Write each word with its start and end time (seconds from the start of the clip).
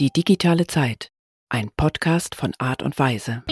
Die 0.00 0.10
digitale 0.10 0.66
Zeit. 0.66 1.10
Ein 1.50 1.68
Podcast 1.76 2.34
von 2.34 2.54
Art 2.56 2.82
und 2.82 2.98
Weise. 2.98 3.42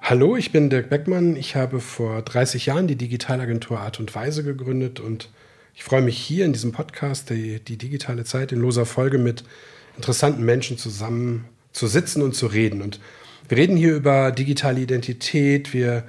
Hallo, 0.00 0.34
ich 0.34 0.50
bin 0.50 0.70
Dirk 0.70 0.88
Beckmann. 0.88 1.36
Ich 1.36 1.56
habe 1.56 1.80
vor 1.80 2.22
30 2.22 2.64
Jahren 2.64 2.86
die 2.86 2.96
Digitalagentur 2.96 3.80
Art 3.80 4.00
und 4.00 4.14
Weise 4.14 4.44
gegründet 4.44 4.98
und 4.98 5.28
ich 5.74 5.84
freue 5.84 6.00
mich 6.00 6.16
hier 6.16 6.46
in 6.46 6.54
diesem 6.54 6.72
Podcast, 6.72 7.28
die, 7.28 7.62
die 7.62 7.76
digitale 7.76 8.24
Zeit 8.24 8.50
in 8.50 8.60
loser 8.60 8.86
Folge 8.86 9.18
mit 9.18 9.44
interessanten 9.96 10.42
Menschen 10.42 10.78
zusammen 10.78 11.44
zu 11.70 11.86
sitzen 11.86 12.22
und 12.22 12.34
zu 12.34 12.46
reden. 12.46 12.80
Und 12.80 12.98
wir 13.46 13.58
reden 13.58 13.76
hier 13.76 13.94
über 13.94 14.32
digitale 14.32 14.80
Identität, 14.80 15.74
wir 15.74 16.04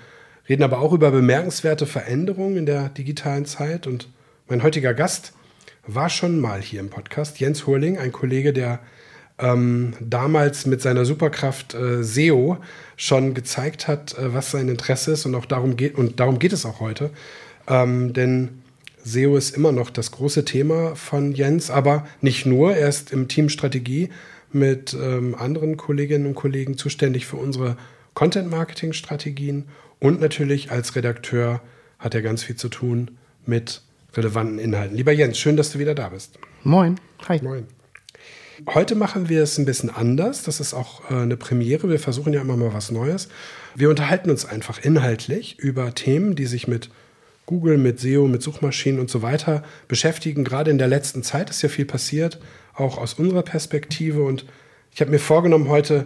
reden 0.47 0.63
aber 0.63 0.79
auch 0.79 0.93
über 0.93 1.11
bemerkenswerte 1.11 1.85
Veränderungen 1.85 2.55
in 2.55 2.65
der 2.65 2.87
digitalen 2.87 3.43
Zeit. 3.43 3.87
Und 3.87 4.07
mein 4.47 4.63
heutiger 4.63 4.93
Gast 4.93 5.33
war 5.95 6.09
schon 6.09 6.39
mal 6.39 6.61
hier 6.61 6.79
im 6.79 6.89
Podcast, 6.89 7.39
Jens 7.39 7.65
Hurling, 7.65 7.97
ein 7.97 8.11
Kollege, 8.11 8.53
der 8.53 8.79
ähm, 9.39 9.93
damals 9.99 10.65
mit 10.65 10.81
seiner 10.81 11.05
Superkraft 11.05 11.73
äh, 11.73 12.03
SEO 12.03 12.57
schon 12.97 13.33
gezeigt 13.33 13.87
hat, 13.87 14.17
äh, 14.17 14.33
was 14.33 14.51
sein 14.51 14.67
Interesse 14.67 15.11
ist 15.11 15.25
und 15.25 15.35
auch 15.35 15.45
darum 15.45 15.77
geht, 15.77 15.95
und 15.95 16.19
darum 16.19 16.39
geht 16.39 16.53
es 16.53 16.65
auch 16.65 16.79
heute. 16.79 17.09
Ähm, 17.67 18.13
denn 18.13 18.61
SEO 19.03 19.37
ist 19.37 19.55
immer 19.55 19.71
noch 19.71 19.89
das 19.89 20.11
große 20.11 20.45
Thema 20.45 20.95
von 20.95 21.31
Jens, 21.31 21.71
aber 21.71 22.05
nicht 22.21 22.45
nur. 22.45 22.75
Er 22.75 22.89
ist 22.89 23.11
im 23.11 23.27
Team 23.27 23.49
Strategie 23.49 24.09
mit 24.51 24.93
ähm, 24.93 25.35
anderen 25.35 25.77
Kolleginnen 25.77 26.25
und 26.25 26.35
Kollegen 26.35 26.77
zuständig 26.77 27.25
für 27.25 27.37
unsere 27.37 27.77
Content-Marketing-Strategien 28.13 29.65
und 29.99 30.19
natürlich 30.19 30.71
als 30.71 30.95
Redakteur 30.95 31.61
hat 31.97 32.13
er 32.15 32.21
ganz 32.21 32.43
viel 32.43 32.55
zu 32.55 32.69
tun 32.69 33.11
mit 33.45 33.81
relevanten 34.15 34.59
Inhalten. 34.59 34.95
Lieber 34.95 35.11
Jens, 35.11 35.37
schön, 35.37 35.57
dass 35.57 35.71
du 35.71 35.79
wieder 35.79 35.95
da 35.95 36.09
bist. 36.09 36.39
Moin. 36.63 36.99
Hi. 37.27 37.39
Moin. 37.41 37.67
Heute 38.67 38.95
machen 38.95 39.29
wir 39.29 39.41
es 39.41 39.57
ein 39.57 39.65
bisschen 39.65 39.89
anders. 39.89 40.43
Das 40.43 40.59
ist 40.59 40.73
auch 40.73 41.09
äh, 41.09 41.15
eine 41.15 41.37
Premiere. 41.37 41.89
Wir 41.89 41.99
versuchen 41.99 42.33
ja 42.33 42.41
immer 42.41 42.57
mal 42.57 42.73
was 42.73 42.91
Neues. 42.91 43.29
Wir 43.75 43.89
unterhalten 43.89 44.29
uns 44.29 44.45
einfach 44.45 44.79
inhaltlich 44.83 45.57
über 45.59 45.95
Themen, 45.95 46.35
die 46.35 46.45
sich 46.45 46.67
mit 46.67 46.89
Google, 47.45 47.77
mit 47.77 47.99
SEO, 47.99 48.27
mit 48.27 48.43
Suchmaschinen 48.43 48.99
und 48.99 49.09
so 49.09 49.21
weiter 49.21 49.63
beschäftigen. 49.87 50.43
Gerade 50.43 50.71
in 50.71 50.77
der 50.77 50.87
letzten 50.87 51.23
Zeit 51.23 51.49
ist 51.49 51.61
ja 51.61 51.69
viel 51.69 51.85
passiert, 51.85 52.39
auch 52.73 52.97
aus 52.97 53.13
unserer 53.13 53.43
Perspektive. 53.43 54.23
Und 54.23 54.45
ich 54.93 55.01
habe 55.01 55.11
mir 55.11 55.19
vorgenommen, 55.19 55.69
heute 55.69 56.05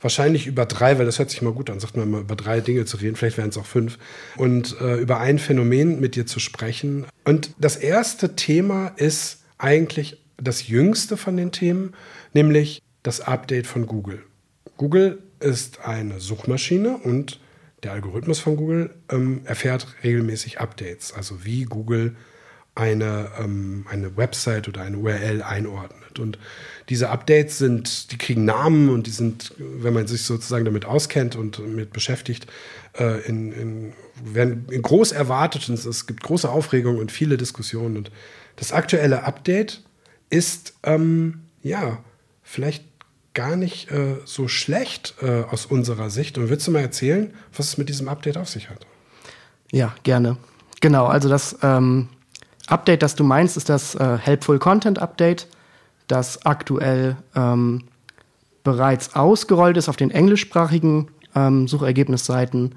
wahrscheinlich 0.00 0.46
über 0.46 0.66
drei, 0.66 0.98
weil 0.98 1.06
das 1.06 1.18
hört 1.18 1.30
sich 1.30 1.42
mal 1.42 1.52
gut 1.52 1.70
an, 1.70 1.80
sagt 1.80 1.96
man 1.96 2.10
mal 2.10 2.20
über 2.22 2.36
drei 2.36 2.60
Dinge 2.60 2.84
zu 2.84 2.96
reden, 2.96 3.16
vielleicht 3.16 3.36
wären 3.36 3.50
es 3.50 3.58
auch 3.58 3.66
fünf, 3.66 3.98
und 4.36 4.80
äh, 4.80 4.96
über 4.96 5.20
ein 5.20 5.38
Phänomen 5.38 6.00
mit 6.00 6.16
dir 6.16 6.26
zu 6.26 6.40
sprechen. 6.40 7.06
Und 7.24 7.54
das 7.58 7.76
erste 7.76 8.36
Thema 8.36 8.88
ist 8.96 9.42
eigentlich 9.58 10.22
das 10.36 10.68
jüngste 10.68 11.16
von 11.16 11.36
den 11.36 11.52
Themen, 11.52 11.94
nämlich 12.32 12.82
das 13.02 13.20
Update 13.20 13.66
von 13.66 13.86
Google. 13.86 14.22
Google 14.76 15.22
ist 15.40 15.80
eine 15.84 16.20
Suchmaschine 16.20 16.96
und 16.98 17.40
der 17.82 17.92
Algorithmus 17.92 18.40
von 18.40 18.56
Google 18.56 18.94
ähm, 19.10 19.42
erfährt 19.44 19.86
regelmäßig 20.04 20.60
Updates, 20.60 21.12
also 21.12 21.44
wie 21.44 21.64
Google 21.64 22.16
eine, 22.74 23.30
ähm, 23.38 23.86
eine 23.90 24.16
Website 24.16 24.68
oder 24.68 24.82
eine 24.82 24.98
URL 24.98 25.42
einordnet. 25.42 25.99
Und 26.18 26.38
diese 26.88 27.10
Updates 27.10 27.58
sind, 27.58 28.12
die 28.12 28.18
kriegen 28.18 28.44
Namen 28.44 28.88
und 28.88 29.06
die 29.06 29.10
sind, 29.10 29.54
wenn 29.58 29.94
man 29.94 30.06
sich 30.06 30.24
sozusagen 30.24 30.64
damit 30.64 30.84
auskennt 30.84 31.36
und 31.36 31.58
mit 31.60 31.92
beschäftigt, 31.92 32.46
äh, 32.98 33.20
in, 33.26 33.52
in, 33.52 33.92
werden 34.24 34.66
groß 34.66 35.12
erwartet 35.12 35.68
und 35.68 35.78
es 35.78 36.06
gibt 36.06 36.22
große 36.22 36.48
Aufregung 36.48 36.98
und 36.98 37.12
viele 37.12 37.36
Diskussionen. 37.36 37.96
Und 37.96 38.10
das 38.56 38.72
aktuelle 38.72 39.24
Update 39.24 39.82
ist, 40.30 40.74
ähm, 40.82 41.42
ja, 41.62 41.98
vielleicht 42.42 42.84
gar 43.34 43.56
nicht 43.56 43.90
äh, 43.90 44.16
so 44.24 44.48
schlecht 44.48 45.14
äh, 45.22 45.44
aus 45.44 45.66
unserer 45.66 46.10
Sicht. 46.10 46.36
Und 46.38 46.50
willst 46.50 46.66
du 46.66 46.72
mal 46.72 46.80
erzählen, 46.80 47.32
was 47.56 47.68
es 47.68 47.78
mit 47.78 47.88
diesem 47.88 48.08
Update 48.08 48.36
auf 48.36 48.48
sich 48.48 48.68
hat? 48.68 48.86
Ja, 49.70 49.94
gerne. 50.02 50.36
Genau, 50.80 51.06
also 51.06 51.28
das 51.28 51.56
ähm, 51.62 52.08
Update, 52.66 53.02
das 53.02 53.14
du 53.14 53.24
meinst, 53.24 53.56
ist 53.56 53.68
das 53.68 53.94
äh, 53.94 54.18
Helpful 54.18 54.58
Content 54.58 54.98
Update, 54.98 55.46
das 56.10 56.44
aktuell 56.44 57.16
ähm, 57.34 57.84
bereits 58.64 59.14
ausgerollt 59.14 59.76
ist 59.76 59.88
auf 59.88 59.96
den 59.96 60.10
englischsprachigen 60.10 61.08
ähm, 61.34 61.68
Suchergebnisseiten. 61.68 62.74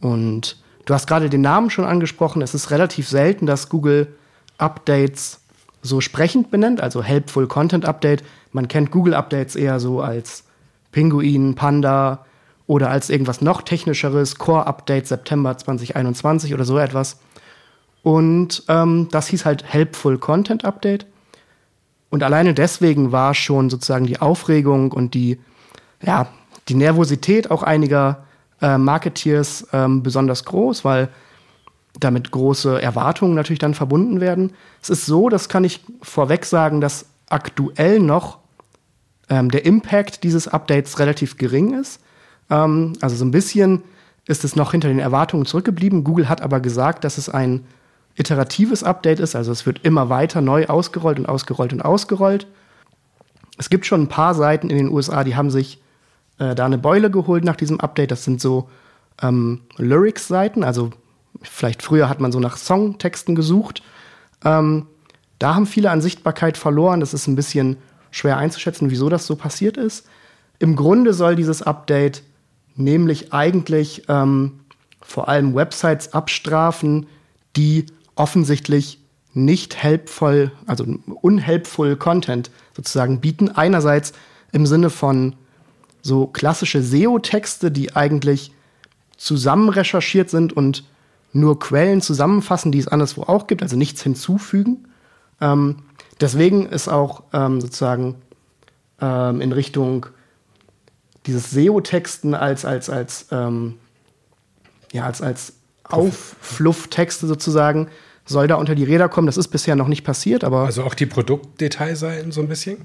Und 0.00 0.56
du 0.84 0.94
hast 0.94 1.06
gerade 1.06 1.30
den 1.30 1.40
Namen 1.40 1.70
schon 1.70 1.84
angesprochen. 1.84 2.42
Es 2.42 2.54
ist 2.54 2.70
relativ 2.70 3.08
selten, 3.08 3.46
dass 3.46 3.68
Google 3.68 4.14
Updates 4.58 5.40
so 5.82 6.00
sprechend 6.00 6.50
benennt, 6.50 6.80
also 6.80 7.02
Helpful 7.02 7.46
Content 7.46 7.84
Update. 7.84 8.24
Man 8.52 8.68
kennt 8.68 8.90
Google 8.90 9.14
Updates 9.14 9.54
eher 9.54 9.80
so 9.80 10.00
als 10.00 10.44
Pinguin, 10.92 11.54
Panda 11.54 12.24
oder 12.66 12.88
als 12.88 13.10
irgendwas 13.10 13.42
noch 13.42 13.62
technischeres, 13.62 14.36
Core 14.38 14.66
Update 14.66 15.06
September 15.06 15.56
2021 15.56 16.54
oder 16.54 16.64
so 16.64 16.78
etwas. 16.78 17.18
Und 18.02 18.62
ähm, 18.68 19.08
das 19.10 19.28
hieß 19.28 19.44
halt 19.44 19.64
Helpful 19.64 20.18
Content 20.18 20.64
Update. 20.64 21.06
Und 22.14 22.22
alleine 22.22 22.54
deswegen 22.54 23.10
war 23.10 23.34
schon 23.34 23.70
sozusagen 23.70 24.06
die 24.06 24.20
Aufregung 24.20 24.92
und 24.92 25.14
die, 25.14 25.40
ja, 26.00 26.28
die 26.68 26.76
Nervosität 26.76 27.50
auch 27.50 27.64
einiger 27.64 28.22
äh, 28.62 28.78
Marketeers 28.78 29.66
ähm, 29.72 30.04
besonders 30.04 30.44
groß, 30.44 30.84
weil 30.84 31.08
damit 31.98 32.30
große 32.30 32.80
Erwartungen 32.80 33.34
natürlich 33.34 33.58
dann 33.58 33.74
verbunden 33.74 34.20
werden. 34.20 34.52
Es 34.80 34.90
ist 34.90 35.06
so, 35.06 35.28
das 35.28 35.48
kann 35.48 35.64
ich 35.64 35.80
vorweg 36.02 36.44
sagen, 36.44 36.80
dass 36.80 37.06
aktuell 37.30 37.98
noch 37.98 38.38
ähm, 39.28 39.50
der 39.50 39.66
Impact 39.66 40.22
dieses 40.22 40.46
Updates 40.46 41.00
relativ 41.00 41.36
gering 41.36 41.74
ist. 41.74 42.00
Ähm, 42.48 42.92
also 43.00 43.16
so 43.16 43.24
ein 43.24 43.32
bisschen 43.32 43.82
ist 44.28 44.44
es 44.44 44.54
noch 44.54 44.70
hinter 44.70 44.86
den 44.86 45.00
Erwartungen 45.00 45.46
zurückgeblieben. 45.46 46.04
Google 46.04 46.28
hat 46.28 46.42
aber 46.42 46.60
gesagt, 46.60 47.02
dass 47.02 47.18
es 47.18 47.28
ein 47.28 47.64
iteratives 48.16 48.82
Update 48.82 49.20
ist, 49.20 49.34
also 49.34 49.52
es 49.52 49.66
wird 49.66 49.84
immer 49.84 50.08
weiter 50.08 50.40
neu 50.40 50.66
ausgerollt 50.66 51.18
und 51.18 51.26
ausgerollt 51.26 51.72
und 51.72 51.82
ausgerollt. 51.82 52.46
Es 53.58 53.70
gibt 53.70 53.86
schon 53.86 54.02
ein 54.02 54.08
paar 54.08 54.34
Seiten 54.34 54.70
in 54.70 54.76
den 54.76 54.88
USA, 54.90 55.24
die 55.24 55.36
haben 55.36 55.50
sich 55.50 55.80
äh, 56.38 56.54
da 56.54 56.64
eine 56.64 56.78
Beule 56.78 57.10
geholt 57.10 57.44
nach 57.44 57.56
diesem 57.56 57.80
Update. 57.80 58.10
Das 58.10 58.24
sind 58.24 58.40
so 58.40 58.68
ähm, 59.22 59.62
Lyrics-Seiten, 59.76 60.64
also 60.64 60.90
vielleicht 61.42 61.82
früher 61.82 62.08
hat 62.08 62.20
man 62.20 62.32
so 62.32 62.40
nach 62.40 62.56
Songtexten 62.56 63.34
gesucht. 63.34 63.82
Ähm, 64.44 64.86
da 65.38 65.54
haben 65.54 65.66
viele 65.66 65.90
an 65.90 66.00
Sichtbarkeit 66.00 66.56
verloren. 66.56 67.00
Das 67.00 67.14
ist 67.14 67.26
ein 67.26 67.36
bisschen 67.36 67.76
schwer 68.10 68.36
einzuschätzen, 68.36 68.90
wieso 68.90 69.08
das 69.08 69.26
so 69.26 69.36
passiert 69.36 69.76
ist. 69.76 70.06
Im 70.58 70.76
Grunde 70.76 71.12
soll 71.12 71.36
dieses 71.36 71.62
Update 71.62 72.22
nämlich 72.76 73.32
eigentlich 73.32 74.04
ähm, 74.08 74.60
vor 75.00 75.28
allem 75.28 75.54
Websites 75.54 76.12
abstrafen, 76.12 77.06
die 77.56 77.86
offensichtlich 78.16 79.00
nicht 79.32 79.82
helpful, 79.82 80.52
also 80.66 80.86
unhelpful 81.20 81.96
Content 81.96 82.50
sozusagen 82.76 83.20
bieten. 83.20 83.48
Einerseits 83.50 84.12
im 84.52 84.66
Sinne 84.66 84.90
von 84.90 85.34
so 86.02 86.26
klassische 86.26 86.82
SEO-Texte, 86.82 87.70
die 87.70 87.96
eigentlich 87.96 88.52
zusammen 89.16 89.68
recherchiert 89.68 90.30
sind 90.30 90.52
und 90.52 90.84
nur 91.32 91.58
Quellen 91.58 92.00
zusammenfassen, 92.00 92.70
die 92.70 92.78
es 92.78 92.88
anderswo 92.88 93.22
auch 93.22 93.46
gibt, 93.46 93.62
also 93.62 93.76
nichts 93.76 94.02
hinzufügen. 94.02 94.86
Ähm, 95.40 95.82
deswegen 96.20 96.66
ist 96.66 96.88
auch 96.88 97.24
ähm, 97.32 97.60
sozusagen 97.60 98.16
ähm, 99.00 99.40
in 99.40 99.52
Richtung 99.52 100.06
dieses 101.26 101.50
SEO-Texten 101.50 102.34
als, 102.34 102.64
als, 102.64 102.90
als, 102.90 103.26
ähm, 103.32 103.78
ja, 104.92 105.04
als, 105.04 105.22
als 105.22 105.54
Aufflufftexte 105.88 107.26
sozusagen 107.26 107.88
soll 108.24 108.46
da 108.46 108.54
unter 108.56 108.74
die 108.74 108.84
Räder 108.84 109.08
kommen. 109.08 109.26
Das 109.26 109.36
ist 109.36 109.48
bisher 109.48 109.76
noch 109.76 109.88
nicht 109.88 110.04
passiert, 110.04 110.44
aber. 110.44 110.64
Also 110.64 110.82
auch 110.84 110.94
die 110.94 111.06
Produktdetailseiten 111.06 112.32
so 112.32 112.40
ein 112.40 112.48
bisschen? 112.48 112.78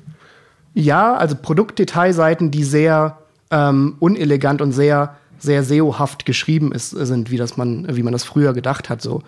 Ja, 0.74 1.16
also 1.16 1.36
Produktdetailseiten, 1.36 2.51
die 2.51 2.63
sehr 2.63 3.19
ähm, 3.51 3.96
unelegant 4.00 4.62
und 4.62 4.72
sehr 4.72 5.16
sehr 5.40 5.63
SEO-haft 5.63 6.25
geschrieben 6.25 6.72
ist, 6.72 6.92
sind, 6.92 7.31
wie, 7.31 7.38
das 7.38 7.57
man, 7.57 7.96
wie 7.96 8.04
man 8.04 8.13
das 8.13 8.24
früher 8.24 8.54
gedacht 8.54 8.90
hat. 8.90 9.01
So. 9.01 9.24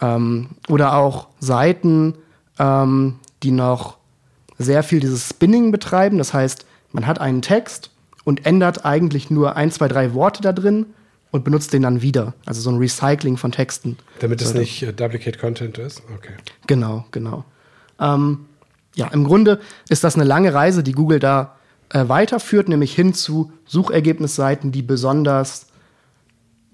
Ähm, 0.00 0.50
oder 0.68 0.94
auch 0.96 1.28
Seiten, 1.40 2.14
ähm, 2.58 3.16
die 3.42 3.50
noch 3.50 3.96
sehr 4.58 4.82
viel 4.82 5.00
dieses 5.00 5.28
Spinning 5.28 5.72
betreiben. 5.72 6.18
Das 6.18 6.32
heißt, 6.32 6.66
man 6.92 7.06
hat 7.06 7.20
einen 7.20 7.42
Text 7.42 7.90
und 8.24 8.46
ändert 8.46 8.84
eigentlich 8.84 9.30
nur 9.30 9.56
ein, 9.56 9.70
zwei, 9.70 9.88
drei 9.88 10.14
Worte 10.14 10.42
da 10.42 10.52
drin 10.52 10.86
und 11.30 11.44
benutzt 11.44 11.72
den 11.72 11.82
dann 11.82 12.02
wieder. 12.02 12.34
Also 12.44 12.60
so 12.60 12.70
ein 12.70 12.78
Recycling 12.78 13.36
von 13.36 13.52
Texten. 13.52 13.96
Damit 14.20 14.40
es 14.40 14.54
nicht 14.54 14.82
äh, 14.82 14.92
Duplicate 14.92 15.38
Content 15.38 15.78
ist? 15.78 16.02
Okay. 16.14 16.32
Genau, 16.66 17.04
genau. 17.10 17.44
Ähm, 18.00 18.46
ja, 18.94 19.08
im 19.08 19.24
Grunde 19.24 19.60
ist 19.88 20.04
das 20.04 20.14
eine 20.14 20.24
lange 20.24 20.54
Reise, 20.54 20.82
die 20.82 20.92
Google 20.92 21.18
da 21.18 21.56
äh, 21.90 22.08
weiterführt, 22.08 22.68
nämlich 22.68 22.94
hin 22.94 23.14
zu 23.14 23.52
Suchergebnisseiten, 23.66 24.72
die 24.72 24.82
besonders, 24.82 25.66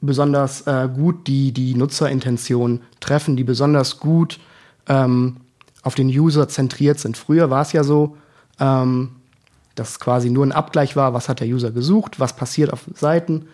besonders 0.00 0.62
äh, 0.66 0.88
gut 0.94 1.26
die, 1.26 1.52
die 1.52 1.74
Nutzerintention 1.74 2.80
treffen, 3.00 3.36
die 3.36 3.44
besonders 3.44 3.98
gut 3.98 4.38
ähm, 4.88 5.38
auf 5.82 5.94
den 5.94 6.08
User 6.08 6.48
zentriert 6.48 6.98
sind. 6.98 7.16
Früher 7.16 7.50
war 7.50 7.62
es 7.62 7.72
ja 7.72 7.82
so, 7.84 8.16
ähm, 8.60 9.16
dass 9.74 9.90
es 9.90 10.00
quasi 10.00 10.30
nur 10.30 10.46
ein 10.46 10.52
Abgleich 10.52 10.96
war, 10.96 11.14
was 11.14 11.28
hat 11.28 11.40
der 11.40 11.48
User 11.48 11.70
gesucht, 11.70 12.20
was 12.20 12.36
passiert 12.36 12.72
auf 12.72 12.84
Seiten. 12.94 13.46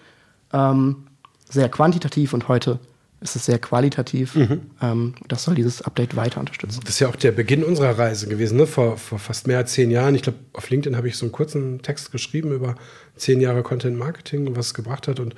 Ähm, 0.53 1.06
sehr 1.49 1.69
quantitativ 1.69 2.33
und 2.33 2.49
heute 2.49 2.79
ist 3.21 3.37
es 3.37 3.47
sehr 3.47 3.59
qualitativ. 3.59 4.37
Mhm. 4.37 4.61
Ähm, 4.81 5.15
das 5.27 5.45
soll 5.45 5.55
dieses 5.55 5.83
Update 5.83 6.15
weiter 6.15 6.41
unterstützen. 6.41 6.81
Das 6.85 6.95
ist 6.95 7.00
ja 7.00 7.09
auch 7.09 7.17
der 7.17 7.33
Beginn 7.33 7.65
unserer 7.65 7.99
Reise 7.99 8.29
gewesen, 8.29 8.56
ne? 8.56 8.67
vor, 8.67 8.97
vor 8.97 9.19
fast 9.19 9.47
mehr 9.47 9.59
als 9.59 9.73
zehn 9.73 9.91
Jahren. 9.91 10.15
Ich 10.15 10.23
glaube, 10.23 10.39
auf 10.53 10.71
LinkedIn 10.71 10.97
habe 10.97 11.09
ich 11.09 11.17
so 11.17 11.27
einen 11.27 11.33
kurzen 11.33 11.83
Text 11.83 12.12
geschrieben 12.12 12.53
über 12.53 12.77
zehn 13.17 13.41
Jahre 13.41 13.62
Content 13.62 13.99
Marketing 13.99 14.47
und 14.47 14.56
was 14.56 14.67
es 14.67 14.75
gebracht 14.75 15.09
hat. 15.09 15.19
Und 15.19 15.35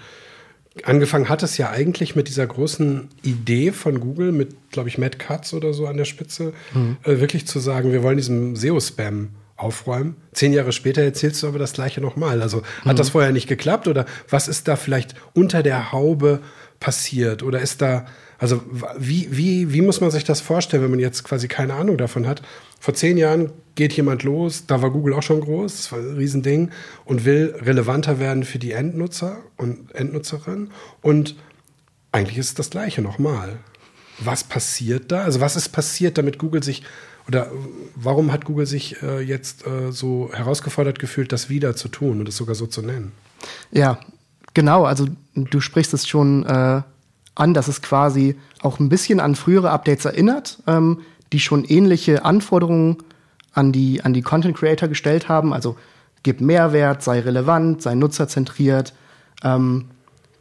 angefangen 0.84 1.28
hat 1.30 1.42
es 1.42 1.56
ja 1.56 1.70
eigentlich 1.70 2.16
mit 2.16 2.28
dieser 2.28 2.46
großen 2.46 3.08
Idee 3.22 3.72
von 3.72 3.98
Google, 3.98 4.32
mit, 4.32 4.70
glaube 4.70 4.90
ich, 4.90 4.98
Matt 4.98 5.18
Katz 5.18 5.54
oder 5.54 5.72
so 5.72 5.86
an 5.86 5.96
der 5.96 6.04
Spitze, 6.04 6.52
mhm. 6.74 6.98
äh, 7.04 7.18
wirklich 7.18 7.46
zu 7.46 7.60
sagen, 7.60 7.92
wir 7.92 8.02
wollen 8.02 8.18
diesem 8.18 8.56
SEO-Spam 8.56 9.30
aufräumen. 9.62 10.16
Zehn 10.32 10.52
Jahre 10.52 10.72
später 10.72 11.02
erzählst 11.02 11.42
du 11.42 11.48
aber 11.48 11.58
das 11.58 11.72
Gleiche 11.72 12.00
nochmal. 12.00 12.42
Also 12.42 12.62
hat 12.84 12.94
mhm. 12.94 12.96
das 12.96 13.10
vorher 13.10 13.32
nicht 13.32 13.48
geklappt 13.48 13.88
oder 13.88 14.06
was 14.28 14.48
ist 14.48 14.68
da 14.68 14.76
vielleicht 14.76 15.14
unter 15.34 15.62
der 15.62 15.92
Haube 15.92 16.40
passiert? 16.80 17.42
Oder 17.42 17.60
ist 17.60 17.82
da, 17.82 18.06
also 18.38 18.62
wie, 18.98 19.28
wie, 19.30 19.72
wie 19.72 19.82
muss 19.82 20.00
man 20.00 20.10
sich 20.10 20.24
das 20.24 20.40
vorstellen, 20.40 20.82
wenn 20.82 20.90
man 20.90 21.00
jetzt 21.00 21.24
quasi 21.24 21.46
keine 21.46 21.74
Ahnung 21.74 21.98
davon 21.98 22.26
hat? 22.26 22.42
Vor 22.80 22.94
zehn 22.94 23.18
Jahren 23.18 23.52
geht 23.74 23.92
jemand 23.92 24.22
los, 24.22 24.64
da 24.66 24.82
war 24.82 24.90
Google 24.90 25.14
auch 25.14 25.22
schon 25.22 25.42
groß, 25.42 25.76
das 25.76 25.92
war 25.92 25.98
ein 25.98 26.16
Riesending 26.16 26.70
und 27.04 27.24
will 27.24 27.54
relevanter 27.60 28.18
werden 28.18 28.44
für 28.44 28.58
die 28.58 28.72
Endnutzer 28.72 29.36
und 29.56 29.94
Endnutzerinnen. 29.94 30.70
Und 31.02 31.36
eigentlich 32.12 32.38
ist 32.38 32.48
es 32.48 32.54
das 32.54 32.70
Gleiche 32.70 33.02
nochmal. 33.02 33.58
Was 34.18 34.44
passiert 34.44 35.12
da? 35.12 35.22
Also 35.22 35.40
was 35.40 35.56
ist 35.56 35.68
passiert, 35.68 36.18
damit 36.18 36.38
Google 36.38 36.62
sich 36.62 36.82
oder 37.28 37.50
warum 37.94 38.32
hat 38.32 38.44
Google 38.44 38.66
sich 38.66 39.02
äh, 39.02 39.20
jetzt 39.20 39.66
äh, 39.66 39.92
so 39.92 40.30
herausgefordert 40.32 40.98
gefühlt, 40.98 41.32
das 41.32 41.48
wieder 41.48 41.76
zu 41.76 41.88
tun 41.88 42.20
und 42.20 42.28
es 42.28 42.36
sogar 42.36 42.54
so 42.54 42.66
zu 42.66 42.82
nennen? 42.82 43.12
Ja, 43.70 43.98
Genau, 44.54 44.84
also 44.84 45.06
du 45.34 45.60
sprichst 45.60 45.94
es 45.94 46.08
schon 46.08 46.44
äh, 46.44 46.82
an, 47.34 47.54
dass 47.54 47.68
es 47.68 47.82
quasi 47.82 48.36
auch 48.62 48.80
ein 48.80 48.88
bisschen 48.88 49.20
an 49.20 49.36
frühere 49.36 49.70
Updates 49.70 50.04
erinnert, 50.04 50.62
ähm, 50.66 51.00
die 51.32 51.40
schon 51.40 51.64
ähnliche 51.64 52.24
Anforderungen 52.24 52.98
an 53.52 53.72
die, 53.72 54.02
an 54.02 54.12
die 54.12 54.22
Content 54.22 54.56
Creator 54.56 54.88
gestellt 54.88 55.28
haben. 55.28 55.52
Also 55.52 55.76
gib 56.22 56.40
Mehrwert, 56.40 57.02
sei 57.02 57.20
relevant, 57.20 57.82
sei 57.82 57.94
nutzerzentriert. 57.94 58.92
Ähm, 59.44 59.86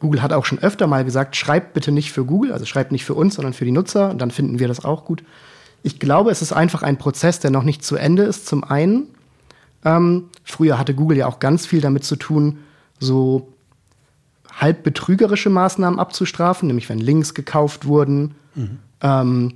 Google 0.00 0.22
hat 0.22 0.32
auch 0.32 0.44
schon 0.44 0.58
öfter 0.58 0.86
mal 0.86 1.04
gesagt, 1.04 1.36
schreibt 1.36 1.74
bitte 1.74 1.92
nicht 1.92 2.10
für 2.10 2.24
Google, 2.24 2.52
also 2.52 2.64
schreibt 2.64 2.90
nicht 2.90 3.04
für 3.04 3.14
uns, 3.14 3.34
sondern 3.34 3.52
für 3.52 3.64
die 3.64 3.72
Nutzer, 3.72 4.14
dann 4.14 4.30
finden 4.30 4.58
wir 4.58 4.66
das 4.66 4.84
auch 4.84 5.04
gut. 5.04 5.22
Ich 5.82 5.98
glaube, 5.98 6.30
es 6.30 6.42
ist 6.42 6.52
einfach 6.52 6.82
ein 6.82 6.98
Prozess, 6.98 7.40
der 7.40 7.50
noch 7.50 7.62
nicht 7.62 7.84
zu 7.84 7.96
Ende 7.96 8.22
ist. 8.24 8.46
Zum 8.46 8.64
einen, 8.64 9.08
ähm, 9.84 10.24
früher 10.44 10.78
hatte 10.78 10.94
Google 10.94 11.18
ja 11.18 11.26
auch 11.26 11.38
ganz 11.38 11.66
viel 11.66 11.80
damit 11.80 12.04
zu 12.04 12.16
tun, 12.16 12.58
so 12.98 13.48
halb 14.52 14.82
betrügerische 14.82 15.50
Maßnahmen 15.50 15.98
abzustrafen, 15.98 16.66
nämlich 16.66 16.88
wenn 16.88 16.98
Links 16.98 17.34
gekauft 17.34 17.86
wurden, 17.86 18.34
mhm. 18.54 18.78
ähm, 19.00 19.54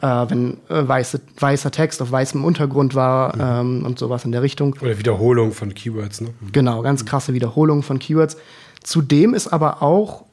äh, 0.00 0.06
wenn 0.06 0.58
äh, 0.68 0.86
weiße, 0.86 1.20
weißer 1.38 1.72
Text 1.72 2.00
auf 2.02 2.12
weißem 2.12 2.44
Untergrund 2.44 2.94
war 2.94 3.34
mhm. 3.34 3.80
ähm, 3.80 3.86
und 3.86 3.98
sowas 3.98 4.24
in 4.24 4.32
der 4.32 4.42
Richtung. 4.42 4.76
Oder 4.80 4.98
Wiederholung 4.98 5.52
von 5.52 5.74
Keywords, 5.74 6.20
ne? 6.20 6.28
Mhm. 6.40 6.52
Genau, 6.52 6.82
ganz 6.82 7.04
krasse 7.04 7.34
Wiederholung 7.34 7.82
von 7.82 7.98
Keywords. 7.98 8.36
Zudem 8.84 9.34
ist 9.34 9.48
aber 9.48 9.82
auch 9.82 10.24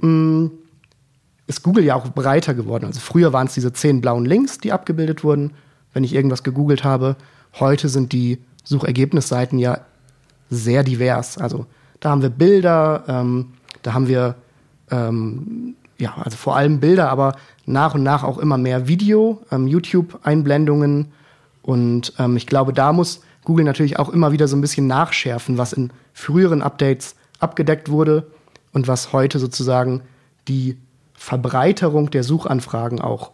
mh, 0.00 0.08
mm, 0.08 0.50
ist 1.50 1.64
Google 1.64 1.84
ja 1.84 1.96
auch 1.96 2.08
breiter 2.08 2.54
geworden. 2.54 2.84
Also 2.84 3.00
früher 3.00 3.32
waren 3.32 3.48
es 3.48 3.54
diese 3.54 3.72
zehn 3.72 4.00
blauen 4.00 4.24
Links, 4.24 4.58
die 4.58 4.72
abgebildet 4.72 5.24
wurden, 5.24 5.52
wenn 5.92 6.04
ich 6.04 6.14
irgendwas 6.14 6.44
gegoogelt 6.44 6.84
habe. 6.84 7.16
Heute 7.58 7.88
sind 7.88 8.12
die 8.12 8.38
Suchergebnisseiten 8.62 9.58
ja 9.58 9.80
sehr 10.48 10.84
divers. 10.84 11.38
Also 11.38 11.66
da 11.98 12.10
haben 12.10 12.22
wir 12.22 12.30
Bilder, 12.30 13.02
ähm, 13.08 13.54
da 13.82 13.94
haben 13.94 14.06
wir 14.06 14.36
ähm, 14.92 15.74
ja, 15.98 16.14
also 16.22 16.36
vor 16.36 16.54
allem 16.54 16.78
Bilder, 16.78 17.10
aber 17.10 17.34
nach 17.66 17.94
und 17.94 18.04
nach 18.04 18.22
auch 18.22 18.38
immer 18.38 18.56
mehr 18.56 18.86
Video, 18.86 19.42
ähm, 19.50 19.66
YouTube-Einblendungen. 19.66 21.08
Und 21.62 22.12
ähm, 22.20 22.36
ich 22.36 22.46
glaube, 22.46 22.72
da 22.72 22.92
muss 22.92 23.22
Google 23.44 23.64
natürlich 23.64 23.98
auch 23.98 24.08
immer 24.08 24.30
wieder 24.30 24.46
so 24.46 24.56
ein 24.56 24.60
bisschen 24.60 24.86
nachschärfen, 24.86 25.58
was 25.58 25.72
in 25.72 25.92
früheren 26.12 26.62
Updates 26.62 27.16
abgedeckt 27.40 27.90
wurde 27.90 28.28
und 28.72 28.86
was 28.86 29.12
heute 29.12 29.40
sozusagen 29.40 30.02
die 30.46 30.78
Verbreiterung 31.20 32.10
der 32.10 32.22
Suchanfragen 32.22 32.98
auch 32.98 33.32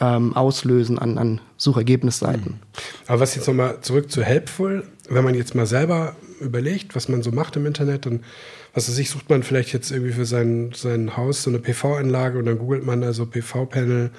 ähm, 0.00 0.34
auslösen 0.34 0.98
an, 0.98 1.16
an 1.16 1.40
Suchergebnisseiten. 1.58 2.58
Aber 3.06 3.20
was 3.20 3.36
jetzt 3.36 3.46
nochmal 3.46 3.80
zurück 3.82 4.10
zu 4.10 4.24
Helpful, 4.24 4.82
wenn 5.08 5.22
man 5.22 5.36
jetzt 5.36 5.54
mal 5.54 5.64
selber 5.64 6.16
überlegt, 6.40 6.96
was 6.96 7.08
man 7.08 7.22
so 7.22 7.30
macht 7.30 7.54
im 7.54 7.66
Internet 7.66 8.08
und 8.08 8.24
was 8.74 8.88
weiß 8.88 8.98
ich, 8.98 9.10
sucht 9.10 9.30
man 9.30 9.44
vielleicht 9.44 9.72
jetzt 9.72 9.92
irgendwie 9.92 10.12
für 10.12 10.24
sein, 10.24 10.72
sein 10.74 11.16
Haus 11.16 11.44
so 11.44 11.50
eine 11.50 11.60
PV-Anlage 11.60 12.36
und 12.36 12.46
dann 12.46 12.58
googelt 12.58 12.84
man 12.84 13.04
also 13.04 13.26
PV-Panel 13.26 14.10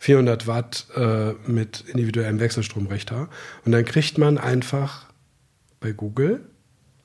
400 0.00 0.48
Watt 0.48 0.88
äh, 0.96 1.34
mit 1.46 1.84
individuellem 1.86 2.40
Wechselstromrechter 2.40 3.28
und 3.64 3.70
dann 3.70 3.84
kriegt 3.84 4.18
man 4.18 4.38
einfach 4.38 5.06
bei 5.78 5.92
Google 5.92 6.40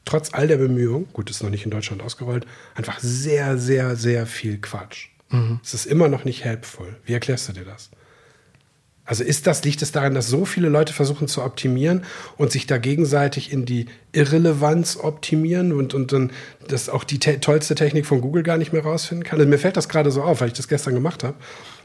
trotz 0.05 0.33
all 0.33 0.47
der 0.47 0.57
Bemühungen, 0.57 1.07
gut, 1.13 1.29
ist 1.29 1.43
noch 1.43 1.51
nicht 1.51 1.65
in 1.65 1.71
Deutschland 1.71 2.01
ausgerollt, 2.01 2.47
einfach 2.73 2.99
sehr, 2.99 3.59
sehr, 3.59 3.95
sehr 3.95 4.25
viel 4.25 4.59
Quatsch. 4.59 5.10
Mhm. 5.31 5.59
Es 5.63 5.73
ist 5.73 5.85
immer 5.85 6.07
noch 6.07 6.25
nicht 6.25 6.43
helpful. 6.43 6.95
Wie 7.05 7.13
erklärst 7.13 7.49
du 7.49 7.53
dir 7.53 7.65
das? 7.65 7.89
Also 9.03 9.23
ist 9.23 9.47
das, 9.47 9.63
liegt 9.63 9.81
es 9.81 9.91
daran, 9.91 10.13
dass 10.13 10.27
so 10.27 10.45
viele 10.45 10.69
Leute 10.69 10.93
versuchen 10.93 11.27
zu 11.27 11.43
optimieren 11.43 12.05
und 12.37 12.51
sich 12.51 12.67
da 12.67 12.77
gegenseitig 12.77 13.51
in 13.51 13.65
die 13.65 13.87
Irrelevanz 14.13 14.95
optimieren 14.95 15.73
und, 15.73 15.93
und 15.93 16.13
dann 16.13 16.31
das 16.67 16.87
auch 16.87 17.03
die 17.03 17.19
te 17.19 17.39
tollste 17.39 17.75
Technik 17.75 18.05
von 18.05 18.21
Google 18.21 18.43
gar 18.43 18.57
nicht 18.57 18.73
mehr 18.73 18.83
rausfinden 18.83 19.25
kann? 19.25 19.39
Also 19.39 19.49
mir 19.49 19.57
fällt 19.57 19.75
das 19.75 19.89
gerade 19.89 20.11
so 20.11 20.21
auf, 20.21 20.39
weil 20.39 20.49
ich 20.49 20.53
das 20.53 20.67
gestern 20.67 20.93
gemacht 20.93 21.23
habe. 21.23 21.35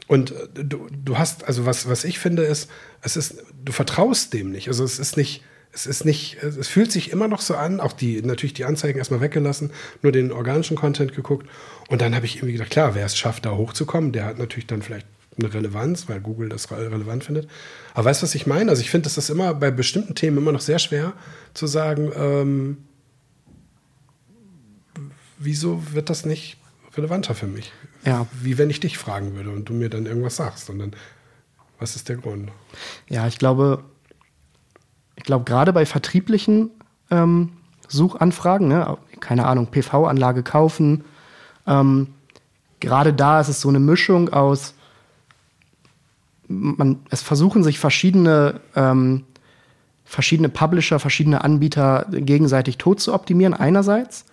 Und 0.07 0.31
äh, 0.31 0.63
du, 0.63 0.87
du 0.91 1.17
hast, 1.17 1.43
also 1.45 1.65
was, 1.65 1.89
was 1.89 2.03
ich 2.03 2.19
finde, 2.19 2.43
ist, 2.43 2.69
es 3.01 3.17
ist, 3.17 3.43
du 3.65 3.71
vertraust 3.71 4.33
dem 4.33 4.51
nicht. 4.51 4.67
Also 4.67 4.83
es 4.83 4.99
ist 4.99 5.17
nicht, 5.17 5.43
es 5.73 5.85
ist 5.85 6.05
nicht, 6.05 6.41
es 6.41 6.67
fühlt 6.67 6.91
sich 6.91 7.11
immer 7.11 7.27
noch 7.27 7.41
so 7.41 7.55
an, 7.55 7.79
auch 7.79 7.93
die, 7.93 8.21
natürlich 8.21 8.53
die 8.53 8.65
Anzeigen 8.65 8.97
erstmal 8.97 9.21
weggelassen, 9.21 9.71
nur 10.01 10.11
den 10.11 10.31
organischen 10.31 10.75
Content 10.75 11.13
geguckt. 11.13 11.47
Und 11.89 12.01
dann 12.01 12.15
habe 12.15 12.25
ich 12.25 12.37
irgendwie 12.37 12.53
gedacht, 12.53 12.71
klar, 12.71 12.95
wer 12.95 13.05
es 13.05 13.17
schafft, 13.17 13.45
da 13.45 13.51
hochzukommen, 13.51 14.11
der 14.11 14.25
hat 14.25 14.39
natürlich 14.39 14.67
dann 14.67 14.81
vielleicht 14.81 15.05
eine 15.37 15.53
Relevanz, 15.53 16.09
weil 16.09 16.19
Google 16.19 16.49
das 16.49 16.71
relevant 16.71 17.23
findet. 17.23 17.47
Aber 17.93 18.05
weißt 18.05 18.21
du, 18.21 18.23
was 18.23 18.35
ich 18.35 18.47
meine? 18.47 18.69
Also 18.69 18.81
ich 18.81 18.89
finde, 18.89 19.03
das 19.03 19.17
ist 19.17 19.29
immer 19.29 19.53
bei 19.53 19.71
bestimmten 19.71 20.15
Themen 20.15 20.37
immer 20.37 20.51
noch 20.51 20.61
sehr 20.61 20.79
schwer 20.79 21.13
zu 21.53 21.67
sagen, 21.67 22.11
ähm, 22.15 22.77
wieso 25.37 25.93
wird 25.93 26.09
das 26.09 26.25
nicht 26.25 26.57
relevanter 26.95 27.35
für 27.35 27.47
mich? 27.47 27.71
Ja. 28.03 28.27
Wie 28.41 28.57
wenn 28.57 28.69
ich 28.69 28.79
dich 28.79 28.97
fragen 28.97 29.35
würde 29.35 29.51
und 29.51 29.69
du 29.69 29.73
mir 29.73 29.89
dann 29.89 30.05
irgendwas 30.05 30.37
sagst. 30.37 30.69
Und 30.69 30.79
dann, 30.79 30.95
was 31.79 31.95
ist 31.95 32.09
der 32.09 32.17
Grund? 32.17 32.49
Ja, 33.07 33.27
ich 33.27 33.37
glaube, 33.37 33.83
glaube, 35.27 35.45
gerade 35.45 35.71
bei 35.71 35.85
vertrieblichen 35.85 36.71
ähm, 37.11 37.51
Suchanfragen, 37.87 38.67
ne, 38.67 38.97
keine 39.19 39.45
Ahnung, 39.45 39.67
PV-Anlage 39.67 40.41
kaufen, 40.41 41.05
ähm, 41.67 42.07
gerade 42.79 43.13
da 43.13 43.39
ist 43.39 43.47
es 43.47 43.61
so 43.61 43.69
eine 43.69 43.79
Mischung 43.79 44.29
aus 44.29 44.73
man, 46.47 46.99
es 47.09 47.21
versuchen 47.21 47.63
sich 47.63 47.79
verschiedene, 47.79 48.61
ähm, 48.75 49.23
verschiedene 50.05 50.49
Publisher, 50.49 50.99
verschiedene 50.99 51.43
Anbieter 51.43 52.07
gegenseitig 52.09 52.77
tot 52.77 52.99
zu 52.99 53.13
optimieren, 53.13 53.53
einerseits. 53.53 54.25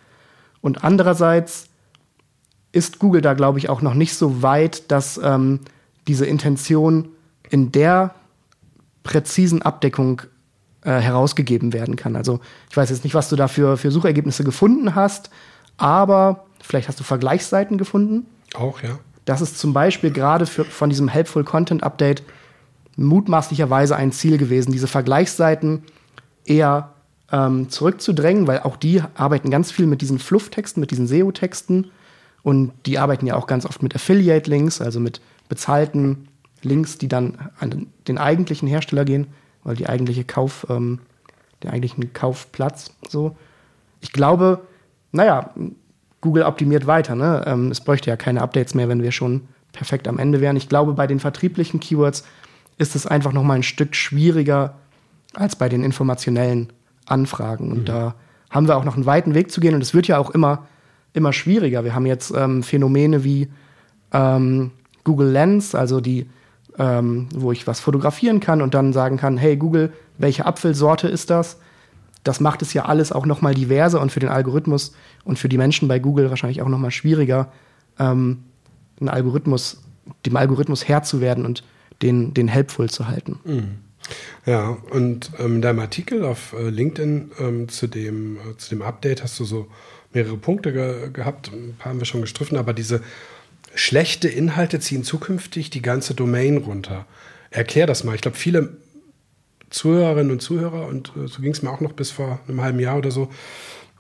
Und 0.61 0.85
andererseits 0.85 1.67
ist 2.73 2.99
Google 2.99 3.21
da, 3.21 3.35
glaube 3.35 3.59
ich, 3.59 3.69
auch 3.69 3.83
noch 3.83 3.95
nicht 3.95 4.15
so 4.15 4.43
weit, 4.43 4.91
dass 4.91 5.19
ähm, 5.23 5.61
diese 6.07 6.27
Intention 6.27 7.09
in 7.51 7.73
der 7.73 8.15
präzisen 9.03 9.63
Abdeckung 9.63 10.23
äh, 10.85 10.93
herausgegeben 10.93 11.73
werden 11.73 11.97
kann. 11.97 12.17
Also 12.17 12.41
ich 12.71 12.77
weiß 12.77 12.91
jetzt 12.91 13.05
nicht, 13.05 13.15
was 13.15 13.29
du 13.29 13.37
da 13.37 13.49
für, 13.49 13.77
für 13.77 13.91
Suchergebnisse 13.91 14.45
gefunden 14.45 14.95
hast, 14.95 15.31
aber 15.77 16.47
vielleicht 16.63 16.89
hast 16.89 17.01
du 17.01 17.05
Vergleichsseiten 17.05 17.79
gefunden. 17.79 18.27
Auch, 18.55 18.83
ja 18.83 18.99
dass 19.25 19.41
es 19.41 19.57
zum 19.57 19.73
Beispiel 19.73 20.11
gerade 20.11 20.47
von 20.47 20.91
diesem 20.91 21.09
Helpful 21.09 21.45
Content 21.45 21.83
Update 21.83 22.23
mutmaßlicherweise 22.97 23.97
ein 23.97 24.13
Ziel 24.13 24.39
gewesen, 24.39 24.73
diese 24.73 24.87
Vergleichsseiten 24.87 25.83
eher 26.45 26.91
ähm, 27.33 27.71
zurückzudrängen, 27.71 28.47
weil 28.47 28.61
auch 28.61 28.77
die 28.77 29.03
arbeiten 29.15 29.51
ganz 29.51 29.73
viel 29.73 29.87
mit 29.87 30.01
diesen 30.01 30.19
Flufftexten, 30.19 30.81
mit 30.81 30.91
diesen 30.91 31.07
SEO-Texten 31.07 31.91
und 32.43 32.73
die 32.87 32.99
arbeiten 32.99 33.27
ja 33.27 33.35
auch 33.37 33.47
ganz 33.47 33.67
oft 33.67 33.83
mit 33.83 33.95
Affiliate-Links, 33.95 34.81
also 34.81 35.01
mit 35.01 35.21
bezahlten 35.49 36.29
Links, 36.63 36.99
die 36.99 37.09
dann 37.09 37.51
an 37.59 37.87
den 38.07 38.19
eigentlichen 38.19 38.69
Hersteller 38.69 39.05
gehen, 39.05 39.29
weil 39.65 39.77
die 39.77 39.89
eigentliche 39.89 40.25
Kauf, 40.25 40.67
ähm, 40.71 41.01
den 41.63 41.71
eigentlichen 41.71 42.13
Kaufplatz 42.13 42.93
so. 43.09 43.37
Ich 44.01 44.13
glaube, 44.13 44.61
naja, 45.13 45.51
Google 46.21 46.45
optimiert 46.45 46.87
weiter. 46.87 47.15
Ne? 47.15 47.43
Ähm, 47.47 47.71
es 47.71 47.81
bräuchte 47.81 48.11
ja 48.11 48.17
keine 48.17 48.43
Updates 48.43 48.75
mehr, 48.75 48.89
wenn 48.89 49.03
wir 49.03 49.13
schon 49.13 49.43
perfekt 49.73 50.09
am 50.09 50.19
Ende 50.19 50.41
wären. 50.41 50.57
Ich 50.57 50.69
glaube, 50.69 50.93
bei 50.93 51.07
den 51.07 51.21
vertrieblichen 51.21 51.81
Keywords 51.81 52.25
ist 52.79 52.97
es 52.97 53.07
einfach 53.07 53.33
noch 53.33 53.43
mal 53.43 53.55
ein 53.55 53.63
Stück 53.63 53.95
schwieriger 53.95 54.75
als 55.35 55.57
bei 55.57 55.69
den 55.69 55.83
informationellen 55.83 56.73
Anfragen. 57.07 57.71
Und 57.71 57.81
mhm. 57.81 57.85
da 57.85 58.15
haben 58.51 58.69
wir 58.69 58.77
auch 58.77 58.85
noch 58.85 58.95
einen 58.95 59.07
weiten 59.07 59.35
Weg 59.35 59.51
zu 59.51 59.61
gehen. 59.61 59.75
Und 59.75 59.83
es 59.83 59.95
wird 59.95 60.07
ja 60.07 60.19
auch 60.19 60.31
immer, 60.31 60.67
immer 61.13 61.33
schwieriger. 61.33 61.85
Wir 61.85 61.95
haben 61.95 62.07
jetzt 62.07 62.33
ähm, 62.35 62.63
Phänomene 62.63 63.25
wie 63.25 63.49
ähm, 64.13 64.71
Google 65.03 65.31
Lens, 65.31 65.75
also 65.75 66.01
die, 66.01 66.27
ähm, 66.79 67.29
wo 67.35 67.53
ich 67.53 67.67
was 67.67 67.81
fotografieren 67.81 68.41
kann 68.41 68.63
und 68.63 68.75
dann 68.75 68.93
sagen 68.93 69.17
kann, 69.17 69.37
hey 69.37 69.57
Google, 69.57 69.93
welche 70.19 70.47
Apfelsorte 70.47 71.09
ist 71.09 71.31
das? 71.31 71.59
Das 72.25 72.41
macht 72.41 72.63
es 72.63 72.73
ja 72.73 72.87
alles 72.87 73.13
auch 73.13 73.27
noch 73.27 73.43
mal 73.43 73.55
diverser 73.55 74.01
und 74.01 74.11
für 74.11 74.21
den 74.21 74.31
Algorithmus 74.31 74.95
und 75.25 75.39
für 75.39 75.49
die 75.49 75.59
Menschen 75.59 75.89
bei 75.89 75.99
Google 75.99 76.31
wahrscheinlich 76.31 76.63
auch 76.63 76.69
noch 76.69 76.79
mal 76.79 76.91
schwieriger, 76.91 77.53
ähm, 77.99 78.45
einen 78.99 79.09
Algorithmus, 79.09 79.83
dem 80.25 80.37
Algorithmus 80.37 80.89
Herr 80.89 81.03
zu 81.03 81.21
werden 81.21 81.45
und 81.45 81.65
den, 82.03 82.35
den 82.35 82.49
helpful 82.49 82.89
zu 82.89 83.09
halten. 83.09 83.39
Mhm. 83.45 83.69
Ja, 84.47 84.77
und 84.91 85.31
ähm, 85.39 85.57
in 85.57 85.63
deinem 85.63 85.79
Artikel 85.81 86.25
auf 86.25 86.53
äh, 86.53 86.69
LinkedIn 86.69 87.31
ähm, 87.39 87.69
zu, 87.69 87.87
dem, 87.87 88.37
äh, 88.37 88.57
zu 88.57 88.71
dem 88.71 88.83
Update 88.83 89.23
hast 89.23 89.41
du 89.41 89.45
so 89.45 89.69
mehrere 90.13 90.37
Punkte 90.37 90.73
ge 90.73 91.11
gehabt. 91.13 91.51
Ein 91.53 91.75
paar 91.79 91.91
haben 91.91 92.01
wir 92.01 92.07
schon 92.07 92.21
gestriffen, 92.21 92.59
aber 92.59 92.73
diese 92.73 93.03
schlechte 93.75 94.29
Inhalte 94.29 94.81
ziehen 94.81 95.05
zukünftig 95.05 95.71
die 95.71 95.83
ganze 95.83 96.15
Domain 96.15 96.59
runter. 96.59 97.07
Erklär 97.51 97.87
das 97.87 98.05
mal. 98.05 98.15
Ich 98.15 98.21
glaube, 98.21 98.37
viele 98.37 98.77
Zuhörerinnen 99.71 100.33
und 100.33 100.41
Zuhörer, 100.41 100.87
und 100.87 101.13
äh, 101.17 101.27
so 101.27 101.43
ging 101.43 101.53
es 101.53 101.63
mir 101.63 101.71
auch 101.71 101.81
noch 101.81 101.93
bis 101.93 102.11
vor 102.11 102.41
einem 102.47 102.61
halben 102.61 102.81
Jahr 102.81 102.97
oder 102.97 103.11
so, 103.11 103.31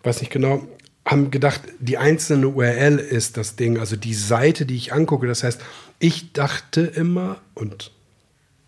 weiß 0.03 0.21
nicht 0.21 0.33
genau, 0.33 0.67
haben 1.05 1.31
gedacht, 1.31 1.61
die 1.81 1.99
einzelne 1.99 2.49
URL 2.49 2.99
ist 2.99 3.37
das 3.37 3.57
Ding, 3.57 3.79
also 3.79 3.97
die 3.97 4.15
Seite, 4.15 4.65
die 4.65 4.77
ich 4.77 4.93
angucke. 4.93 5.27
Das 5.27 5.43
heißt, 5.43 5.61
ich 5.99 6.33
dachte 6.33 6.81
immer, 6.83 7.41
und 7.55 7.91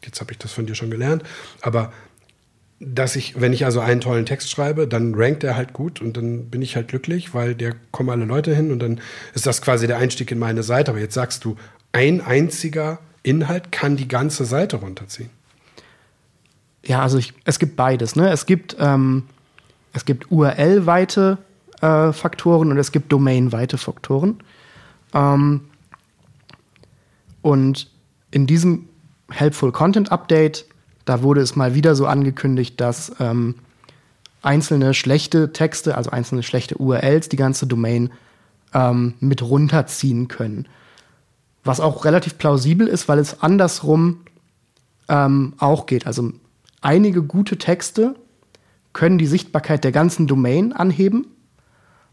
jetzt 0.04 0.20
habe 0.20 0.32
ich 0.32 0.38
das 0.38 0.52
von 0.52 0.66
dir 0.66 0.74
schon 0.74 0.90
gelernt, 0.90 1.22
aber 1.62 1.92
dass 2.78 3.16
ich, 3.16 3.40
wenn 3.40 3.52
ich 3.52 3.64
also 3.64 3.80
einen 3.80 4.00
tollen 4.00 4.26
Text 4.26 4.50
schreibe, 4.50 4.86
dann 4.86 5.14
rankt 5.14 5.44
er 5.44 5.56
halt 5.56 5.72
gut 5.72 6.02
und 6.02 6.16
dann 6.16 6.50
bin 6.50 6.60
ich 6.60 6.76
halt 6.76 6.88
glücklich, 6.88 7.32
weil 7.32 7.54
der 7.54 7.74
kommen 7.90 8.10
alle 8.10 8.26
Leute 8.26 8.54
hin 8.54 8.70
und 8.70 8.80
dann 8.80 9.00
ist 9.34 9.46
das 9.46 9.62
quasi 9.62 9.86
der 9.86 9.98
Einstieg 9.98 10.30
in 10.30 10.38
meine 10.38 10.62
Seite. 10.62 10.90
Aber 10.90 11.00
jetzt 11.00 11.14
sagst 11.14 11.44
du, 11.44 11.56
ein 11.92 12.20
einziger 12.20 12.98
Inhalt 13.22 13.72
kann 13.72 13.96
die 13.96 14.08
ganze 14.08 14.44
Seite 14.44 14.76
runterziehen. 14.76 15.30
Ja, 16.84 17.00
also 17.02 17.18
ich, 17.18 17.32
es 17.44 17.58
gibt 17.58 17.76
beides. 17.76 18.14
Ne? 18.14 18.30
Es 18.30 18.46
gibt, 18.46 18.76
ähm, 18.78 19.24
gibt 20.04 20.30
URL-weite 20.30 21.38
äh, 21.80 22.12
Faktoren 22.12 22.70
und 22.70 22.78
es 22.78 22.92
gibt 22.92 23.10
Domain-weite 23.10 23.78
Faktoren. 23.78 24.38
Ähm, 25.14 25.62
und 27.42 27.90
in 28.30 28.46
diesem 28.46 28.88
Helpful 29.30 29.72
Content 29.72 30.12
Update, 30.12 30.66
da 31.06 31.22
wurde 31.22 31.40
es 31.40 31.56
mal 31.56 31.74
wieder 31.74 31.94
so 31.94 32.06
angekündigt, 32.06 32.78
dass 32.80 33.12
ähm, 33.20 33.54
einzelne 34.42 34.92
schlechte 34.92 35.52
Texte, 35.52 35.96
also 35.96 36.10
einzelne 36.10 36.42
schlechte 36.42 36.76
URLs, 36.76 37.28
die 37.30 37.36
ganze 37.36 37.66
Domain 37.66 38.10
ähm, 38.74 39.14
mit 39.20 39.40
runterziehen 39.40 40.28
können. 40.28 40.68
Was 41.64 41.80
auch 41.80 42.04
relativ 42.04 42.38
plausibel 42.38 42.86
ist, 42.86 43.08
weil 43.08 43.18
es 43.18 43.40
andersrum 43.40 44.20
ähm, 45.08 45.54
auch 45.58 45.86
geht. 45.86 46.06
Also 46.06 46.32
einige 46.80 47.22
gute 47.22 47.56
Texte 47.56 48.16
können 48.92 49.18
die 49.18 49.26
Sichtbarkeit 49.26 49.84
der 49.84 49.92
ganzen 49.92 50.26
Domain 50.26 50.72
anheben. 50.72 51.26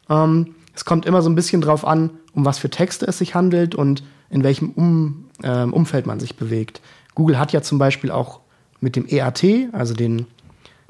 Ähm, 0.10 0.56
es 0.76 0.86
kommt 0.86 1.06
immer 1.06 1.22
so 1.22 1.30
ein 1.30 1.36
bisschen 1.36 1.62
drauf 1.62 1.86
an, 1.86 2.12
um 2.34 2.46
was 2.46 2.60
für 2.60 2.70
Texte 2.70 3.08
es 3.08 3.18
sich 3.18 3.34
handelt 3.34 3.74
und 3.74 4.04
in 4.30 4.44
welchem 4.44 4.70
um, 4.72 5.26
äh, 5.42 5.64
Umfeld 5.64 6.06
man 6.06 6.20
sich 6.20 6.36
bewegt. 6.36 6.82
Google 7.16 7.40
hat 7.40 7.54
ja 7.54 7.62
zum 7.62 7.78
Beispiel 7.80 8.12
auch 8.12 8.43
mit 8.84 8.96
dem 8.96 9.08
EAT, 9.08 9.44
also 9.72 9.94
den, 9.94 10.28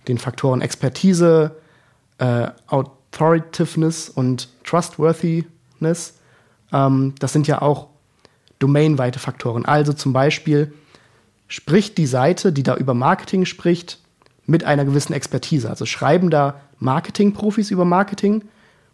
den 0.08 0.18
Faktoren 0.18 0.62
Expertise, 0.62 1.56
äh, 2.18 2.48
Authoritiveness 2.68 4.10
und 4.10 4.50
Trustworthiness, 4.64 6.16
ähm, 6.72 7.14
das 7.20 7.32
sind 7.32 7.48
ja 7.48 7.62
auch 7.62 7.88
domainweite 8.60 9.20
Faktoren. 9.20 9.66
Also 9.66 9.94
zum 9.94 10.12
Beispiel 10.12 10.74
spricht 11.48 11.98
die 11.98 12.08
Seite, 12.08 12.52
die 12.52 12.64
da 12.64 12.76
über 12.76 12.94
Marketing 12.94 13.46
spricht, 13.46 14.00
mit 14.46 14.64
einer 14.64 14.84
gewissen 14.84 15.14
Expertise. 15.14 15.70
Also 15.70 15.86
schreiben 15.86 16.30
da 16.30 16.60
Marketing-Profis 16.80 17.72
über 17.72 17.86
Marketing 17.86 18.44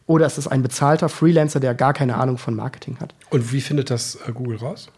oder 0.05 0.25
ist 0.25 0.37
es 0.37 0.47
ein 0.47 0.61
bezahlter 0.61 1.09
Freelancer, 1.09 1.59
der 1.59 1.73
gar 1.73 1.93
keine 1.93 2.17
Ahnung 2.17 2.37
von 2.37 2.55
Marketing 2.55 2.99
hat? 2.99 3.15
Und 3.29 3.51
wie 3.51 3.61
findet 3.61 3.89
das 3.89 4.15
äh, 4.27 4.31
Google 4.31 4.57
raus? 4.57 4.89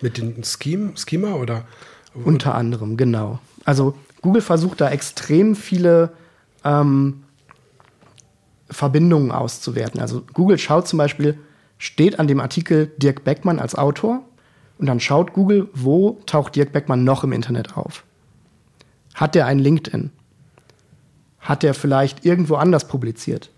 Mit 0.00 0.18
dem 0.18 0.42
Schema 0.44 1.34
oder? 1.34 1.64
Unter 2.14 2.54
anderem, 2.54 2.96
genau. 2.96 3.38
Also 3.64 3.94
Google 4.22 4.42
versucht 4.42 4.80
da 4.80 4.90
extrem 4.90 5.56
viele 5.56 6.12
ähm, 6.64 7.24
Verbindungen 8.70 9.32
auszuwerten. 9.32 10.00
Also 10.00 10.22
Google 10.32 10.58
schaut 10.58 10.86
zum 10.86 10.98
Beispiel, 10.98 11.38
steht 11.78 12.18
an 12.18 12.28
dem 12.28 12.40
Artikel 12.40 12.92
Dirk 12.98 13.24
Beckmann 13.24 13.58
als 13.58 13.74
Autor 13.74 14.22
und 14.78 14.86
dann 14.86 15.00
schaut 15.00 15.32
Google, 15.32 15.68
wo 15.74 16.20
taucht 16.26 16.56
Dirk 16.56 16.72
Beckmann 16.72 17.04
noch 17.04 17.24
im 17.24 17.32
Internet 17.32 17.76
auf. 17.76 18.04
Hat 19.14 19.34
der 19.34 19.46
ein 19.46 19.58
LinkedIn? 19.58 20.10
Hat 21.40 21.62
der 21.62 21.74
vielleicht 21.74 22.24
irgendwo 22.24 22.54
anders 22.56 22.88
publiziert? 22.88 23.50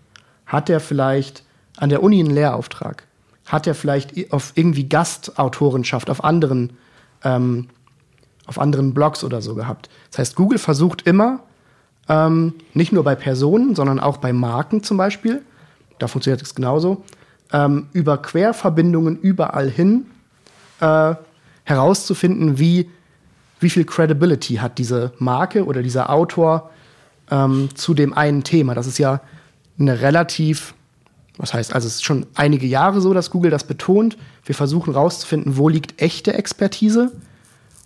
Hat 0.45 0.69
der 0.69 0.79
vielleicht 0.79 1.43
an 1.77 1.89
der 1.89 2.03
Uni 2.03 2.19
einen 2.19 2.31
Lehrauftrag? 2.31 3.07
hat 3.47 3.65
er 3.65 3.75
vielleicht 3.75 4.31
auf 4.31 4.51
irgendwie 4.55 4.87
Gastautorenschaft 4.87 6.09
auf 6.09 6.23
anderen, 6.23 6.73
ähm, 7.23 7.69
auf 8.47 8.59
anderen 8.59 8.93
Blogs 8.93 9.23
oder 9.23 9.41
so 9.41 9.55
gehabt. 9.55 9.89
Das 10.11 10.19
heißt, 10.19 10.35
Google 10.35 10.57
versucht 10.57 11.03
immer, 11.03 11.41
ähm, 12.09 12.53
nicht 12.73 12.91
nur 12.91 13.03
bei 13.03 13.15
Personen, 13.15 13.75
sondern 13.75 13.99
auch 13.99 14.17
bei 14.17 14.33
Marken 14.33 14.81
zum 14.81 14.97
Beispiel, 14.97 15.41
da 15.99 16.07
funktioniert 16.07 16.41
es 16.41 16.55
genauso, 16.55 17.03
ähm, 17.51 17.87
über 17.93 18.17
Querverbindungen 18.17 19.19
überall 19.19 19.69
hin 19.69 20.05
äh, 20.79 21.15
herauszufinden, 21.63 22.57
wie, 22.57 22.89
wie 23.59 23.69
viel 23.69 23.83
Credibility 23.83 24.55
hat 24.55 24.77
diese 24.77 25.11
Marke 25.19 25.65
oder 25.65 25.83
dieser 25.83 26.09
Autor 26.09 26.69
ähm, 27.29 27.69
zu 27.75 27.93
dem 27.93 28.13
einen 28.13 28.43
Thema. 28.43 28.73
Das 28.73 28.87
ist 28.87 28.97
ja 28.97 29.21
eine 29.77 30.01
relativ 30.01 30.73
was 31.37 31.53
heißt, 31.53 31.73
also 31.73 31.87
es 31.87 31.95
ist 31.95 32.05
schon 32.05 32.25
einige 32.33 32.65
Jahre 32.65 32.99
so, 32.99 33.13
dass 33.13 33.29
Google 33.29 33.51
das 33.51 33.63
betont. 33.63 34.17
Wir 34.43 34.55
versuchen 34.55 34.93
rauszufinden, 34.93 35.57
wo 35.57 35.69
liegt 35.69 36.01
echte 36.01 36.33
Expertise 36.33 37.11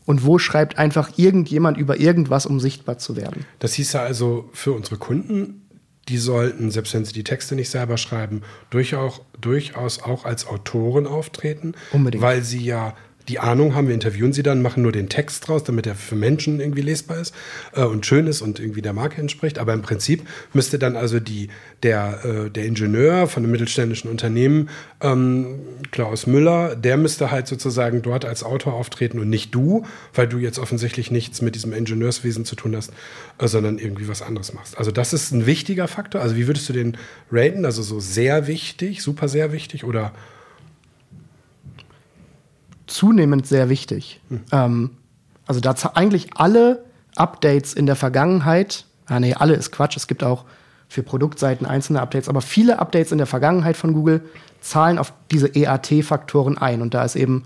und 0.06 0.26
wo 0.26 0.38
schreibt 0.38 0.78
einfach 0.78 1.18
irgendjemand 1.18 1.78
über 1.78 2.00
irgendwas, 2.00 2.46
um 2.46 2.60
sichtbar 2.60 2.98
zu 2.98 3.16
werden. 3.16 3.46
Das 3.60 3.74
hieß 3.74 3.94
ja 3.94 4.02
also 4.02 4.50
für 4.54 4.74
unsere 4.74 4.98
Kunden, 4.98 5.68
die 6.08 6.18
sollten, 6.18 6.72
selbst 6.72 6.94
wenn 6.94 7.06
sie 7.06 7.14
die 7.14 7.24
Texte 7.24 7.56
nicht 7.56 7.70
selber 7.70 7.98
schreiben, 7.98 8.42
durchaus, 8.70 9.22
durchaus 9.40 10.02
auch 10.02 10.26
als 10.26 10.48
Autoren 10.48 11.08
auftreten. 11.08 11.74
Unbedingt. 11.92 12.24
Weil 12.24 12.42
sie 12.42 12.64
ja 12.64 12.96
die 13.32 13.40
Ahnung 13.40 13.76
haben, 13.76 13.88
wir 13.88 13.94
interviewen 13.94 14.34
sie 14.34 14.44
dann, 14.44 14.62
machen 14.62 14.84
nur 14.84 14.92
den 14.92 15.08
Text 15.08 15.48
draus, 15.48 15.64
damit 15.64 15.88
er 15.88 15.96
für 15.96 16.18
Menschen 16.18 16.60
irgendwie 16.60 16.82
lesbar 16.82 17.18
ist 17.18 17.34
äh, 17.74 17.82
und 17.82 18.06
schön 18.06 18.28
ist 18.28 18.42
und 18.42 18.60
irgendwie 18.60 18.82
der 18.82 18.92
Marke 18.92 19.22
entspricht. 19.22 19.58
Aber 19.58 19.74
im 19.74 19.82
Prinzip 19.82 20.28
müsste 20.52 20.78
dann 20.78 20.98
also 20.98 21.22
die, 21.22 21.48
der, 21.82 22.26
äh, 22.26 22.50
der 22.50 22.66
Ingenieur 22.66 23.28
von 23.28 23.44
einem 23.44 23.54
mittelständischen 23.54 24.12
Unternehmen, 24.12 24.68
ähm, 25.00 25.62
Klaus 25.92 26.28
Müller, 26.28 26.76
der 26.76 26.98
müsste 26.98 27.32
halt 27.32 27.48
sozusagen 27.48 28.02
dort 28.02 28.26
als 28.26 28.44
Autor 28.44 28.74
auftreten 28.74 29.18
und 29.18 29.30
nicht 29.30 29.56
du, 29.56 29.86
weil 30.14 30.28
du 30.28 30.38
jetzt 30.38 30.60
offensichtlich 30.60 31.10
nichts 31.10 31.42
mit 31.42 31.56
diesem 31.56 31.72
Ingenieurswesen 31.72 32.44
zu 32.44 32.58
tun 32.58 32.76
hast, 32.76 32.92
äh, 33.38 33.48
sondern 33.48 33.80
irgendwie 33.80 34.10
was 34.10 34.22
anderes 34.22 34.54
machst. 34.54 34.78
Also 34.78 34.92
das 34.92 35.14
ist 35.14 35.32
ein 35.32 35.46
wichtiger 35.46 35.88
Faktor. 35.88 36.20
Also 36.20 36.36
wie 36.36 36.48
würdest 36.48 36.68
du 36.68 36.74
den 36.74 36.98
raten? 37.32 37.64
Also 37.64 37.82
so 37.82 38.02
sehr 38.02 38.48
wichtig, 38.48 39.02
super 39.02 39.30
sehr 39.30 39.54
wichtig 39.54 39.86
oder 39.86 40.12
zunehmend 42.94 43.48
sehr 43.48 43.70
wichtig. 43.70 44.22
Hm. 44.30 44.42
Ähm, 44.52 44.90
also 45.46 45.60
da 45.60 45.74
eigentlich 45.94 46.30
alle 46.36 46.86
Updates 47.16 47.74
in 47.74 47.86
der 47.86 47.96
Vergangenheit, 47.96 48.86
ah 49.08 49.20
nee, 49.20 49.34
alle 49.34 49.54
ist 49.54 49.72
Quatsch, 49.72 49.98
es 49.98 50.08
gibt 50.08 50.24
auch 50.24 50.46
für 50.88 51.04
Produktseiten 51.04 51.66
einzelne 51.66 52.02
Updates, 52.02 52.30
aber 52.30 52.42
viele 52.42 52.80
Updates 52.80 53.12
in 53.12 53.18
der 53.18 53.28
Vergangenheit 53.28 53.78
von 53.78 53.94
Google 53.94 54.22
zahlen 54.60 54.98
auf 54.98 55.14
diese 55.32 55.48
EAT-Faktoren 55.48 56.58
ein. 56.58 56.82
Und 56.82 56.94
da 56.94 57.04
ist 57.04 57.16
eben 57.16 57.44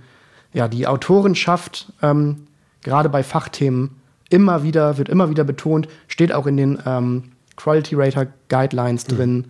ja 0.54 0.68
die 0.68 0.88
Autorenschaft 0.88 1.94
ähm, 2.02 2.48
gerade 2.82 3.10
bei 3.10 3.24
Fachthemen 3.24 4.02
immer 4.30 4.64
wieder, 4.64 4.98
wird 4.98 5.10
immer 5.10 5.30
wieder 5.30 5.44
betont, 5.44 5.88
steht 6.08 6.34
auch 6.34 6.48
in 6.48 6.58
den 6.58 6.80
ähm, 6.86 7.32
Quality 7.56 7.96
Rater 7.96 8.28
Guidelines 8.50 9.08
mhm. 9.08 9.16
drin, 9.16 9.46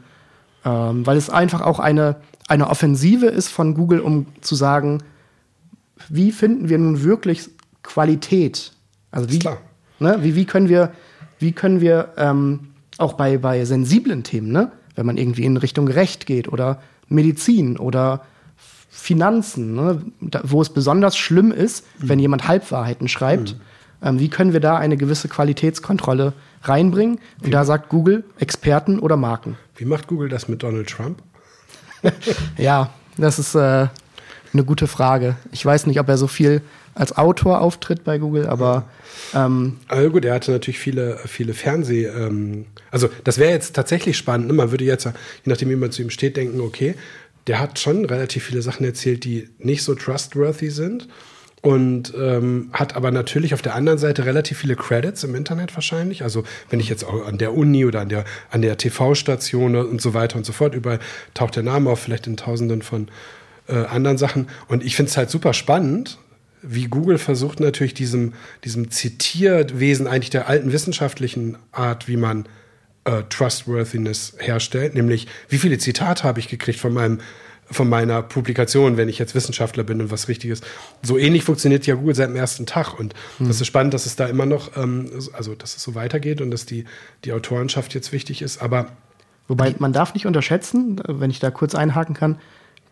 ähm, 0.66 1.06
weil 1.06 1.18
es 1.18 1.30
einfach 1.30 1.62
auch 1.62 1.80
eine, 1.80 2.18
eine 2.48 2.70
Offensive 2.70 3.28
ist 3.28 3.50
von 3.50 3.74
Google, 3.74 4.00
um 4.00 4.28
zu 4.42 4.56
sagen, 4.56 5.00
wie 6.10 6.32
finden 6.32 6.70
wir 6.70 6.78
nun 6.78 7.04
wirklich 7.04 7.50
Qualität? 7.84 8.74
Also 9.12 9.32
wie, 9.32 9.40
ne, 10.00 10.18
wie, 10.22 10.36
wie 10.36 10.46
können 10.46 10.70
wir, 10.70 10.92
wie 11.40 11.52
können 11.52 11.82
wir 11.82 12.14
ähm, 12.18 12.72
auch 12.98 13.14
bei, 13.14 13.38
bei 13.38 13.64
sensiblen 13.66 14.24
Themen, 14.24 14.52
ne, 14.52 14.72
wenn 14.96 15.06
man 15.06 15.18
irgendwie 15.18 15.46
in 15.46 15.58
Richtung 15.58 15.88
Recht 15.88 16.25
geht 16.25 16.48
oder 16.48 16.82
Medizin 17.08 17.78
oder 17.78 18.25
Finanzen, 18.90 19.75
ne, 19.75 20.02
da, 20.22 20.42
wo 20.44 20.62
es 20.62 20.70
besonders 20.70 21.18
schlimm 21.18 21.52
ist, 21.52 21.86
mhm. 22.00 22.10
wenn 22.10 22.20
jemand 22.20 22.48
Halbwahrheiten 22.48 23.08
schreibt, 23.08 23.54
mhm. 23.54 23.62
Ähm, 24.06 24.20
wie 24.20 24.30
können 24.30 24.54
wir 24.54 24.60
da 24.60 24.78
eine 24.78 24.98
gewisse 24.98 25.28
Qualitätskontrolle 25.28 26.34
reinbringen? 26.62 27.16
Und 27.40 27.48
wie? 27.48 27.52
da 27.52 27.66
sagt 27.66 27.90
Google 27.90 28.24
Experten 28.40 29.00
oder 29.00 29.18
Marken. 29.18 29.58
Wie 29.75 29.86
macht 29.86 30.08
Google 30.08 30.30
das 30.30 30.48
mit 30.48 30.64
Donald 30.64 30.88
Trump? 30.88 31.22
ja, 32.58 32.92
das 33.18 33.40
ist 33.40 33.56
äh, 33.56 33.88
eine 34.55 34.65
gute 34.65 34.88
Frage. 34.88 35.35
Ich 35.51 35.65
weiß 35.65 35.85
nicht, 35.88 36.00
ob 36.00 36.09
er 36.09 36.17
so 36.17 36.27
viel 36.27 36.62
als 36.93 37.15
Autor 37.17 37.62
auftritt 37.62 38.03
bei 38.03 38.17
Google, 38.17 38.47
aber. 38.47 38.85
Ähm, 39.33 39.77
aber 39.88 40.09
gut, 40.09 40.25
er 40.25 40.33
hatte 40.33 40.51
natürlich 40.51 40.79
viele, 40.79 41.19
viele 41.25 41.53
Fernseh. 41.53 42.05
Ähm, 42.05 42.65
also, 42.89 43.09
das 43.24 43.38
wäre 43.38 43.51
jetzt 43.51 43.75
tatsächlich 43.75 44.17
spannend. 44.17 44.47
Ne? 44.47 44.53
Man 44.53 44.71
würde 44.71 44.85
jetzt, 44.85 45.05
je 45.05 45.12
nachdem, 45.45 45.69
wie 45.69 45.75
man 45.75 45.91
zu 45.91 46.01
ihm 46.01 46.09
steht, 46.09 46.38
denken, 46.38 46.62
okay, 46.62 46.95
der 47.47 47.59
hat 47.59 47.79
schon 47.79 48.05
relativ 48.05 48.45
viele 48.45 48.62
Sachen 48.62 48.85
erzählt, 48.85 49.24
die 49.24 49.50
nicht 49.59 49.83
so 49.83 49.93
trustworthy 49.93 50.69
sind. 50.69 51.07
Und 51.62 52.13
ähm, 52.15 52.69
hat 52.74 52.95
aber 52.95 53.09
natürlich 53.09 53.55
auf 53.55 53.62
der 53.63 53.74
anderen 53.74 53.97
Seite 53.97 54.25
relativ 54.25 54.59
viele 54.59 54.75
Credits 54.75 55.24
im 55.24 55.33
Internet 55.33 55.74
wahrscheinlich. 55.74 56.21
Also 56.21 56.43
wenn 56.69 56.79
ich 56.79 56.89
jetzt 56.89 57.03
auch 57.03 57.25
an 57.25 57.39
der 57.39 57.55
Uni 57.55 57.85
oder 57.85 58.01
an 58.01 58.09
der, 58.09 58.24
an 58.51 58.62
der 58.62 58.77
TV-Station 58.77 59.75
und 59.75 60.00
so 60.00 60.13
weiter 60.13 60.38
und 60.38 60.45
so 60.45 60.53
fort, 60.53 60.75
überall 60.75 61.00
taucht 61.33 61.55
der 61.55 61.63
Name 61.63 61.89
auf, 61.89 62.01
vielleicht 62.01 62.27
in 62.27 62.38
tausenden 62.38 62.83
von 62.83 63.07
äh, 63.67 63.86
anderen 63.86 64.17
Sachen. 64.17 64.48
Und 64.67 64.84
ich 64.84 64.95
finde 64.95 65.10
es 65.10 65.17
halt 65.17 65.29
super 65.29 65.53
spannend, 65.53 66.17
wie 66.62 66.86
Google 66.86 67.17
versucht 67.17 67.60
natürlich 67.60 67.93
diesem, 67.93 68.34
diesem 68.63 68.89
Zitierwesen 68.91 70.07
eigentlich 70.07 70.31
der 70.31 70.48
alten 70.48 70.72
wissenschaftlichen 70.72 71.57
Art, 71.72 72.07
wie 72.07 72.17
man 72.17 72.48
äh, 73.05 73.24
Trustworthiness 73.29 74.34
herstellt, 74.39 74.95
nämlich 74.95 75.27
wie 75.50 75.57
viele 75.57 75.77
Zitate 75.77 76.24
habe 76.24 76.39
ich 76.39 76.48
gekriegt 76.48 76.79
von 76.79 76.93
meinem 76.93 77.19
von 77.72 77.89
meiner 77.89 78.22
Publikation, 78.22 78.95
wenn 78.95 79.10
ich 79.10 79.17
jetzt 79.17 79.34
Wissenschaftler 79.34 79.84
bin 79.84 80.00
und 80.00 80.12
was 80.12 80.27
Richtiges. 80.27 80.62
So 81.01 81.17
ähnlich 81.17 81.43
funktioniert 81.43 81.88
ja 81.88 81.95
Google 81.95 82.13
seit 82.13 82.29
dem 82.29 82.36
ersten 82.36 82.67
Tag 82.67 83.00
und 83.00 83.15
mhm. 83.39 83.48
das 83.48 83.60
ist 83.60 83.65
spannend, 83.65 83.95
dass 83.95 84.05
es 84.05 84.15
da 84.15 84.27
immer 84.27 84.45
noch, 84.45 84.77
ähm, 84.77 85.10
also 85.34 85.55
dass 85.55 85.75
es 85.75 85.81
so 85.81 85.95
weitergeht 85.95 86.41
und 86.41 86.51
dass 86.51 86.67
die, 86.67 86.86
die 87.24 87.34
Autorenschaft 87.34 87.95
jetzt 87.95 88.12
wichtig 88.12 88.43
ist, 88.43 88.62
aber 88.62 88.91
Wobei 89.48 89.75
man 89.77 89.93
darf 89.93 90.13
nicht 90.13 90.25
unterschätzen, 90.25 91.01
wenn 91.07 91.29
ich 91.29 91.39
da 91.39 91.51
kurz 91.51 91.75
einhaken 91.75 92.15
kann, 92.15 92.39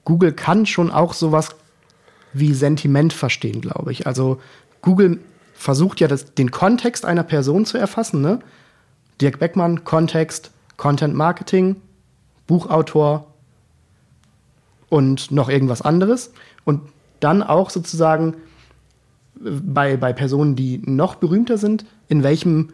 Google 0.05 0.33
kann 0.33 0.65
schon 0.65 0.91
auch 0.91 1.13
sowas 1.13 1.49
wie 2.33 2.53
Sentiment 2.53 3.13
verstehen, 3.13 3.61
glaube 3.61 3.91
ich. 3.91 4.07
Also 4.07 4.41
Google 4.81 5.19
versucht 5.53 5.99
ja 5.99 6.07
das, 6.07 6.33
den 6.33 6.51
Kontext 6.51 7.05
einer 7.05 7.23
Person 7.23 7.65
zu 7.65 7.77
erfassen. 7.77 8.21
Ne? 8.21 8.39
Dirk 9.21 9.39
Beckmann, 9.39 9.83
Kontext, 9.83 10.51
Content 10.77 11.15
Marketing, 11.15 11.77
Buchautor 12.47 13.27
und 14.89 15.31
noch 15.31 15.49
irgendwas 15.49 15.81
anderes. 15.81 16.33
Und 16.65 16.81
dann 17.19 17.41
auch 17.43 17.69
sozusagen 17.69 18.35
äh, 19.43 19.49
bei, 19.49 19.95
bei 19.97 20.11
Personen, 20.11 20.55
die 20.55 20.81
noch 20.85 21.15
berühmter 21.15 21.57
sind, 21.57 21.85
in 22.09 22.23
welchem 22.23 22.73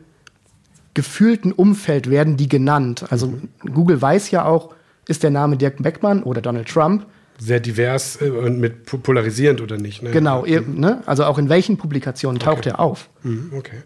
gefühlten 0.94 1.52
Umfeld 1.52 2.10
werden 2.10 2.38
die 2.38 2.50
genannt. 2.50 3.06
Also 3.10 3.28
mhm. 3.28 3.50
Google 3.74 4.02
weiß 4.02 4.32
ja 4.32 4.46
auch, 4.46 4.74
ist 5.08 5.24
der 5.24 5.32
Name 5.32 5.58
Dirk 5.58 5.82
Beckmann 5.82 6.24
oder 6.24 6.42
Donald 6.42 6.68
Trump 6.68 7.06
sehr 7.40 7.60
divers 7.60 8.22
äh, 8.22 8.30
und 8.30 8.60
mit 8.60 8.86
polarisierend 8.86 9.62
oder 9.62 9.78
nicht. 9.78 10.04
Ne? 10.04 10.12
Genau, 10.12 10.46
mhm. 10.46 10.80
ne? 10.80 11.02
also 11.06 11.24
auch 11.24 11.38
in 11.38 11.50
welchen 11.50 11.78
Publikationen 11.78 12.40
taucht 12.40 12.60
okay. 12.60 12.70
er 12.70 12.80
auf. 12.80 13.10
Mhm, 13.24 13.52
okay. 13.56 13.82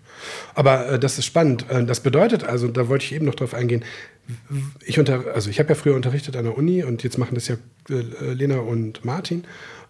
Aber 0.55 0.89
äh, 0.89 0.99
das 0.99 1.17
ist 1.17 1.25
spannend. 1.25 1.69
Äh, 1.69 1.85
das 1.85 2.01
bedeutet 2.01 2.43
also, 2.43 2.67
da 2.67 2.89
wollte 2.89 3.05
ich 3.05 3.13
eben 3.13 3.25
noch 3.25 3.35
drauf 3.35 3.53
eingehen, 3.53 3.83
ich 4.85 4.99
unter, 4.99 5.33
also 5.33 5.49
ich 5.49 5.59
habe 5.59 5.69
ja 5.69 5.75
früher 5.75 5.95
unterrichtet 5.95 6.35
an 6.35 6.45
der 6.45 6.57
Uni 6.57 6.83
und 6.83 7.03
jetzt 7.03 7.17
machen 7.17 7.35
das 7.35 7.47
ja 7.47 7.55
äh, 7.89 8.33
Lena 8.33 8.57
und 8.59 9.03
Martin 9.03 9.43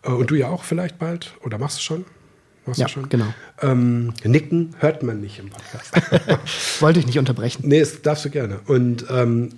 äh, 0.03 0.10
und 0.10 0.32
du 0.32 0.36
ja 0.36 0.50
auch 0.50 0.63
vielleicht 0.63 1.00
bald 1.00 1.34
oder 1.43 1.58
machst 1.58 1.77
du 1.77 1.82
schon? 1.84 2.05
Machst 2.65 2.79
ja, 2.79 2.88
schon? 2.88 3.10
genau. 3.10 3.34
Ähm, 3.62 4.13
nicken 4.24 4.74
hört 4.79 5.03
man 5.03 5.20
nicht 5.20 5.38
im 5.39 5.50
Podcast. 5.50 5.91
Wollte 6.82 7.00
ich 7.00 7.05
nicht 7.05 7.20
unterbrechen. 7.20 7.63
Nee, 7.67 7.82
das 7.82 8.02
darfst 8.02 8.26
du 8.26 8.30
gerne. 8.30 8.62
Und 8.65 9.06
ähm, 9.10 9.49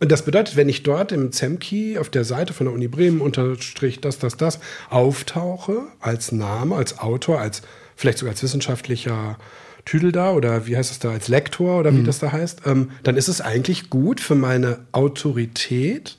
und 0.00 0.10
das 0.10 0.24
bedeutet, 0.24 0.56
wenn 0.56 0.68
ich 0.68 0.82
dort 0.82 1.12
im 1.12 1.32
Zemki 1.32 1.98
auf 1.98 2.10
der 2.10 2.24
Seite 2.24 2.52
von 2.52 2.66
der 2.66 2.74
Uni 2.74 2.88
Bremen 2.88 3.20
unterstrich 3.20 4.00
das, 4.00 4.18
das, 4.18 4.36
das 4.36 4.60
auftauche 4.90 5.82
als 6.00 6.32
Name, 6.32 6.74
als 6.74 6.98
Autor, 6.98 7.40
als 7.40 7.62
vielleicht 7.96 8.18
sogar 8.18 8.32
als 8.32 8.42
wissenschaftlicher 8.42 9.38
Tüdel 9.84 10.12
da 10.12 10.32
oder 10.32 10.66
wie 10.66 10.76
heißt 10.76 10.90
es 10.90 10.98
da, 10.98 11.10
als 11.10 11.28
Lektor 11.28 11.78
oder 11.78 11.92
wie 11.92 11.98
mhm. 11.98 12.06
das 12.06 12.18
da 12.18 12.32
heißt, 12.32 12.62
ähm, 12.66 12.90
dann 13.02 13.16
ist 13.16 13.28
es 13.28 13.40
eigentlich 13.40 13.90
gut 13.90 14.20
für 14.20 14.34
meine 14.34 14.80
Autorität, 14.92 16.18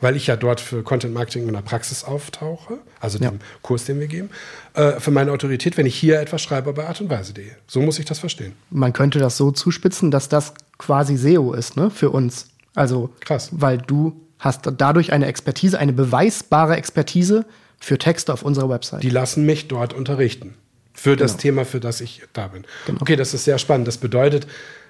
weil 0.00 0.16
ich 0.16 0.26
ja 0.26 0.36
dort 0.36 0.60
für 0.60 0.82
Content 0.82 1.14
Marketing 1.14 1.46
in 1.46 1.54
der 1.54 1.62
Praxis 1.62 2.04
auftauche, 2.04 2.78
also 3.00 3.18
ja. 3.18 3.30
dem 3.30 3.38
Kurs, 3.62 3.84
den 3.84 4.00
wir 4.00 4.08
geben, 4.08 4.30
äh, 4.74 5.00
für 5.00 5.10
meine 5.10 5.32
Autorität, 5.32 5.76
wenn 5.76 5.86
ich 5.86 5.96
hier 5.96 6.20
etwas 6.20 6.42
schreibe 6.42 6.72
bei 6.72 6.86
Art 6.86 7.00
und 7.00 7.08
Weise.de. 7.08 7.46
So 7.66 7.80
muss 7.80 7.98
ich 7.98 8.04
das 8.04 8.18
verstehen. 8.18 8.52
Man 8.70 8.92
könnte 8.92 9.18
das 9.18 9.36
so 9.36 9.52
zuspitzen, 9.52 10.10
dass 10.10 10.28
das 10.28 10.52
quasi 10.76 11.16
SEO 11.16 11.54
ist, 11.54 11.76
ne, 11.76 11.90
für 11.90 12.10
uns. 12.10 12.48
Also, 12.76 13.10
Krass. 13.20 13.48
weil 13.52 13.78
du 13.78 14.20
hast 14.38 14.70
dadurch 14.76 15.12
eine 15.12 15.26
Expertise, 15.26 15.78
eine 15.78 15.92
beweisbare 15.92 16.76
Expertise 16.76 17.46
für 17.80 17.98
Texte 17.98 18.32
auf 18.32 18.42
unserer 18.42 18.68
Website. 18.68 19.02
Die 19.02 19.10
lassen 19.10 19.44
mich 19.44 19.66
dort 19.66 19.92
unterrichten. 19.92 20.54
Für 20.92 21.16
das 21.16 21.32
genau. 21.32 21.42
Thema, 21.42 21.64
für 21.64 21.80
das 21.80 22.00
ich 22.00 22.22
da 22.32 22.48
bin. 22.48 22.64
Genau. 22.86 23.00
Okay, 23.00 23.16
das 23.16 23.34
ist 23.34 23.44
sehr 23.44 23.58
spannend. 23.58 23.88
Das 23.88 23.98
bedeutet, 23.98 24.46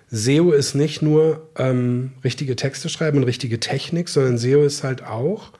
SEO 0.09 0.53
ist 0.53 0.75
nicht 0.75 1.03
nur 1.03 1.49
ähm, 1.57 2.13
richtige 2.23 2.55
Texte 2.55 2.89
schreiben 2.89 3.19
und 3.19 3.25
richtige 3.25 3.59
Technik, 3.59 4.09
sondern 4.09 4.39
SEO 4.39 4.63
ist 4.65 4.85
halt 4.85 5.05
auch 5.05 5.53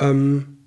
ähm, 0.00 0.57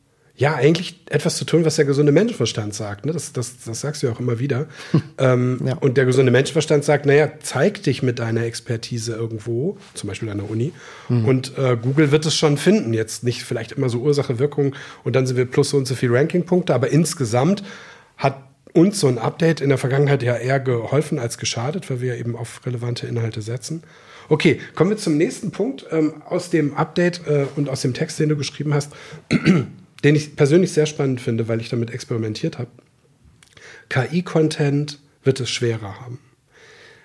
ja, 0.41 0.55
eigentlich 0.55 0.99
etwas 1.07 1.35
zu 1.35 1.45
tun, 1.45 1.65
was 1.65 1.75
der 1.75 1.85
gesunde 1.85 2.11
Menschenverstand 2.11 2.73
sagt. 2.73 3.05
Ne? 3.05 3.13
Das, 3.13 3.31
das, 3.31 3.57
das 3.63 3.79
sagst 3.79 4.01
du 4.01 4.07
ja 4.07 4.13
auch 4.13 4.19
immer 4.19 4.39
wieder. 4.39 4.65
ähm, 5.19 5.61
ja. 5.63 5.75
Und 5.75 5.97
der 5.97 6.05
gesunde 6.05 6.31
Menschenverstand 6.31 6.83
sagt, 6.83 7.05
naja, 7.05 7.29
zeig 7.43 7.83
dich 7.83 8.01
mit 8.01 8.17
deiner 8.17 8.43
Expertise 8.43 9.13
irgendwo, 9.13 9.77
zum 9.93 10.07
Beispiel 10.07 10.31
an 10.31 10.39
der 10.39 10.49
Uni. 10.49 10.73
Mhm. 11.09 11.25
Und 11.25 11.57
äh, 11.59 11.77
Google 11.79 12.09
wird 12.09 12.25
es 12.25 12.35
schon 12.35 12.57
finden. 12.57 12.91
Jetzt 12.91 13.23
nicht 13.23 13.43
vielleicht 13.43 13.73
immer 13.73 13.87
so 13.87 13.99
Ursache, 13.99 14.39
Wirkung 14.39 14.73
und 15.03 15.15
dann 15.15 15.27
sind 15.27 15.37
wir 15.37 15.45
plus 15.45 15.69
so 15.69 15.77
und 15.77 15.85
so 15.85 15.93
viele 15.93 16.15
Rankingpunkte, 16.15 16.73
aber 16.73 16.89
insgesamt 16.89 17.61
hat 18.17 18.41
uns 18.73 18.99
so 18.99 19.09
ein 19.09 19.19
Update 19.19 19.61
in 19.61 19.69
der 19.69 19.77
Vergangenheit 19.77 20.23
ja 20.23 20.35
eher 20.35 20.59
geholfen 20.59 21.19
als 21.19 21.37
geschadet, 21.37 21.87
weil 21.91 22.01
wir 22.01 22.17
eben 22.17 22.35
auf 22.35 22.65
relevante 22.65 23.05
Inhalte 23.05 23.43
setzen. 23.43 23.83
Okay, 24.27 24.59
kommen 24.73 24.89
wir 24.89 24.97
zum 24.97 25.17
nächsten 25.17 25.51
Punkt 25.51 25.85
ähm, 25.91 26.23
aus 26.27 26.49
dem 26.49 26.73
Update 26.73 27.27
äh, 27.27 27.45
und 27.55 27.69
aus 27.69 27.81
dem 27.81 27.93
Text, 27.93 28.17
den 28.17 28.29
du 28.29 28.37
geschrieben 28.37 28.73
hast 28.73 28.91
den 30.03 30.15
ich 30.15 30.35
persönlich 30.35 30.71
sehr 30.71 30.85
spannend 30.85 31.21
finde, 31.21 31.47
weil 31.47 31.61
ich 31.61 31.69
damit 31.69 31.91
experimentiert 31.91 32.57
habe. 32.57 32.71
KI-Content 33.89 34.99
wird 35.23 35.39
es 35.39 35.49
schwerer 35.49 35.99
haben. 36.01 36.19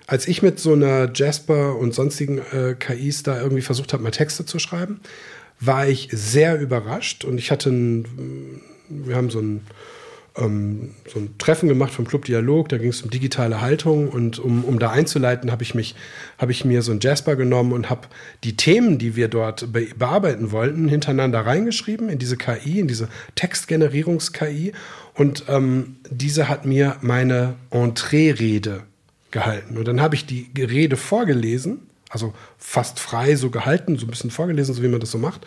Als 0.07 0.27
ich 0.27 0.41
mit 0.41 0.59
so 0.59 0.73
einer 0.73 1.11
Jasper 1.13 1.75
und 1.75 1.93
sonstigen 1.93 2.39
äh, 2.53 2.75
KIs 2.79 3.23
da 3.23 3.41
irgendwie 3.41 3.61
versucht 3.61 3.91
habe, 3.91 4.03
mal 4.03 4.11
Texte 4.11 4.45
zu 4.45 4.57
schreiben, 4.57 5.01
war 5.59 5.87
ich 5.87 6.09
sehr 6.11 6.59
überrascht 6.59 7.25
und 7.25 7.37
ich 7.37 7.51
hatte 7.51 7.69
ein, 7.69 8.61
wir 8.89 9.15
haben 9.15 9.29
so 9.29 9.39
ein 9.39 9.61
ähm, 10.37 10.91
so 11.11 11.19
ein 11.19 11.37
Treffen 11.37 11.67
gemacht 11.67 11.93
vom 11.93 12.07
Club 12.07 12.25
Dialog, 12.25 12.69
da 12.69 12.77
ging 12.77 12.89
es 12.89 13.01
um 13.01 13.09
digitale 13.09 13.61
Haltung 13.61 14.09
und 14.09 14.39
um, 14.39 14.63
um 14.63 14.79
da 14.79 14.91
einzuleiten, 14.91 15.51
habe 15.51 15.63
ich 15.63 15.75
mich, 15.75 15.95
ich 16.47 16.65
mir 16.65 16.81
so 16.81 16.91
ein 16.91 16.99
Jasper 16.99 17.35
genommen 17.35 17.73
und 17.73 17.89
habe 17.89 18.07
die 18.43 18.55
Themen, 18.55 18.97
die 18.97 19.15
wir 19.15 19.27
dort 19.27 19.71
be 19.71 19.87
bearbeiten 19.97 20.51
wollten, 20.51 20.87
hintereinander 20.87 21.41
reingeschrieben 21.41 22.09
in 22.09 22.19
diese 22.19 22.37
KI, 22.37 22.79
in 22.79 22.87
diese 22.87 23.09
Textgenerierungs-KI 23.35 24.73
und 25.13 25.45
ähm, 25.47 25.97
diese 26.09 26.49
hat 26.49 26.65
mir 26.65 26.97
meine 27.01 27.55
Entree-Rede 27.71 28.83
gehalten. 29.31 29.77
Und 29.77 29.87
dann 29.87 30.01
habe 30.01 30.15
ich 30.15 30.25
die 30.25 30.49
Rede 30.57 30.97
vorgelesen 30.97 31.87
also 32.09 32.33
fast 32.57 32.99
frei 32.99 33.35
so 33.35 33.49
gehalten, 33.49 33.97
so 33.97 34.05
ein 34.05 34.09
bisschen 34.09 34.31
vorgelesen, 34.31 34.73
so 34.73 34.81
wie 34.83 34.87
man 34.87 34.99
das 34.99 35.11
so 35.11 35.17
macht. 35.17 35.45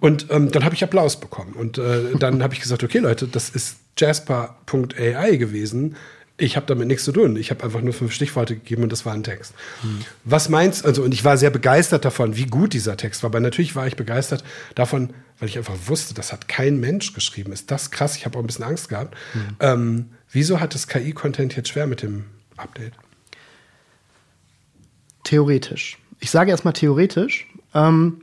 Und 0.00 0.26
ähm, 0.30 0.50
dann 0.50 0.64
habe 0.64 0.74
ich 0.74 0.82
Applaus 0.82 1.20
bekommen. 1.20 1.52
Und 1.52 1.78
äh, 1.78 2.16
dann 2.18 2.42
habe 2.42 2.54
ich 2.54 2.60
gesagt, 2.60 2.82
okay 2.82 2.98
Leute, 2.98 3.28
das 3.28 3.50
ist 3.50 3.76
Jasper.ai 3.96 5.36
gewesen. 5.36 5.96
Ich 6.38 6.56
habe 6.56 6.66
damit 6.66 6.88
nichts 6.88 7.04
zu 7.04 7.12
tun. 7.12 7.36
Ich 7.36 7.50
habe 7.50 7.62
einfach 7.62 7.82
nur 7.82 7.92
fünf 7.92 8.12
Stichworte 8.12 8.56
gegeben 8.56 8.82
und 8.82 8.90
das 8.90 9.06
war 9.06 9.12
ein 9.12 9.22
Text. 9.22 9.54
Mhm. 9.82 10.00
Was 10.24 10.48
meinst 10.48 10.84
also? 10.84 11.02
Und 11.02 11.12
ich 11.14 11.24
war 11.24 11.36
sehr 11.36 11.50
begeistert 11.50 12.04
davon, 12.04 12.36
wie 12.36 12.46
gut 12.46 12.72
dieser 12.72 12.96
Text 12.96 13.22
war. 13.22 13.30
Aber 13.30 13.38
natürlich 13.38 13.76
war 13.76 13.86
ich 13.86 13.94
begeistert 13.94 14.42
davon, 14.74 15.10
weil 15.38 15.48
ich 15.48 15.58
einfach 15.58 15.76
wusste, 15.86 16.14
das 16.14 16.32
hat 16.32 16.48
kein 16.48 16.80
Mensch 16.80 17.12
geschrieben. 17.12 17.52
Ist 17.52 17.70
das 17.70 17.90
krass? 17.90 18.16
Ich 18.16 18.24
habe 18.24 18.38
auch 18.38 18.42
ein 18.42 18.46
bisschen 18.46 18.64
Angst 18.64 18.88
gehabt. 18.88 19.14
Mhm. 19.34 19.56
Ähm, 19.60 20.06
wieso 20.32 20.58
hat 20.58 20.74
das 20.74 20.88
KI-Content 20.88 21.54
jetzt 21.54 21.68
schwer 21.68 21.86
mit 21.86 22.02
dem 22.02 22.24
Update? 22.56 22.94
Theoretisch. 25.24 25.98
Ich 26.20 26.30
sage 26.30 26.50
erstmal 26.50 26.74
theoretisch. 26.74 27.48
Ähm, 27.74 28.22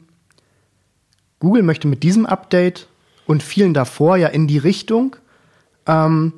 Google 1.39 1.63
möchte 1.63 1.87
mit 1.87 2.03
diesem 2.03 2.25
Update 2.25 2.87
und 3.25 3.43
vielen 3.43 3.73
davor 3.73 4.17
ja 4.17 4.27
in 4.27 4.47
die 4.47 4.57
Richtung, 4.57 5.15
ähm, 5.85 6.33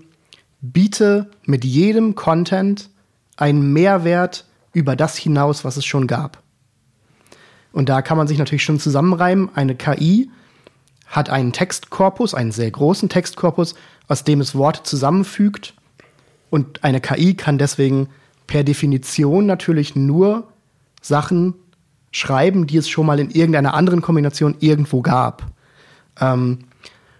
biete 0.61 1.29
mit 1.45 1.65
jedem 1.65 2.15
Content 2.15 2.89
einen 3.37 3.73
Mehrwert 3.73 4.45
über 4.73 4.95
das 4.95 5.17
hinaus, 5.17 5.65
was 5.65 5.77
es 5.77 5.85
schon 5.85 6.07
gab. 6.07 6.41
Und 7.73 7.89
da 7.89 8.01
kann 8.01 8.17
man 8.17 8.27
sich 8.27 8.37
natürlich 8.37 8.63
schon 8.63 8.79
zusammenreimen. 8.79 9.49
Eine 9.55 9.75
KI 9.75 10.29
hat 11.07 11.29
einen 11.29 11.51
Textkorpus, 11.51 12.33
einen 12.33 12.51
sehr 12.51 12.69
großen 12.69 13.09
Textkorpus, 13.09 13.75
aus 14.07 14.23
dem 14.23 14.41
es 14.41 14.55
Worte 14.55 14.83
zusammenfügt 14.83 15.73
Und 16.49 16.83
eine 16.83 17.01
KI 17.01 17.33
kann 17.33 17.57
deswegen 17.57 18.09
per 18.47 18.63
Definition 18.63 19.45
natürlich 19.45 19.95
nur 19.95 20.47
Sachen 21.01 21.55
schreiben, 22.11 22.67
die 22.67 22.77
es 22.77 22.89
schon 22.89 23.05
mal 23.05 23.19
in 23.19 23.31
irgendeiner 23.31 23.73
anderen 23.73 24.01
Kombination 24.01 24.55
irgendwo 24.59 25.01
gab. 25.01 25.45
Ähm, 26.19 26.59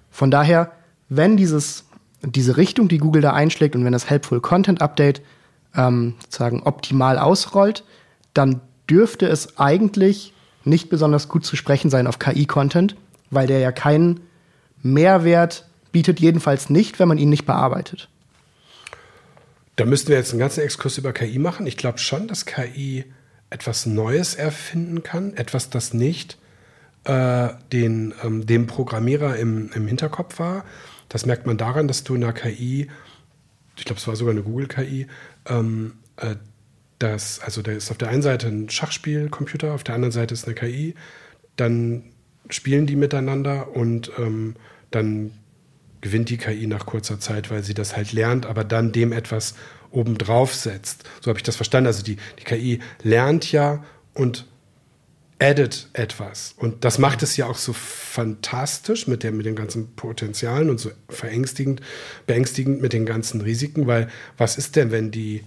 von 0.10 0.32
daher, 0.32 0.72
wenn 1.10 1.38
dieses, 1.38 1.86
diese 2.22 2.58
Richtung, 2.58 2.88
die 2.88 2.98
Google 2.98 3.22
da 3.22 3.34
einschlägt 3.34 3.76
und 3.76 3.86
wenn 3.86 3.94
das 3.94 4.10
Helpful 4.10 4.42
Content 4.42 4.82
Update 4.82 5.22
ähm, 5.76 6.16
sozusagen 6.20 6.64
optimal 6.64 7.18
ausrollt, 7.18 7.86
dann 8.34 8.62
dürfte 8.90 9.28
es 9.28 9.58
eigentlich 9.58 10.34
nicht 10.64 10.90
besonders 10.90 11.30
gut 11.30 11.46
zu 11.46 11.56
sprechen 11.56 11.90
sein 11.90 12.08
auf 12.08 12.20
KI-Content, 12.20 12.96
weil 13.30 13.48
der 13.48 13.60
ja 13.60 13.72
keinen 13.72 14.20
Mehrwert 14.84 15.66
bietet, 15.92 16.20
jedenfalls 16.20 16.70
nicht, 16.70 17.00
wenn 17.00 17.08
man 17.08 17.18
ihn 17.18 17.30
nicht 17.30 17.46
bearbeitet. 17.46 18.10
Da 19.82 19.88
müssten 19.88 20.10
wir 20.10 20.18
jetzt 20.18 20.30
einen 20.30 20.40
ganzen 20.40 20.62
Exkurs 20.62 21.00
über 21.00 21.12
KI 21.12 21.40
machen. 21.40 21.66
Ich 21.66 21.76
glaube 21.76 21.98
schon, 21.98 22.28
dass 22.28 22.46
KI 22.46 23.04
etwas 23.50 23.88
Neues 23.88 24.36
erfinden 24.36 25.02
kann, 25.02 25.34
etwas, 25.34 25.72
das 25.72 25.92
nicht 25.92 26.38
äh, 27.06 27.50
den, 27.72 28.14
ähm, 28.24 28.46
dem 28.46 28.68
Programmierer 28.68 29.38
im, 29.38 29.72
im 29.74 29.88
Hinterkopf 29.88 30.38
war. 30.38 30.66
Das 31.10 31.26
merkt 31.26 31.48
man 31.48 31.58
daran, 31.58 31.88
dass 31.88 32.04
du 32.04 32.14
in 32.14 32.22
der 32.22 32.32
KI, 32.32 32.92
ich 33.76 33.86
glaube, 33.86 34.00
es 34.00 34.08
war 34.08 34.16
sogar 34.16 34.34
eine 34.34 34.44
Google-KI, 34.44 35.08
ähm, 35.48 35.94
äh, 36.18 36.36
das, 37.00 37.40
also 37.40 37.64
da 37.64 37.72
ist 37.72 37.90
auf 37.90 37.98
der 37.98 38.10
einen 38.10 38.22
Seite 38.22 38.50
ein 38.50 38.70
Schachspielcomputer, 38.70 39.74
auf 39.74 39.84
der 39.84 39.96
anderen 39.96 40.12
Seite 40.12 40.36
ist 40.36 40.46
eine 40.46 40.54
KI, 40.54 40.94
dann 41.56 42.04
spielen 42.52 42.86
die 42.86 42.96
miteinander 42.96 43.76
und 43.76 44.12
ähm, 44.20 44.58
dann 44.92 45.32
gewinnt 46.02 46.30
die 46.30 46.38
KI 46.38 46.68
nach 46.68 46.86
kurzer 46.86 47.20
Zeit, 47.20 47.50
weil 47.52 47.64
sie 47.64 47.74
das 47.74 47.96
halt 47.96 48.12
lernt, 48.12 48.46
aber 48.46 48.64
dann 48.64 48.92
dem 48.92 49.12
etwas 49.12 49.56
obendrauf 49.92 50.54
setzt. 50.54 51.04
So 51.22 51.30
habe 51.30 51.40
ich 51.40 51.44
das 51.44 51.56
verstanden. 51.56 51.88
Also 51.88 52.04
die, 52.04 52.18
die 52.40 52.44
KI 52.44 52.80
lernt 53.04 53.52
ja 53.52 53.84
und 54.14 54.46
addet 55.42 55.90
etwas. 55.94 56.54
Und 56.58 56.86
das 56.86 57.00
macht 57.00 57.24
es 57.24 57.36
ja 57.36 57.48
auch 57.48 57.58
so 57.58 57.74
fantastisch 57.74 59.08
mit, 59.08 59.24
der, 59.24 59.32
mit 59.32 59.46
den 59.46 59.56
ganzen 59.56 59.96
Potenzialen 59.96 60.70
und 60.70 60.80
so 60.80 60.92
verängstigend, 61.10 61.82
beängstigend 62.28 62.82
mit 62.82 62.94
den 62.94 63.08
ganzen 63.08 63.42
Risiken, 63.42 63.88
weil 63.88 64.08
was 64.38 64.58
ist 64.58 64.76
denn, 64.76 64.92
wenn 64.92 65.10
die 65.10 65.44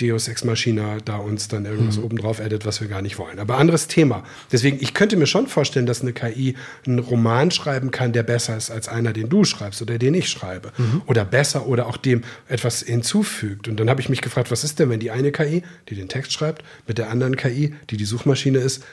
Deus 0.00 0.26
Ex 0.28 0.44
Machina 0.44 0.98
da 1.04 1.16
uns 1.16 1.48
dann 1.48 1.66
irgendwas 1.66 1.98
mhm. 1.98 2.04
obendrauf 2.04 2.40
addet, 2.40 2.66
was 2.66 2.80
wir 2.80 2.88
gar 2.88 3.02
nicht 3.02 3.18
wollen. 3.18 3.38
Aber 3.38 3.58
anderes 3.58 3.86
Thema. 3.86 4.24
Deswegen, 4.50 4.78
ich 4.80 4.92
könnte 4.92 5.16
mir 5.16 5.26
schon 5.26 5.46
vorstellen, 5.46 5.86
dass 5.86 6.02
eine 6.02 6.12
KI 6.12 6.56
einen 6.86 6.98
Roman 6.98 7.50
schreiben 7.50 7.90
kann, 7.90 8.12
der 8.12 8.24
besser 8.24 8.56
ist 8.56 8.70
als 8.70 8.88
einer, 8.88 9.12
den 9.12 9.28
du 9.28 9.44
schreibst 9.44 9.80
oder 9.82 9.98
den 9.98 10.14
ich 10.14 10.28
schreibe. 10.28 10.72
Mhm. 10.76 11.02
Oder 11.06 11.24
besser 11.24 11.66
oder 11.66 11.86
auch 11.86 11.96
dem 11.96 12.22
etwas 12.48 12.82
hinzufügt. 12.82 13.68
Und 13.68 13.78
dann 13.78 13.88
habe 13.88 14.00
ich 14.00 14.08
mich 14.08 14.20
gefragt, 14.20 14.50
was 14.50 14.64
ist 14.64 14.78
denn, 14.78 14.90
wenn 14.90 15.00
die 15.00 15.12
eine 15.12 15.30
KI, 15.30 15.62
die 15.88 15.94
den 15.94 16.08
Text 16.08 16.32
schreibt, 16.32 16.64
mit 16.88 16.98
der 16.98 17.10
anderen 17.10 17.36
KI, 17.36 17.74
die 17.90 17.96
die 17.96 18.04
Suchmaschine 18.04 18.58
ist, 18.58 18.84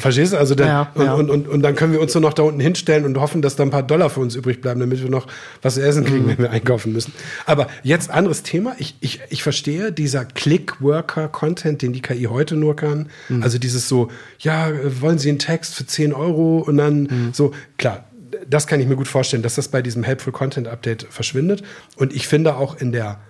Verstehst 0.00 0.32
du? 0.32 0.38
Also 0.38 0.54
dann, 0.54 0.66
ja, 0.66 0.92
ja. 0.96 1.12
Und, 1.12 1.28
und, 1.28 1.46
und, 1.46 1.60
dann 1.60 1.74
können 1.74 1.92
wir 1.92 2.00
uns 2.00 2.14
nur 2.14 2.22
noch 2.22 2.32
da 2.32 2.42
unten 2.42 2.58
hinstellen 2.58 3.04
und 3.04 3.18
hoffen, 3.18 3.42
dass 3.42 3.54
da 3.54 3.64
ein 3.64 3.70
paar 3.70 3.82
Dollar 3.82 4.08
für 4.08 4.20
uns 4.20 4.34
übrig 4.34 4.62
bleiben, 4.62 4.80
damit 4.80 5.02
wir 5.02 5.10
noch 5.10 5.26
was 5.60 5.74
zu 5.74 5.82
essen 5.82 6.06
kriegen, 6.06 6.24
mhm. 6.24 6.28
wenn 6.28 6.38
wir 6.38 6.50
einkaufen 6.50 6.94
müssen. 6.94 7.12
Aber 7.44 7.66
jetzt 7.82 8.10
anderes 8.10 8.42
Thema. 8.42 8.74
Ich, 8.78 8.96
ich, 9.00 9.20
ich 9.28 9.42
verstehe 9.42 9.92
dieser 9.92 10.24
Click-Worker-Content, 10.24 11.82
den 11.82 11.92
die 11.92 12.00
KI 12.00 12.24
heute 12.24 12.56
nur 12.56 12.76
kann. 12.76 13.10
Mhm. 13.28 13.42
Also 13.42 13.58
dieses 13.58 13.88
so, 13.88 14.08
ja, 14.38 14.70
wollen 15.02 15.18
Sie 15.18 15.28
einen 15.28 15.38
Text 15.38 15.74
für 15.74 15.84
10 15.84 16.14
Euro 16.14 16.60
und 16.60 16.78
dann 16.78 17.02
mhm. 17.02 17.30
so, 17.32 17.52
klar, 17.76 18.06
das 18.48 18.66
kann 18.68 18.80
ich 18.80 18.86
mir 18.86 18.96
gut 18.96 19.08
vorstellen, 19.08 19.42
dass 19.42 19.56
das 19.56 19.68
bei 19.68 19.82
diesem 19.82 20.02
Helpful 20.02 20.32
Content 20.32 20.66
Update 20.66 21.06
verschwindet. 21.10 21.62
Und 21.96 22.14
ich 22.14 22.26
finde 22.26 22.56
auch 22.56 22.80
in 22.80 22.90
der, 22.92 23.20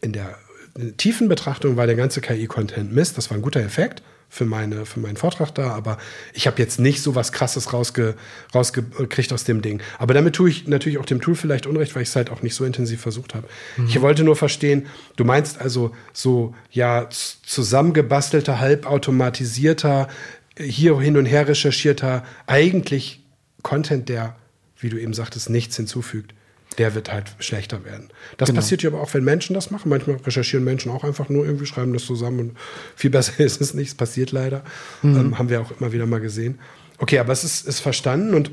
in 0.00 0.12
der 0.12 0.34
tiefen 0.96 1.28
Betrachtung 1.28 1.76
war 1.76 1.86
der 1.86 1.94
ganze 1.94 2.20
KI-Content 2.20 2.92
Mist. 2.92 3.16
Das 3.16 3.30
war 3.30 3.38
ein 3.38 3.42
guter 3.42 3.60
Effekt 3.60 4.02
für, 4.34 4.44
meine, 4.44 4.84
für 4.84 4.98
meinen 4.98 5.16
Vortrag 5.16 5.54
da, 5.54 5.70
aber 5.70 5.96
ich 6.32 6.48
habe 6.48 6.60
jetzt 6.60 6.80
nicht 6.80 7.02
so 7.02 7.14
was 7.14 7.30
Krasses 7.30 7.72
rausge, 7.72 8.16
rausgekriegt 8.52 9.32
aus 9.32 9.44
dem 9.44 9.62
Ding. 9.62 9.80
Aber 9.96 10.12
damit 10.12 10.34
tue 10.34 10.50
ich 10.50 10.66
natürlich 10.66 10.98
auch 10.98 11.06
dem 11.06 11.20
Tool 11.20 11.36
vielleicht 11.36 11.68
Unrecht, 11.68 11.94
weil 11.94 12.02
ich 12.02 12.08
es 12.08 12.16
halt 12.16 12.30
auch 12.30 12.42
nicht 12.42 12.56
so 12.56 12.64
intensiv 12.64 13.00
versucht 13.00 13.36
habe. 13.36 13.46
Mhm. 13.76 13.86
Ich 13.86 14.00
wollte 14.00 14.24
nur 14.24 14.34
verstehen, 14.34 14.86
du 15.14 15.24
meinst 15.24 15.60
also 15.60 15.92
so, 16.12 16.52
ja, 16.72 17.08
zusammengebastelter, 17.10 18.58
halbautomatisierter, 18.58 20.08
hier 20.58 21.00
hin 21.00 21.16
und 21.16 21.26
her 21.26 21.46
recherchierter, 21.46 22.24
eigentlich 22.48 23.22
Content, 23.62 24.08
der, 24.08 24.34
wie 24.80 24.88
du 24.88 25.00
eben 25.00 25.14
sagtest, 25.14 25.48
nichts 25.48 25.76
hinzufügt 25.76 26.34
der 26.78 26.94
wird 26.94 27.12
halt 27.12 27.34
schlechter 27.38 27.84
werden. 27.84 28.08
Das 28.36 28.48
genau. 28.48 28.60
passiert 28.60 28.82
ja 28.82 28.90
aber 28.90 29.00
auch, 29.00 29.12
wenn 29.14 29.24
Menschen 29.24 29.54
das 29.54 29.70
machen. 29.70 29.88
Manchmal 29.88 30.16
recherchieren 30.16 30.64
Menschen 30.64 30.90
auch 30.90 31.04
einfach 31.04 31.28
nur 31.28 31.44
irgendwie, 31.44 31.66
schreiben 31.66 31.92
das 31.92 32.04
zusammen 32.04 32.40
und 32.40 32.58
viel 32.96 33.10
besser 33.10 33.38
ist 33.44 33.60
es 33.60 33.74
nicht. 33.74 33.88
Es 33.88 33.94
passiert 33.94 34.32
leider. 34.32 34.64
Mhm. 35.02 35.16
Ähm, 35.16 35.38
haben 35.38 35.48
wir 35.48 35.60
auch 35.60 35.72
immer 35.78 35.92
wieder 35.92 36.06
mal 36.06 36.20
gesehen. 36.20 36.58
Okay, 36.98 37.18
aber 37.18 37.32
es 37.32 37.44
ist, 37.44 37.66
ist 37.66 37.80
verstanden 37.80 38.34
und 38.34 38.50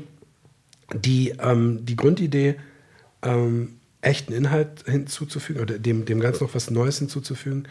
die, 0.94 1.34
ähm, 1.40 1.84
die 1.84 1.96
Grundidee, 1.96 2.56
ähm, 3.22 3.78
echten 4.00 4.32
Inhalt 4.32 4.84
hinzuzufügen 4.84 5.62
oder 5.62 5.78
dem, 5.78 6.04
dem 6.04 6.20
Ganzen 6.20 6.44
noch 6.44 6.54
was 6.54 6.70
Neues 6.70 6.98
hinzuzufügen, 6.98 7.68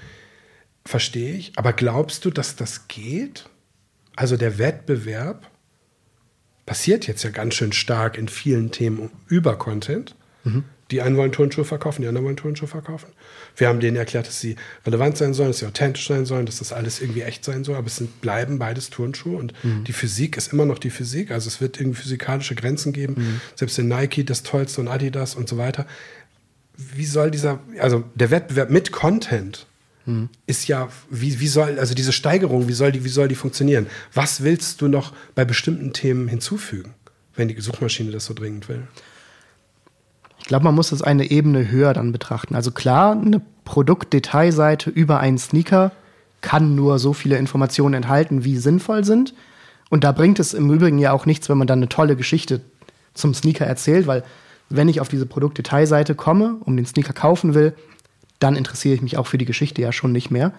verstehe 0.86 1.36
ich. 1.36 1.52
Aber 1.58 1.74
glaubst 1.74 2.26
du, 2.26 2.32
dass 2.32 2.56
das 2.56 2.88
geht? 2.88 3.50
Also 4.16 4.38
der 4.38 4.58
Wettbewerb 4.58 5.50
passiert 6.66 7.08
jetzt 7.08 7.24
ja 7.24 7.30
ganz 7.30 7.56
schön 7.56 7.74
stark 7.74 8.18
in 8.18 8.28
vielen 8.28 8.72
Themen 8.72 9.12
über 9.28 9.58
Content. 9.58 10.16
Mhm. 10.44 10.64
Die 10.92 11.02
einen 11.02 11.16
wollen 11.16 11.32
Turnschuhe 11.32 11.64
verkaufen, 11.64 12.02
die 12.02 12.08
anderen 12.10 12.26
wollen 12.26 12.38
Turnschuhe 12.38 12.68
verkaufen. 12.68 13.08
Wir 13.56 13.70
haben 13.70 13.80
denen 13.80 13.96
erklärt, 13.96 14.28
dass 14.28 14.42
sie 14.42 14.58
relevant 14.86 15.18
sein 15.18 15.34
sollen, 15.34 15.50
dass 15.50 15.60
sie 15.60 15.66
authentisch 15.66 16.06
sein 16.08 16.26
sollen, 16.26 16.46
dass 16.46 16.60
das 16.60 16.74
alles 16.74 17.02
irgendwie 17.02 17.22
echt 17.22 17.46
sein 17.46 17.64
soll. 17.64 17.76
Aber 17.76 17.88
es 17.88 17.96
sind, 17.96 18.20
bleiben 18.20 18.60
beides 18.60 18.90
Turnschuhe 18.90 19.38
und 19.38 19.54
mhm. 19.64 19.86
die 19.86 19.94
Physik 19.94 20.36
ist 20.36 20.52
immer 20.52 20.66
noch 20.66 20.80
die 20.80 20.90
Physik. 20.90 21.32
Also 21.32 21.48
es 21.48 21.62
wird 21.62 21.80
irgendwie 21.80 22.02
physikalische 22.02 22.56
Grenzen 22.56 22.92
geben. 22.92 23.16
Mhm. 23.18 23.42
Selbst 23.56 23.80
in 23.80 23.88
Nike 23.88 24.26
das 24.26 24.44
Tollste 24.44 24.82
und 24.82 24.90
Adidas 24.90 25.36
und 25.36 25.48
so 25.48 25.58
weiter. 25.58 25.86
Wie 26.76 27.06
soll 27.06 27.32
dieser, 27.32 27.60
also 27.80 28.04
der 28.16 28.30
Wettbewerb 28.30 28.70
mit 28.70 28.92
Content 28.92 29.68
mhm. 30.06 30.28
ist 30.46 30.68
ja, 30.68 30.90
wie, 31.10 31.40
wie 31.40 31.48
soll, 31.48 31.80
also 31.80 31.94
diese 31.94 32.12
Steigerung, 32.12 32.68
wie 32.68 32.74
soll 32.74 32.92
die, 32.92 33.06
wie 33.06 33.10
soll 33.10 33.30
die 33.30 33.36
funktionieren? 33.36 33.88
Was 34.14 34.44
willst 34.44 34.82
du 34.82 34.90
noch 34.90 35.14
bei 35.36 35.46
bestimmten 35.46 35.94
Themen 35.94 36.28
hinzufügen, 36.28 36.94
wenn 37.36 37.48
die 37.48 37.60
Suchmaschine 37.62 38.12
das 38.12 38.26
so 38.26 38.34
dringend 38.34 38.68
will? 38.68 38.84
Ich 40.52 40.54
glaube, 40.54 40.66
man 40.66 40.76
muss 40.76 40.90
das 40.90 41.02
eine 41.02 41.32
Ebene 41.32 41.72
höher 41.72 41.94
dann 41.94 42.12
betrachten. 42.12 42.56
Also 42.56 42.72
klar, 42.72 43.14
eine 43.14 43.42
Produktdetailseite 43.64 44.90
über 44.90 45.22
einen 45.22 45.38
Sneaker 45.38 45.94
kann 46.42 46.76
nur 46.76 47.00
so 47.00 47.14
viele 47.14 47.38
Informationen 47.38 47.94
enthalten, 47.94 48.44
wie 48.44 48.58
sinnvoll 48.58 49.06
sind. 49.06 49.34
Und 49.90 50.04
da 50.04 50.12
bringt 50.12 50.40
es 50.42 50.54
im 50.54 50.70
Übrigen 50.70 51.00
ja 51.00 51.14
auch 51.14 51.26
nichts, 51.26 51.48
wenn 51.48 51.58
man 51.58 51.68
dann 51.68 51.80
eine 51.80 51.88
tolle 51.88 52.18
Geschichte 52.18 52.60
zum 53.14 53.34
Sneaker 53.34 53.66
erzählt, 53.66 54.08
weil 54.08 54.26
wenn 54.68 54.90
ich 54.90 55.00
auf 55.00 55.08
diese 55.08 55.26
Produktdetailseite 55.26 56.16
komme, 56.16 56.58
um 56.66 56.76
den 56.76 56.86
Sneaker 56.86 57.14
kaufen 57.14 57.54
will, 57.54 57.74
dann 58.40 58.58
interessiere 58.58 58.96
ich 58.96 59.02
mich 59.02 59.18
auch 59.18 59.28
für 59.28 59.38
die 59.38 59.46
Geschichte 59.46 59.82
ja 59.82 59.94
schon 59.94 60.12
nicht 60.12 60.32
mehr, 60.32 60.52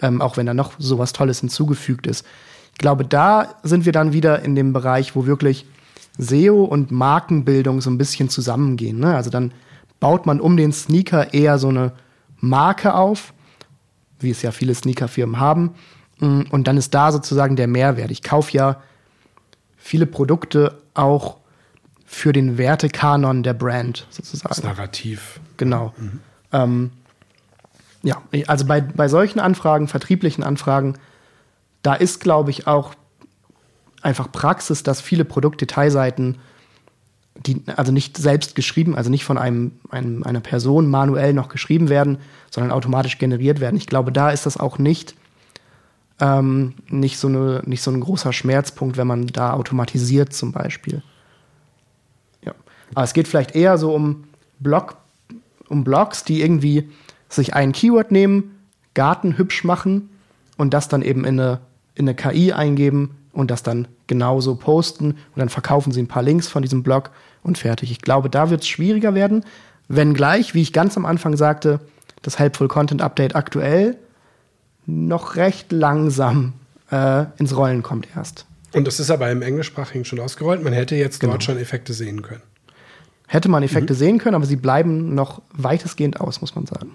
ähm, 0.00 0.22
auch 0.22 0.36
wenn 0.36 0.46
da 0.46 0.54
noch 0.54 0.74
sowas 0.78 1.12
Tolles 1.12 1.40
hinzugefügt 1.40 2.06
ist. 2.06 2.24
Ich 2.74 2.78
glaube, 2.78 3.04
da 3.04 3.56
sind 3.64 3.84
wir 3.84 3.92
dann 3.92 4.12
wieder 4.12 4.44
in 4.44 4.54
dem 4.54 4.72
Bereich, 4.72 5.16
wo 5.16 5.26
wirklich 5.26 5.66
SEO 6.18 6.64
und 6.64 6.90
Markenbildung 6.90 7.80
so 7.80 7.90
ein 7.90 7.98
bisschen 7.98 8.28
zusammengehen. 8.28 8.98
Ne? 8.98 9.14
Also 9.14 9.30
dann 9.30 9.52
baut 10.00 10.26
man 10.26 10.40
um 10.40 10.56
den 10.56 10.72
Sneaker 10.72 11.32
eher 11.34 11.58
so 11.58 11.68
eine 11.68 11.92
Marke 12.38 12.94
auf, 12.94 13.32
wie 14.18 14.30
es 14.30 14.42
ja 14.42 14.50
viele 14.50 14.74
Sneakerfirmen 14.74 15.38
haben. 15.38 15.74
Mm, 16.18 16.42
und 16.50 16.66
dann 16.66 16.76
ist 16.76 16.94
da 16.94 17.12
sozusagen 17.12 17.56
der 17.56 17.68
Mehrwert. 17.68 18.10
Ich 18.10 18.22
kaufe 18.22 18.52
ja 18.56 18.82
viele 19.76 20.06
Produkte 20.06 20.78
auch 20.94 21.36
für 22.04 22.32
den 22.32 22.58
Wertekanon 22.58 23.42
der 23.42 23.54
Brand 23.54 24.06
sozusagen. 24.10 24.48
Das 24.48 24.62
Narrativ. 24.62 25.40
Genau. 25.56 25.94
Mhm. 25.96 26.20
Ähm, 26.52 26.90
ja, 28.02 28.20
also 28.46 28.66
bei, 28.66 28.80
bei 28.80 29.08
solchen 29.08 29.40
Anfragen, 29.40 29.86
vertrieblichen 29.86 30.42
Anfragen, 30.42 30.94
da 31.82 31.94
ist, 31.94 32.20
glaube 32.20 32.50
ich, 32.50 32.66
auch 32.66 32.94
einfach 34.02 34.30
Praxis, 34.32 34.82
dass 34.82 35.00
viele 35.00 35.24
Produktdetailseiten, 35.24 36.38
die 37.36 37.62
also 37.76 37.92
nicht 37.92 38.16
selbst 38.16 38.54
geschrieben, 38.54 38.96
also 38.96 39.10
nicht 39.10 39.24
von 39.24 39.38
einem, 39.38 39.72
einem, 39.90 40.22
einer 40.22 40.40
Person 40.40 40.88
manuell 40.88 41.32
noch 41.32 41.48
geschrieben 41.48 41.88
werden, 41.88 42.18
sondern 42.50 42.72
automatisch 42.72 43.18
generiert 43.18 43.60
werden. 43.60 43.76
Ich 43.76 43.86
glaube, 43.86 44.12
da 44.12 44.30
ist 44.30 44.46
das 44.46 44.58
auch 44.58 44.78
nicht, 44.78 45.14
ähm, 46.20 46.74
nicht, 46.88 47.18
so 47.18 47.28
eine, 47.28 47.62
nicht 47.64 47.82
so 47.82 47.90
ein 47.90 48.00
großer 48.00 48.32
Schmerzpunkt, 48.32 48.96
wenn 48.96 49.06
man 49.06 49.26
da 49.26 49.52
automatisiert 49.52 50.32
zum 50.32 50.52
Beispiel. 50.52 51.02
Ja. 52.44 52.54
Aber 52.94 53.04
es 53.04 53.14
geht 53.14 53.28
vielleicht 53.28 53.54
eher 53.54 53.78
so 53.78 53.94
um, 53.94 54.24
Blog, 54.58 54.96
um 55.68 55.84
Blogs, 55.84 56.24
die 56.24 56.42
irgendwie 56.42 56.90
sich 57.28 57.54
ein 57.54 57.72
Keyword 57.72 58.10
nehmen, 58.10 58.56
Garten 58.94 59.38
hübsch 59.38 59.64
machen 59.64 60.10
und 60.56 60.74
das 60.74 60.88
dann 60.88 61.02
eben 61.02 61.24
in 61.24 61.40
eine, 61.40 61.60
in 61.94 62.08
eine 62.08 62.14
KI 62.14 62.52
eingeben 62.52 63.16
und 63.32 63.50
das 63.50 63.62
dann 63.62 63.88
genauso 64.06 64.56
posten 64.56 65.12
und 65.12 65.36
dann 65.36 65.48
verkaufen 65.48 65.92
sie 65.92 66.02
ein 66.02 66.08
paar 66.08 66.22
Links 66.22 66.48
von 66.48 66.62
diesem 66.62 66.82
Blog 66.82 67.10
und 67.42 67.58
fertig. 67.58 67.90
Ich 67.90 68.00
glaube, 68.00 68.30
da 68.30 68.50
wird 68.50 68.62
es 68.62 68.68
schwieriger 68.68 69.14
werden, 69.14 69.44
Wenngleich, 69.92 70.54
wie 70.54 70.62
ich 70.62 70.72
ganz 70.72 70.96
am 70.96 71.04
Anfang 71.04 71.36
sagte, 71.36 71.80
das 72.22 72.38
Helpful 72.38 72.68
Content 72.68 73.02
Update 73.02 73.34
aktuell 73.34 73.96
noch 74.86 75.34
recht 75.34 75.72
langsam 75.72 76.52
äh, 76.92 77.24
ins 77.38 77.56
Rollen 77.56 77.82
kommt 77.82 78.06
erst. 78.14 78.46
Und 78.72 78.86
das 78.86 79.00
ist 79.00 79.10
aber 79.10 79.28
im 79.32 79.42
Englischsprachigen 79.42 80.04
schon 80.04 80.20
ausgerollt. 80.20 80.62
Man 80.62 80.72
hätte 80.72 80.94
jetzt 80.94 81.18
genau. 81.18 81.32
dort 81.32 81.42
schon 81.42 81.58
Effekte 81.58 81.92
sehen 81.92 82.22
können. 82.22 82.42
Hätte 83.26 83.48
man 83.48 83.64
Effekte 83.64 83.94
mhm. 83.94 83.98
sehen 83.98 84.18
können, 84.18 84.36
aber 84.36 84.46
sie 84.46 84.54
bleiben 84.54 85.16
noch 85.16 85.42
weitestgehend 85.52 86.20
aus, 86.20 86.40
muss 86.40 86.54
man 86.54 86.66
sagen. 86.66 86.94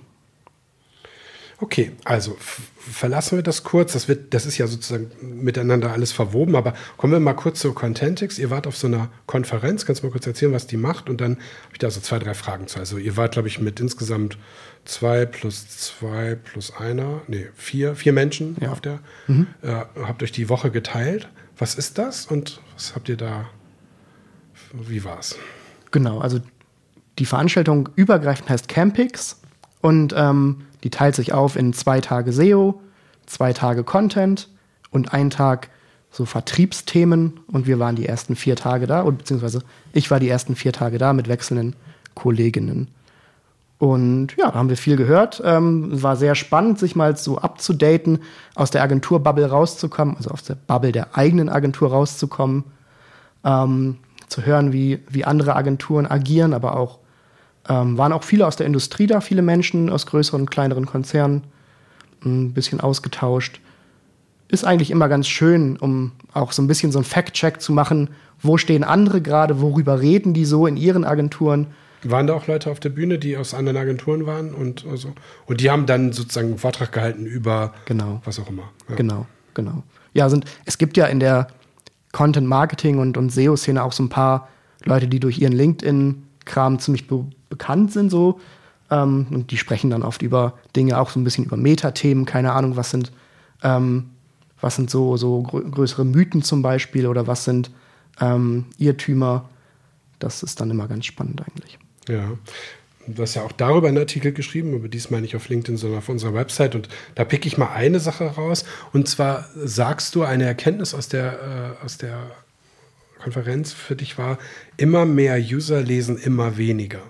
Okay, 1.59 1.91
also 2.03 2.35
verlassen 2.39 3.37
wir 3.37 3.43
das 3.43 3.63
kurz. 3.63 3.93
Das, 3.93 4.09
wird, 4.09 4.33
das 4.33 4.45
ist 4.45 4.57
ja 4.57 4.67
sozusagen 4.67 5.09
miteinander 5.21 5.93
alles 5.93 6.11
verwoben, 6.11 6.55
aber 6.55 6.73
kommen 6.97 7.13
wir 7.13 7.19
mal 7.19 7.33
kurz 7.33 7.61
zu 7.61 7.73
Contentix. 7.73 8.37
Ihr 8.37 8.49
wart 8.49 8.67
auf 8.67 8.75
so 8.75 8.87
einer 8.87 9.09
Konferenz. 9.25 9.85
Kannst 9.85 10.03
du 10.03 10.07
mal 10.07 10.11
kurz 10.11 10.27
erzählen, 10.27 10.51
was 10.51 10.67
die 10.67 10.75
macht? 10.75 11.09
Und 11.09 11.21
dann 11.21 11.37
habe 11.37 11.73
ich 11.73 11.79
da 11.79 11.89
so 11.89 12.01
zwei, 12.01 12.19
drei 12.19 12.33
Fragen 12.33 12.67
zu. 12.67 12.79
Also 12.79 12.97
ihr 12.97 13.15
wart, 13.15 13.33
glaube 13.33 13.47
ich, 13.47 13.59
mit 13.59 13.79
insgesamt 13.79 14.37
zwei 14.83 15.25
plus 15.25 15.67
zwei 15.69 16.35
plus 16.35 16.75
einer, 16.75 17.21
nee, 17.27 17.47
vier, 17.55 17.95
vier 17.95 18.11
Menschen 18.11 18.57
ja. 18.59 18.71
auf 18.71 18.81
der, 18.81 18.99
mhm. 19.27 19.47
äh, 19.61 19.71
habt 20.03 20.23
euch 20.23 20.33
die 20.33 20.49
Woche 20.49 20.71
geteilt. 20.71 21.29
Was 21.57 21.75
ist 21.75 21.97
das 21.97 22.25
und 22.25 22.61
was 22.73 22.95
habt 22.95 23.07
ihr 23.07 23.17
da, 23.17 23.47
wie 24.73 25.05
war's? 25.05 25.37
Genau, 25.91 26.19
also 26.19 26.41
die 27.17 27.25
Veranstaltung 27.25 27.87
übergreifend 27.95 28.49
heißt 28.49 28.67
Campix 28.67 29.39
und 29.79 30.13
ähm, 30.17 30.65
die 30.85 30.91
teilt 30.91 31.15
sich 31.15 31.33
auf 31.33 31.55
in 31.55 31.73
zwei 31.73 31.99
Tage 31.99 32.31
SEO, 32.31 32.79
zwei 33.25 33.53
Tage 33.53 33.83
Content 33.83 34.49
und 34.91 35.13
einen 35.13 35.31
Tag 35.31 35.69
so 36.11 36.25
Vertriebsthemen. 36.25 37.39
Und 37.51 37.65
wir 37.65 37.79
waren 37.79 37.95
die 37.95 38.05
ersten 38.05 38.35
vier 38.35 38.55
Tage 38.55 38.85
da, 38.85 39.01
und 39.01 39.17
beziehungsweise 39.17 39.63
ich 39.93 40.11
war 40.11 40.19
die 40.19 40.29
ersten 40.29 40.55
vier 40.55 40.73
Tage 40.73 40.99
da 40.99 41.11
mit 41.11 41.27
wechselnden 41.27 41.75
Kolleginnen. 42.13 42.89
Und 43.79 44.35
ja, 44.37 44.51
da 44.51 44.53
haben 44.53 44.69
wir 44.69 44.77
viel 44.77 44.95
gehört. 44.95 45.41
Ähm, 45.43 46.03
war 46.03 46.17
sehr 46.17 46.35
spannend, 46.35 46.77
sich 46.77 46.95
mal 46.95 47.17
so 47.17 47.39
abzudaten, 47.39 48.19
aus 48.53 48.69
der 48.69 48.83
Agenturbubble 48.83 49.49
rauszukommen, 49.49 50.15
also 50.17 50.29
aus 50.29 50.43
der 50.43 50.53
Bubble 50.53 50.91
der 50.91 51.17
eigenen 51.17 51.49
Agentur 51.49 51.89
rauszukommen, 51.89 52.63
ähm, 53.43 53.97
zu 54.27 54.45
hören, 54.45 54.71
wie, 54.71 54.99
wie 55.09 55.25
andere 55.25 55.55
Agenturen 55.55 56.05
agieren, 56.05 56.53
aber 56.53 56.77
auch 56.77 56.99
ähm, 57.67 57.97
waren 57.97 58.13
auch 58.13 58.23
viele 58.23 58.45
aus 58.45 58.55
der 58.55 58.65
Industrie 58.65 59.07
da, 59.07 59.21
viele 59.21 59.41
Menschen 59.41 59.89
aus 59.89 60.05
größeren 60.05 60.41
und 60.41 60.51
kleineren 60.51 60.85
Konzernen, 60.85 61.43
ein 62.23 62.53
bisschen 62.53 62.79
ausgetauscht. 62.79 63.59
Ist 64.47 64.65
eigentlich 64.65 64.91
immer 64.91 65.09
ganz 65.09 65.27
schön, 65.27 65.77
um 65.77 66.11
auch 66.33 66.51
so 66.51 66.61
ein 66.61 66.67
bisschen 66.67 66.91
so 66.91 66.99
einen 66.99 67.05
Fact-Check 67.05 67.61
zu 67.61 67.73
machen, 67.73 68.09
wo 68.41 68.57
stehen 68.57 68.83
andere 68.83 69.21
gerade, 69.21 69.61
worüber 69.61 70.01
reden 70.01 70.33
die 70.33 70.45
so 70.45 70.67
in 70.67 70.77
ihren 70.77 71.03
Agenturen. 71.03 71.67
Waren 72.03 72.27
da 72.27 72.35
auch 72.35 72.45
Leute 72.45 72.69
auf 72.69 72.79
der 72.79 72.89
Bühne, 72.89 73.17
die 73.17 73.35
aus 73.35 73.55
anderen 73.55 73.77
Agenturen 73.77 74.27
waren 74.27 74.53
und 74.53 74.85
also, 74.85 75.13
und 75.47 75.61
die 75.61 75.71
haben 75.71 75.87
dann 75.87 76.13
sozusagen 76.13 76.49
einen 76.49 76.57
Vortrag 76.59 76.91
gehalten 76.91 77.25
über 77.25 77.73
genau. 77.85 78.21
was 78.25 78.39
auch 78.39 78.47
immer. 78.47 78.69
Ja. 78.89 78.95
Genau, 78.95 79.25
genau. 79.55 79.81
Ja, 80.13 80.29
sind, 80.29 80.45
es 80.65 80.77
gibt 80.77 80.97
ja 80.97 81.07
in 81.07 81.19
der 81.19 81.47
Content 82.11 82.47
Marketing 82.47 82.99
und, 82.99 83.17
und 83.17 83.31
SEO-Szene 83.31 83.83
auch 83.83 83.91
so 83.91 84.03
ein 84.03 84.09
paar 84.09 84.49
Leute, 84.83 85.07
die 85.07 85.19
durch 85.19 85.39
ihren 85.39 85.51
LinkedIn-Kram 86.45 86.79
ziemlich 86.79 87.07
be 87.07 87.25
bekannt 87.49 87.91
sind 87.91 88.09
so. 88.09 88.39
Ähm, 88.91 89.27
und 89.31 89.51
die 89.51 89.57
sprechen 89.57 89.89
dann 89.89 90.03
oft 90.03 90.21
über 90.21 90.57
Dinge, 90.75 90.99
auch 90.99 91.09
so 91.09 91.19
ein 91.19 91.23
bisschen 91.23 91.45
über 91.45 91.57
Metathemen, 91.57 92.25
keine 92.25 92.53
Ahnung, 92.53 92.75
was 92.75 92.91
sind, 92.91 93.11
ähm, 93.63 94.11
was 94.61 94.75
sind 94.75 94.89
so, 94.89 95.17
so 95.17 95.41
grö 95.41 95.63
größere 95.69 96.05
Mythen 96.05 96.43
zum 96.43 96.61
Beispiel 96.61 97.07
oder 97.07 97.27
was 97.27 97.45
sind 97.45 97.71
ähm, 98.19 98.65
Irrtümer. 98.77 99.49
Das 100.19 100.43
ist 100.43 100.59
dann 100.59 100.69
immer 100.69 100.87
ganz 100.87 101.05
spannend 101.05 101.41
eigentlich. 101.41 101.79
Ja. 102.07 102.31
Du 103.07 103.21
hast 103.21 103.35
ja 103.35 103.43
auch 103.43 103.51
darüber 103.51 103.87
einen 103.87 103.99
Artikel 103.99 104.31
geschrieben, 104.31 104.73
aber 104.73 104.87
diesmal 104.87 105.21
nicht 105.21 105.35
auf 105.35 105.47
LinkedIn, 105.47 105.77
sondern 105.77 105.99
auf 105.99 106.09
unserer 106.09 106.33
Website. 106.33 106.73
Und 106.73 106.89
da 107.13 107.23
pick 107.23 107.45
ich 107.45 107.57
mal 107.57 107.71
eine 107.71 107.99
Sache 107.99 108.25
raus. 108.25 108.65
Und 108.93 109.07
zwar 109.07 109.47
sagst 109.55 110.15
du 110.15 110.23
eine 110.23 110.45
Erkenntnis 110.45 110.95
aus 110.95 111.07
der, 111.07 111.75
äh, 111.81 111.85
aus 111.85 111.97
der 111.99 112.31
Konferenz 113.25 113.73
für 113.73 113.95
dich 113.95 114.19
war, 114.19 114.37
immer 114.77 115.05
mehr 115.05 115.37
User 115.39 115.81
lesen 115.81 116.17
immer 116.19 116.57
weniger. 116.57 117.01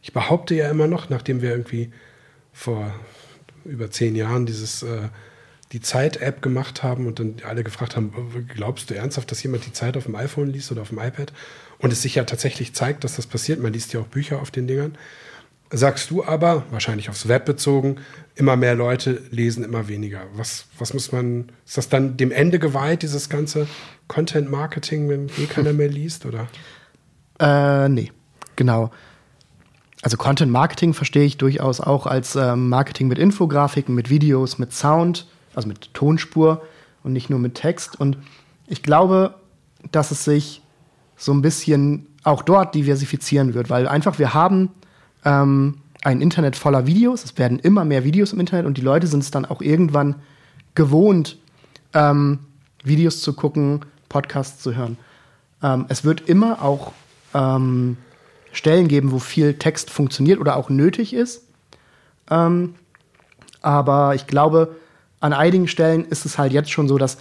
Ich 0.00 0.14
behaupte 0.14 0.54
ja 0.54 0.70
immer 0.70 0.86
noch, 0.86 1.10
nachdem 1.10 1.42
wir 1.42 1.50
irgendwie 1.50 1.92
vor 2.52 2.94
über 3.66 3.90
zehn 3.90 4.16
Jahren 4.16 4.46
dieses 4.46 4.82
äh, 4.82 5.08
die 5.72 5.82
Zeit-App 5.82 6.40
gemacht 6.40 6.82
haben 6.82 7.06
und 7.06 7.18
dann 7.18 7.36
alle 7.44 7.62
gefragt 7.62 7.94
haben, 7.94 8.46
glaubst 8.54 8.88
du 8.88 8.94
ernsthaft, 8.94 9.30
dass 9.30 9.42
jemand 9.42 9.66
die 9.66 9.72
Zeit 9.72 9.98
auf 9.98 10.04
dem 10.04 10.14
iPhone 10.14 10.48
liest 10.48 10.72
oder 10.72 10.80
auf 10.80 10.88
dem 10.88 10.98
iPad? 10.98 11.32
Und 11.78 11.92
es 11.92 12.00
sich 12.00 12.14
ja 12.14 12.24
tatsächlich 12.24 12.72
zeigt, 12.74 13.04
dass 13.04 13.16
das 13.16 13.26
passiert. 13.26 13.60
Man 13.60 13.72
liest 13.72 13.92
ja 13.92 14.00
auch 14.00 14.06
Bücher 14.06 14.40
auf 14.40 14.50
den 14.50 14.66
Dingern. 14.66 14.96
Sagst 15.70 16.10
du 16.10 16.24
aber, 16.24 16.64
wahrscheinlich 16.70 17.08
aufs 17.08 17.26
Web 17.26 17.46
bezogen, 17.46 17.96
immer 18.36 18.56
mehr 18.56 18.74
Leute 18.74 19.22
lesen 19.30 19.64
immer 19.64 19.88
weniger. 19.88 20.22
Was, 20.34 20.66
was 20.78 20.94
muss 20.94 21.10
man, 21.10 21.50
ist 21.66 21.76
das 21.76 21.88
dann 21.88 22.16
dem 22.16 22.30
Ende 22.30 22.58
geweiht, 22.58 23.02
dieses 23.02 23.28
ganze 23.28 23.66
Content-Marketing, 24.08 25.08
wenn 25.08 25.28
eh 25.38 25.46
keiner 25.46 25.72
mehr 25.72 25.88
liest, 25.88 26.26
oder? 26.26 26.46
Äh, 27.40 27.88
nee, 27.88 28.12
genau. 28.56 28.90
Also 30.02 30.18
Content 30.18 30.52
Marketing 30.52 30.92
verstehe 30.92 31.24
ich 31.24 31.38
durchaus 31.38 31.80
auch 31.80 32.06
als 32.06 32.36
ähm, 32.36 32.68
Marketing 32.68 33.08
mit 33.08 33.18
Infografiken, 33.18 33.94
mit 33.94 34.10
Videos, 34.10 34.58
mit 34.58 34.72
Sound, 34.72 35.26
also 35.54 35.66
mit 35.66 35.94
Tonspur 35.94 36.62
und 37.02 37.14
nicht 37.14 37.30
nur 37.30 37.38
mit 37.38 37.54
Text. 37.54 37.98
Und 37.98 38.18
ich 38.66 38.82
glaube, 38.82 39.34
dass 39.92 40.10
es 40.10 40.24
sich 40.24 40.60
so 41.16 41.32
ein 41.32 41.42
bisschen 41.42 42.06
auch 42.22 42.42
dort 42.42 42.74
diversifizieren 42.74 43.54
wird, 43.54 43.70
weil 43.70 43.88
einfach 43.88 44.18
wir 44.18 44.34
haben 44.34 44.70
ähm, 45.24 45.78
ein 46.02 46.20
Internet 46.20 46.56
voller 46.56 46.86
Videos, 46.86 47.24
es 47.24 47.38
werden 47.38 47.58
immer 47.58 47.84
mehr 47.84 48.04
Videos 48.04 48.32
im 48.32 48.40
Internet 48.40 48.66
und 48.66 48.76
die 48.76 48.82
Leute 48.82 49.06
sind 49.06 49.22
es 49.22 49.30
dann 49.30 49.44
auch 49.44 49.62
irgendwann 49.62 50.16
gewohnt, 50.74 51.38
ähm, 51.94 52.40
Videos 52.82 53.22
zu 53.22 53.32
gucken, 53.32 53.80
Podcasts 54.08 54.62
zu 54.62 54.74
hören. 54.74 54.98
Ähm, 55.62 55.86
es 55.88 56.04
wird 56.04 56.28
immer 56.28 56.62
auch 56.62 56.92
ähm, 57.32 57.96
Stellen 58.52 58.88
geben, 58.88 59.12
wo 59.12 59.18
viel 59.18 59.54
Text 59.54 59.90
funktioniert 59.90 60.38
oder 60.38 60.56
auch 60.56 60.68
nötig 60.68 61.14
ist. 61.14 61.44
Ähm, 62.30 62.74
aber 63.62 64.14
ich 64.14 64.26
glaube, 64.26 64.76
an 65.20 65.32
einigen 65.32 65.68
Stellen 65.68 66.04
ist 66.04 66.26
es 66.26 66.36
halt 66.38 66.52
jetzt 66.52 66.70
schon 66.70 66.86
so, 66.86 66.98
dass 66.98 67.18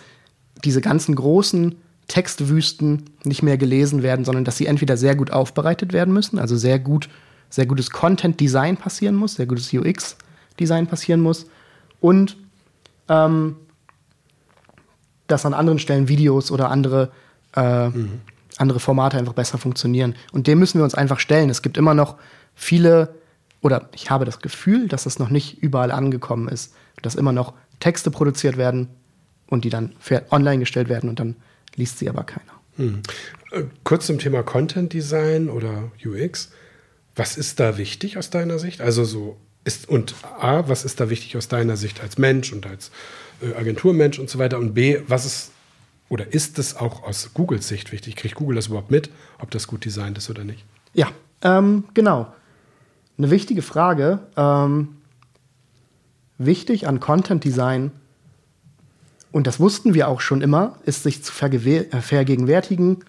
diese 0.64 0.82
ganzen 0.82 1.16
großen 1.16 1.76
Textwüsten 2.08 3.06
nicht 3.24 3.44
mehr 3.44 3.58
gelesen 3.58 4.04
werden, 4.04 4.26
sondern 4.26 4.44
dass 4.44 4.58
sie 4.58 4.66
entweder 4.66 4.98
sehr 4.98 5.16
gut 5.16 5.32
aufbereitet 5.32 5.94
werden 5.94 6.14
müssen, 6.14 6.38
also 6.38 6.58
sehr 6.58 6.80
gut, 6.80 7.10
sehr 7.54 7.66
gutes 7.66 7.92
Content-Design 7.92 8.78
passieren 8.78 9.16
muss, 9.16 9.36
sehr 9.36 9.46
gutes 9.46 9.72
UX-Design 9.72 10.88
passieren 10.88 11.22
muss 11.22 11.46
und 12.00 12.38
ähm, 13.10 13.58
dass 15.28 15.46
an 15.46 15.54
anderen 15.54 15.80
Stellen 15.80 16.08
Videos 16.08 16.52
oder 16.52 16.72
andere 16.72 17.12
äh, 17.56 17.90
mhm 17.90 18.22
andere 18.58 18.80
Formate 18.80 19.18
einfach 19.18 19.34
besser 19.34 19.58
funktionieren. 19.58 20.16
Und 20.32 20.48
dem 20.48 20.60
müssen 20.60 20.80
wir 20.80 20.84
uns 20.84 20.96
einfach 20.96 21.20
stellen. 21.20 21.50
Es 21.50 21.62
gibt 21.62 21.78
immer 21.78 21.94
noch 21.94 22.18
viele, 22.56 23.16
oder 23.62 23.90
ich 23.94 24.10
habe 24.10 24.26
das 24.26 24.40
Gefühl, 24.40 24.88
dass 24.88 25.06
es 25.06 25.20
noch 25.20 25.30
nicht 25.30 25.62
überall 25.62 25.92
angekommen 25.92 26.48
ist, 26.48 26.74
dass 27.02 27.16
immer 27.16 27.32
noch 27.32 27.54
Texte 27.80 28.12
produziert 28.12 28.58
werden 28.58 28.90
und 29.48 29.66
die 29.66 29.70
dann 29.70 29.94
online 30.30 30.60
gestellt 30.60 30.90
werden 30.90 31.10
und 31.10 31.20
dann 31.20 31.36
liest 31.76 32.00
sie 32.00 32.10
aber 32.10 32.24
keiner. 32.24 32.52
Hm. 32.78 33.02
Äh, 33.52 33.64
kurz 33.84 34.08
zum 34.08 34.20
Thema 34.20 34.44
Content 34.44 34.94
Design 34.94 35.50
oder 35.50 35.92
UX. 36.04 36.52
Was 37.16 37.38
ist 37.38 37.60
da 37.60 37.78
wichtig 37.78 38.18
aus 38.18 38.30
deiner 38.30 38.60
Sicht? 38.60 38.82
Also 38.82 39.06
so 39.06 39.38
ist 39.66 39.88
und 39.88 40.16
A, 40.40 40.68
was 40.68 40.84
ist 40.84 41.00
da 41.00 41.10
wichtig 41.10 41.38
aus 41.38 41.48
deiner 41.48 41.78
Sicht 41.78 42.02
als 42.02 42.18
Mensch 42.18 42.52
und 42.52 42.66
als 42.66 42.92
äh, 43.42 43.54
Agenturmensch 43.56 44.20
und 44.20 44.30
so 44.30 44.40
weiter? 44.40 44.60
Und 44.60 44.74
B, 44.74 45.00
was 45.08 45.26
ist 45.26 45.52
oder 46.10 46.32
ist 46.34 46.60
es 46.60 46.76
auch 46.76 47.04
aus 47.04 47.34
Googles 47.34 47.68
Sicht 47.68 47.92
wichtig? 47.92 48.16
Kriegt 48.16 48.36
Google 48.36 48.56
das 48.56 48.68
überhaupt 48.68 48.92
mit, 48.92 49.10
ob 49.40 49.52
das 49.52 49.68
gut 49.68 49.86
designt 49.86 50.18
ist 50.18 50.30
oder 50.30 50.44
nicht? 50.44 50.64
Ja, 50.94 51.10
ähm, 51.42 51.86
genau. 51.94 52.32
Eine 53.18 53.32
wichtige 53.32 53.62
Frage. 53.62 54.20
Ähm, 54.36 54.90
wichtig 56.38 56.88
an 56.88 57.00
Content 57.00 57.44
Design, 57.44 57.92
und 59.34 59.48
das 59.48 59.60
wussten 59.60 59.96
wir 59.96 60.08
auch 60.08 60.22
schon 60.22 60.42
immer, 60.42 60.78
ist 60.86 61.04
sich 61.04 61.24
zu 61.24 61.34
äh, 61.44 62.02
vergegenwärtigen, 62.02 63.04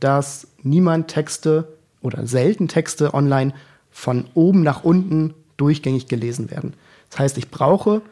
dass 0.00 0.48
niemand 0.64 1.06
Texte 1.06 1.68
oder 2.00 2.26
selten 2.26 2.68
Texte 2.68 3.14
online 3.14 3.52
von 3.90 4.26
oben 4.34 4.62
nach 4.62 4.84
unten 4.84 5.34
durchgängig 5.56 6.08
gelesen 6.08 6.50
werden. 6.50 6.74
Das 7.10 7.18
heißt, 7.18 7.38
ich 7.38 7.50
brauche, 7.50 8.02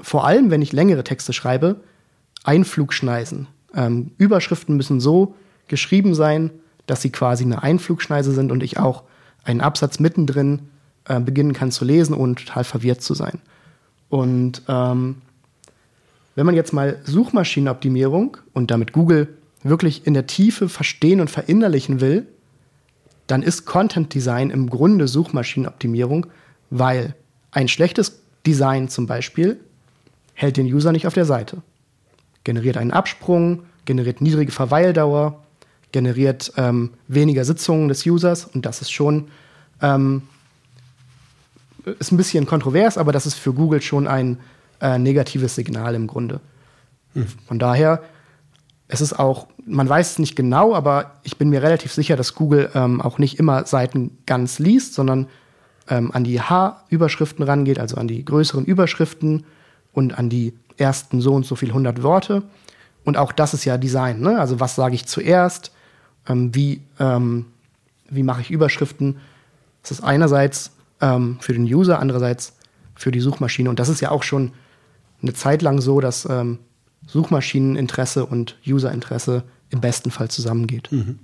vor 0.00 0.26
allem 0.26 0.50
wenn 0.50 0.62
ich 0.62 0.72
längere 0.72 1.04
Texte 1.04 1.32
schreibe, 1.32 1.80
Einflugschneisen. 2.44 3.46
Ähm, 3.74 4.10
Überschriften 4.18 4.76
müssen 4.76 5.00
so 5.00 5.34
geschrieben 5.68 6.14
sein, 6.14 6.50
dass 6.86 7.02
sie 7.02 7.10
quasi 7.10 7.44
eine 7.44 7.62
Einflugschneise 7.62 8.32
sind 8.32 8.50
und 8.50 8.62
ich 8.62 8.78
auch 8.78 9.04
einen 9.44 9.60
Absatz 9.60 9.98
mittendrin 10.00 10.68
äh, 11.06 11.20
beginnen 11.20 11.52
kann 11.52 11.70
zu 11.70 11.84
lesen, 11.84 12.14
ohne 12.14 12.34
total 12.34 12.64
verwirrt 12.64 13.02
zu 13.02 13.14
sein. 13.14 13.40
Und 14.08 14.62
ähm, 14.68 15.22
wenn 16.34 16.46
man 16.46 16.54
jetzt 16.54 16.72
mal 16.72 16.98
Suchmaschinenoptimierung 17.04 18.36
und 18.52 18.70
damit 18.70 18.92
Google 18.92 19.28
wirklich 19.62 20.06
in 20.06 20.14
der 20.14 20.26
Tiefe 20.26 20.68
verstehen 20.68 21.20
und 21.20 21.30
verinnerlichen 21.30 22.00
will, 22.00 22.26
dann 23.26 23.42
ist 23.42 23.64
Content 23.64 24.14
Design 24.14 24.50
im 24.50 24.68
Grunde 24.68 25.08
Suchmaschinenoptimierung, 25.08 26.26
weil 26.70 27.14
ein 27.50 27.68
schlechtes 27.68 28.20
Design 28.46 28.88
zum 28.88 29.06
Beispiel 29.06 29.60
hält 30.34 30.56
den 30.56 30.66
User 30.66 30.92
nicht 30.92 31.06
auf 31.06 31.14
der 31.14 31.24
Seite. 31.24 31.62
Generiert 32.44 32.76
einen 32.76 32.90
Absprung, 32.90 33.62
generiert 33.84 34.20
niedrige 34.20 34.52
Verweildauer, 34.52 35.42
generiert 35.92 36.52
ähm, 36.56 36.90
weniger 37.08 37.44
Sitzungen 37.44 37.88
des 37.88 38.06
Users 38.06 38.46
und 38.46 38.66
das 38.66 38.80
ist 38.80 38.90
schon 38.90 39.28
ähm, 39.80 40.22
ist 41.98 42.12
ein 42.12 42.16
bisschen 42.16 42.46
kontrovers, 42.46 42.96
aber 42.96 43.12
das 43.12 43.26
ist 43.26 43.34
für 43.34 43.52
Google 43.52 43.82
schon 43.82 44.06
ein 44.06 44.38
äh, 44.80 44.98
negatives 44.98 45.54
Signal 45.54 45.94
im 45.94 46.06
Grunde. 46.06 46.40
Hm. 47.14 47.26
Von 47.46 47.58
daher, 47.58 48.02
es 48.92 49.00
ist 49.00 49.18
auch, 49.18 49.46
man 49.64 49.88
weiß 49.88 50.12
es 50.12 50.18
nicht 50.18 50.36
genau, 50.36 50.74
aber 50.74 51.12
ich 51.22 51.38
bin 51.38 51.48
mir 51.48 51.62
relativ 51.62 51.94
sicher, 51.94 52.14
dass 52.14 52.34
Google 52.34 52.68
ähm, 52.74 53.00
auch 53.00 53.16
nicht 53.16 53.38
immer 53.38 53.64
Seiten 53.64 54.18
ganz 54.26 54.58
liest, 54.58 54.92
sondern 54.92 55.28
ähm, 55.88 56.10
an 56.12 56.24
die 56.24 56.42
H-Überschriften 56.42 57.42
rangeht, 57.42 57.78
also 57.78 57.96
an 57.96 58.06
die 58.06 58.22
größeren 58.22 58.66
Überschriften 58.66 59.44
und 59.94 60.18
an 60.18 60.28
die 60.28 60.52
ersten 60.76 61.22
so 61.22 61.32
und 61.32 61.46
so 61.46 61.56
viel 61.56 61.70
100 61.70 62.02
Worte. 62.02 62.42
Und 63.04 63.16
auch 63.16 63.32
das 63.32 63.54
ist 63.54 63.64
ja 63.64 63.78
Design. 63.78 64.20
Ne? 64.20 64.38
Also 64.38 64.60
was 64.60 64.74
sage 64.74 64.94
ich 64.94 65.06
zuerst? 65.06 65.72
Ähm, 66.28 66.54
wie 66.54 66.82
ähm, 67.00 67.46
wie 68.10 68.22
mache 68.22 68.42
ich 68.42 68.50
Überschriften? 68.50 69.16
Das 69.80 69.90
ist 69.90 70.04
einerseits 70.04 70.72
ähm, 71.00 71.38
für 71.40 71.54
den 71.54 71.64
User, 71.64 71.98
andererseits 71.98 72.52
für 72.94 73.10
die 73.10 73.20
Suchmaschine. 73.20 73.70
Und 73.70 73.78
das 73.78 73.88
ist 73.88 74.02
ja 74.02 74.10
auch 74.10 74.22
schon 74.22 74.52
eine 75.22 75.32
Zeit 75.32 75.62
lang 75.62 75.80
so, 75.80 76.00
dass 76.00 76.26
ähm, 76.26 76.58
Suchmaschineninteresse 77.06 78.26
und 78.26 78.56
Userinteresse 78.66 79.44
im 79.70 79.80
besten 79.80 80.10
Fall 80.10 80.30
zusammengeht. 80.30 80.90
Mhm. 80.92 81.18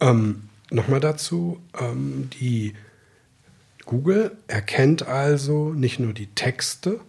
Ähm, 0.00 0.42
Nochmal 0.70 1.00
dazu, 1.00 1.60
ähm, 1.80 2.28
die 2.40 2.74
Google 3.86 4.36
erkennt 4.48 5.06
also 5.06 5.72
nicht 5.72 5.98
nur 5.98 6.12
die 6.12 6.26
Texte, 6.26 7.00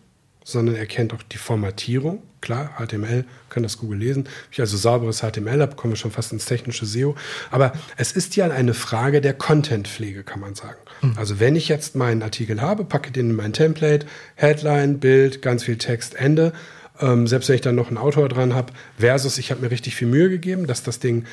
sondern 0.46 0.76
erkennt 0.76 1.14
auch 1.14 1.24
die 1.24 1.38
Formatierung. 1.38 2.24
Klar, 2.40 2.78
HTML 2.78 3.26
kann 3.50 3.64
das 3.64 3.78
Google 3.78 4.00
lesen. 4.00 4.24
Wenn 4.24 4.32
ich 4.54 4.62
also 4.62 4.78
sauberes 4.78 5.20
HTML 5.20 5.62
habe, 5.62 5.76
kommen 5.76 5.92
wir 5.92 5.98
schon 5.98 6.12
fast 6.12 6.32
ins 6.32 6.46
technische 6.46 6.86
SEO. 6.86 7.16
Aber 7.52 7.74
es 7.98 8.14
ist 8.14 8.38
ja 8.38 8.50
eine 8.50 8.74
Frage 8.74 9.20
der 9.20 9.34
Contentpflege, 9.34 10.24
kann 10.24 10.40
man 10.40 10.56
sagen. 10.56 10.80
Mhm. 11.02 11.16
Also 11.18 11.42
wenn 11.42 11.58
ich 11.58 11.68
jetzt 11.68 11.98
meinen 11.98 12.24
Artikel 12.24 12.62
habe, 12.62 12.86
packe 12.86 13.12
den 13.12 13.32
in 13.32 13.36
mein 13.36 13.52
Template, 13.52 14.06
Headline, 14.36 15.00
Bild, 15.00 15.42
ganz 15.42 15.66
viel 15.66 15.78
Text, 15.78 16.16
Ende. 16.16 16.54
Ähm, 17.00 17.28
selbst 17.28 17.50
wenn 17.50 17.56
ich 17.56 17.62
dann 17.62 17.76
noch 17.76 17.88
einen 17.88 17.98
Autor 17.98 18.30
dran 18.30 18.54
habe, 18.54 18.74
versus 18.98 19.38
ich 19.38 19.52
habe 19.52 19.62
mir 19.62 19.72
richtig 19.72 19.96
viel 19.96 20.08
Mühe 20.08 20.30
gegeben, 20.30 20.68
dass 20.68 20.84
das 20.84 21.00
Ding 21.00 21.26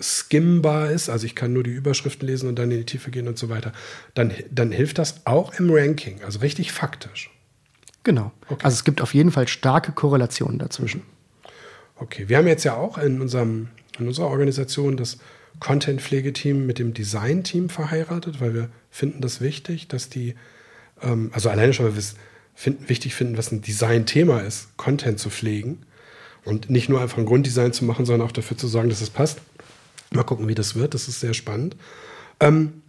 skimmbar 0.00 0.90
ist, 0.90 1.08
also 1.08 1.26
ich 1.26 1.34
kann 1.34 1.52
nur 1.52 1.62
die 1.62 1.70
Überschriften 1.70 2.26
lesen 2.26 2.48
und 2.48 2.56
dann 2.58 2.70
in 2.70 2.78
die 2.78 2.86
Tiefe 2.86 3.10
gehen 3.10 3.28
und 3.28 3.38
so 3.38 3.48
weiter, 3.48 3.72
dann, 4.14 4.32
dann 4.50 4.70
hilft 4.70 4.98
das 4.98 5.26
auch 5.26 5.58
im 5.58 5.70
Ranking, 5.70 6.22
also 6.24 6.40
richtig 6.40 6.72
faktisch. 6.72 7.30
Genau. 8.04 8.32
Okay. 8.48 8.64
Also 8.64 8.74
es 8.76 8.84
gibt 8.84 9.00
auf 9.00 9.14
jeden 9.14 9.30
Fall 9.30 9.48
starke 9.48 9.92
Korrelationen 9.92 10.58
dazwischen. 10.58 11.02
Okay, 11.96 12.28
wir 12.28 12.36
haben 12.38 12.48
jetzt 12.48 12.64
ja 12.64 12.74
auch 12.74 12.98
in, 12.98 13.20
unserem, 13.20 13.68
in 13.98 14.08
unserer 14.08 14.26
Organisation 14.26 14.96
das 14.96 15.18
Content-Pflegeteam 15.60 16.66
mit 16.66 16.78
dem 16.78 16.94
Design-Team 16.94 17.68
verheiratet, 17.68 18.40
weil 18.40 18.54
wir 18.54 18.68
finden 18.90 19.20
das 19.20 19.40
wichtig, 19.40 19.86
dass 19.88 20.08
die, 20.08 20.34
ähm, 21.00 21.30
also 21.32 21.48
alleine 21.48 21.72
schon, 21.72 21.86
weil 21.86 21.94
wir 21.94 22.00
es 22.00 22.16
finden, 22.54 22.88
wichtig 22.88 23.14
finden, 23.14 23.36
was 23.36 23.52
ein 23.52 23.62
Design-Thema 23.62 24.40
ist, 24.40 24.76
Content 24.76 25.18
zu 25.18 25.30
pflegen 25.30 25.84
und 26.44 26.70
nicht 26.70 26.88
nur 26.88 27.00
einfach 27.00 27.18
ein 27.18 27.26
Grunddesign 27.26 27.72
zu 27.72 27.84
machen, 27.84 28.04
sondern 28.04 28.26
auch 28.26 28.32
dafür 28.32 28.56
zu 28.56 28.68
sorgen, 28.68 28.88
dass 28.88 29.00
es 29.00 29.10
passt. 29.10 29.40
Mal 30.12 30.24
gucken, 30.24 30.48
wie 30.48 30.54
das 30.54 30.74
wird. 30.74 30.94
Das 30.94 31.08
ist 31.08 31.20
sehr 31.20 31.34
spannend. 31.34 31.76
Ähm, 32.40 32.82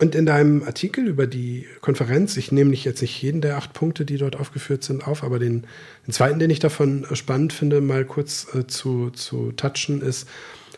und 0.00 0.14
in 0.14 0.26
deinem 0.26 0.62
Artikel 0.62 1.08
über 1.08 1.26
die 1.26 1.66
Konferenz, 1.80 2.36
ich 2.36 2.52
nehme 2.52 2.70
nicht 2.70 2.84
jetzt 2.84 3.02
nicht 3.02 3.20
jeden 3.20 3.40
der 3.40 3.56
acht 3.56 3.72
Punkte, 3.72 4.04
die 4.04 4.16
dort 4.16 4.36
aufgeführt 4.36 4.84
sind, 4.84 5.06
auf, 5.06 5.24
aber 5.24 5.40
den, 5.40 5.66
den 6.06 6.12
zweiten, 6.12 6.38
den 6.38 6.50
ich 6.50 6.60
davon 6.60 7.04
spannend 7.14 7.52
finde, 7.52 7.80
mal 7.80 8.04
kurz 8.04 8.46
äh, 8.54 8.66
zu, 8.68 9.10
zu 9.10 9.50
touchen, 9.52 10.00
ist, 10.00 10.28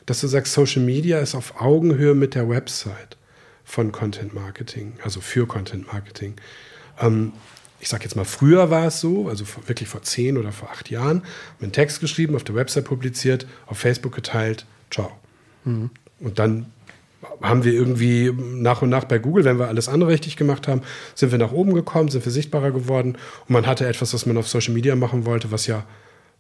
dass 0.07 0.23
du 0.23 0.27
sagst, 0.27 0.55
Social 0.55 0.83
Media 0.83 1.19
ist 1.19 1.35
auf 1.35 1.61
Augenhöhe 1.61 2.15
mit 2.15 2.35
der 2.35 2.49
Website 2.49 3.19
von 3.63 3.93
Content 3.93 4.33
Marketing, 4.33 4.95
also 5.05 5.21
für 5.21 5.47
Content 5.47 5.93
Marketing. 5.93 6.35
Ähm, 6.99 7.33
ich 7.81 7.89
sage 7.89 8.05
jetzt 8.05 8.15
mal, 8.15 8.25
früher 8.25 8.71
war 8.71 8.87
es 8.87 9.01
so, 9.01 9.29
also 9.29 9.45
wirklich 9.67 9.89
vor 9.89 10.03
zehn 10.03 10.37
oder 10.37 10.53
vor 10.53 10.71
acht 10.71 10.91
Jahren, 10.91 11.23
einen 11.61 11.73
Text 11.73 12.01
geschrieben, 12.01 12.37
auf 12.37 12.45
der 12.45 12.55
Website 12.55 12.85
publiziert, 12.85 13.47
auf 13.67 13.79
Facebook 13.79 14.15
geteilt, 14.15 14.67
ciao. 14.91 15.11
Mhm. 15.65 15.91
Und 16.21 16.39
dann 16.39 16.67
haben 17.43 17.65
wir 17.65 17.73
irgendwie 17.73 18.33
nach 18.33 18.83
und 18.83 18.91
nach 18.91 19.05
bei 19.05 19.19
Google, 19.19 19.45
wenn 19.45 19.59
wir 19.59 19.69
alles 19.69 19.89
andere 19.89 20.11
richtig 20.11 20.37
gemacht 20.37 20.69
haben, 20.69 20.83
sind 21.15 21.33
wir 21.33 21.39
nach 21.39 21.53
oben 21.53 21.75
gekommen, 21.75 22.09
sind 22.09 22.25
wir 22.25 22.33
sichtbarer 22.33 22.71
geworden 22.71 23.17
und 23.47 23.51
man 23.51 23.67
hatte 23.67 23.87
etwas, 23.87 24.15
was 24.15 24.27
man 24.27 24.37
auf 24.37 24.49
Social 24.49 24.75
Media 24.75 24.95
machen 24.97 25.25
wollte, 25.25 25.51
was 25.51 25.67
ja 25.67 25.85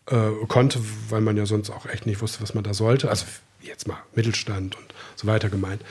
äh, 0.07 0.31
konnte, 0.49 0.81
weil 1.09 1.21
man 1.21 1.37
ja 1.37 1.47
sonst 1.47 1.71
auch 1.71 1.87
echt 1.87 2.07
nicht 2.07 2.21
wusste, 2.21 2.43
was 2.43 2.55
man 2.55 2.65
da 2.65 2.75
sollte. 2.75 3.09
Also 3.09 3.27
jetzt 3.63 3.89
mal 3.89 3.99
Mittelstand 4.15 4.77
und 4.77 4.95
so 5.17 5.27
weiter 5.27 5.49
gemeint. 5.49 5.83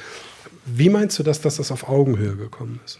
Wie 0.66 0.90
meinst 0.90 1.18
du, 1.20 1.24
dass 1.24 1.42
das 1.42 1.72
auf 1.72 1.88
Augenhöhe 1.88 2.36
gekommen 2.36 2.80
ist? 2.86 3.00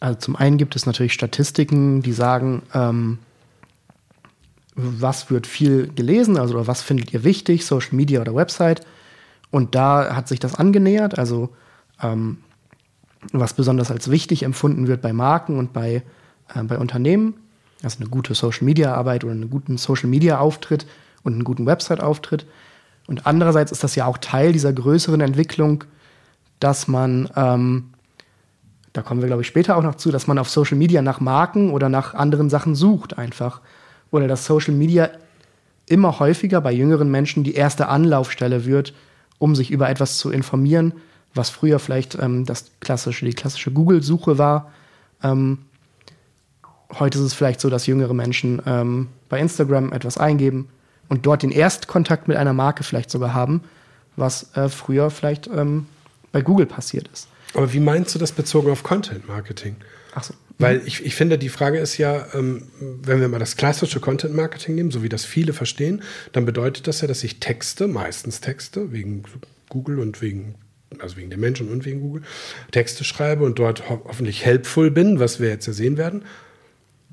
Also 0.00 0.18
zum 0.18 0.36
einen 0.36 0.56
gibt 0.56 0.74
es 0.76 0.86
natürlich 0.86 1.12
Statistiken, 1.12 2.02
die 2.02 2.12
sagen, 2.12 2.62
ähm, 2.74 3.18
was 4.74 5.30
wird 5.30 5.46
viel 5.46 5.92
gelesen, 5.94 6.38
also 6.38 6.66
was 6.66 6.80
findet 6.82 7.12
ihr 7.12 7.22
wichtig, 7.22 7.66
Social 7.66 7.94
Media 7.94 8.20
oder 8.20 8.34
Website. 8.34 8.86
Und 9.50 9.74
da 9.74 10.14
hat 10.14 10.28
sich 10.28 10.40
das 10.40 10.54
angenähert, 10.54 11.18
also 11.18 11.50
ähm, 12.02 12.38
was 13.32 13.52
besonders 13.52 13.90
als 13.90 14.10
wichtig 14.10 14.42
empfunden 14.42 14.86
wird 14.86 15.02
bei 15.02 15.12
Marken 15.12 15.58
und 15.58 15.72
bei, 15.72 16.02
äh, 16.54 16.62
bei 16.62 16.78
Unternehmen, 16.78 17.34
also 17.82 17.98
eine 18.00 18.08
gute 18.08 18.34
Social-Media-Arbeit 18.34 19.24
oder 19.24 19.32
einen 19.32 19.50
guten 19.50 19.76
Social-Media-Auftritt 19.76 20.86
und 21.22 21.34
einen 21.34 21.44
guten 21.44 21.66
Website-Auftritt. 21.66 22.46
Und 23.06 23.26
andererseits 23.26 23.72
ist 23.72 23.84
das 23.84 23.94
ja 23.96 24.06
auch 24.06 24.18
Teil 24.18 24.52
dieser 24.52 24.72
größeren 24.72 25.20
Entwicklung, 25.20 25.84
dass 26.60 26.88
man, 26.88 27.28
ähm, 27.36 27.90
da 28.92 29.02
kommen 29.02 29.20
wir 29.20 29.28
glaube 29.28 29.42
ich 29.42 29.48
später 29.48 29.76
auch 29.76 29.82
noch 29.82 29.94
zu, 29.94 30.10
dass 30.10 30.26
man 30.26 30.38
auf 30.38 30.48
Social 30.48 30.76
Media 30.76 31.02
nach 31.02 31.20
Marken 31.20 31.70
oder 31.70 31.88
nach 31.88 32.14
anderen 32.14 32.50
Sachen 32.50 32.74
sucht 32.74 33.18
einfach. 33.18 33.60
Oder 34.10 34.26
dass 34.26 34.44
Social 34.44 34.74
Media 34.74 35.10
immer 35.86 36.18
häufiger 36.18 36.60
bei 36.60 36.72
jüngeren 36.72 37.10
Menschen 37.10 37.44
die 37.44 37.54
erste 37.54 37.88
Anlaufstelle 37.88 38.64
wird, 38.64 38.94
um 39.38 39.54
sich 39.54 39.70
über 39.70 39.88
etwas 39.88 40.18
zu 40.18 40.30
informieren, 40.30 40.94
was 41.34 41.50
früher 41.50 41.78
vielleicht 41.78 42.16
ähm, 42.16 42.44
das 42.44 42.70
klassische, 42.80 43.24
die 43.24 43.34
klassische 43.34 43.70
Google-Suche 43.70 44.38
war. 44.38 44.70
Ähm, 45.22 45.58
heute 46.98 47.18
ist 47.18 47.24
es 47.24 47.34
vielleicht 47.34 47.60
so, 47.60 47.70
dass 47.70 47.86
jüngere 47.86 48.14
Menschen 48.14 48.60
ähm, 48.66 49.08
bei 49.28 49.38
Instagram 49.38 49.92
etwas 49.92 50.18
eingeben 50.18 50.68
und 51.08 51.26
dort 51.26 51.42
den 51.42 51.50
Erstkontakt 51.50 52.28
mit 52.28 52.36
einer 52.36 52.52
Marke 52.52 52.84
vielleicht 52.84 53.10
sogar 53.10 53.34
haben, 53.34 53.62
was 54.16 54.54
äh, 54.56 54.68
früher 54.68 55.10
vielleicht 55.10 55.48
ähm, 55.48 55.86
bei 56.32 56.42
Google 56.42 56.66
passiert 56.66 57.08
ist. 57.12 57.28
Aber 57.54 57.72
wie 57.72 57.80
meinst 57.80 58.14
du 58.14 58.18
das 58.18 58.32
bezogen 58.32 58.70
auf 58.70 58.82
Content 58.82 59.26
Marketing? 59.26 59.76
Ach 60.14 60.24
so. 60.24 60.34
Weil 60.58 60.82
ich, 60.84 61.04
ich 61.04 61.14
finde, 61.14 61.38
die 61.38 61.48
Frage 61.48 61.78
ist 61.78 61.96
ja, 61.96 62.26
ähm, 62.34 62.68
wenn 62.80 63.20
wir 63.20 63.28
mal 63.28 63.38
das 63.38 63.56
klassische 63.56 63.98
Content 63.98 64.34
Marketing 64.34 64.74
nehmen, 64.74 64.90
so 64.90 65.02
wie 65.02 65.08
das 65.08 65.24
viele 65.24 65.54
verstehen, 65.54 66.02
dann 66.32 66.44
bedeutet 66.44 66.86
das 66.86 67.00
ja, 67.00 67.08
dass 67.08 67.24
ich 67.24 67.40
Texte, 67.40 67.88
meistens 67.88 68.42
Texte, 68.42 68.92
wegen 68.92 69.22
Google 69.70 69.98
und 69.98 70.20
wegen, 70.20 70.56
also 70.98 71.16
wegen 71.16 71.30
der 71.30 71.38
Menschen 71.38 71.70
und 71.70 71.86
wegen 71.86 72.00
Google, 72.00 72.22
Texte 72.72 73.04
schreibe 73.04 73.44
und 73.44 73.58
dort 73.58 73.88
ho 73.88 74.02
hoffentlich 74.04 74.44
helpful 74.44 74.90
bin, 74.90 75.18
was 75.18 75.40
wir 75.40 75.48
jetzt 75.48 75.66
ja 75.66 75.72
sehen 75.72 75.96
werden. 75.96 76.24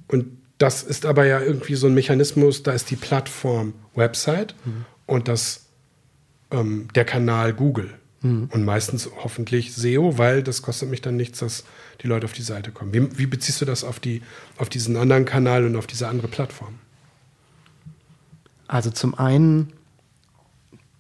Und 0.09 0.25
das 0.57 0.83
ist 0.83 1.05
aber 1.05 1.25
ja 1.25 1.39
irgendwie 1.39 1.75
so 1.75 1.87
ein 1.87 1.93
Mechanismus, 1.93 2.63
da 2.63 2.73
ist 2.73 2.89
die 2.89 2.95
Plattform 2.97 3.73
Website 3.95 4.55
mhm. 4.65 4.85
und 5.05 5.29
das 5.29 5.67
ähm, 6.51 6.89
der 6.95 7.05
Kanal 7.05 7.53
Google. 7.53 7.93
Mhm. 8.27 8.49
Und 8.51 8.65
meistens 8.65 9.09
hoffentlich 9.23 9.73
SEO, 9.73 10.17
weil 10.17 10.43
das 10.43 10.61
kostet 10.61 10.89
mich 10.89 11.01
dann 11.01 11.15
nichts, 11.15 11.39
dass 11.39 11.63
die 12.01 12.07
Leute 12.07 12.25
auf 12.25 12.33
die 12.33 12.41
Seite 12.41 12.71
kommen. 12.71 12.93
Wie, 12.93 13.17
wie 13.17 13.25
beziehst 13.25 13.61
du 13.61 13.65
das 13.65 13.83
auf, 13.83 13.99
die, 13.99 14.21
auf 14.57 14.69
diesen 14.69 14.95
anderen 14.97 15.25
Kanal 15.25 15.65
und 15.65 15.75
auf 15.75 15.87
diese 15.87 16.07
andere 16.07 16.27
Plattform? 16.27 16.75
Also 18.67 18.91
zum 18.91 19.17
einen 19.17 19.73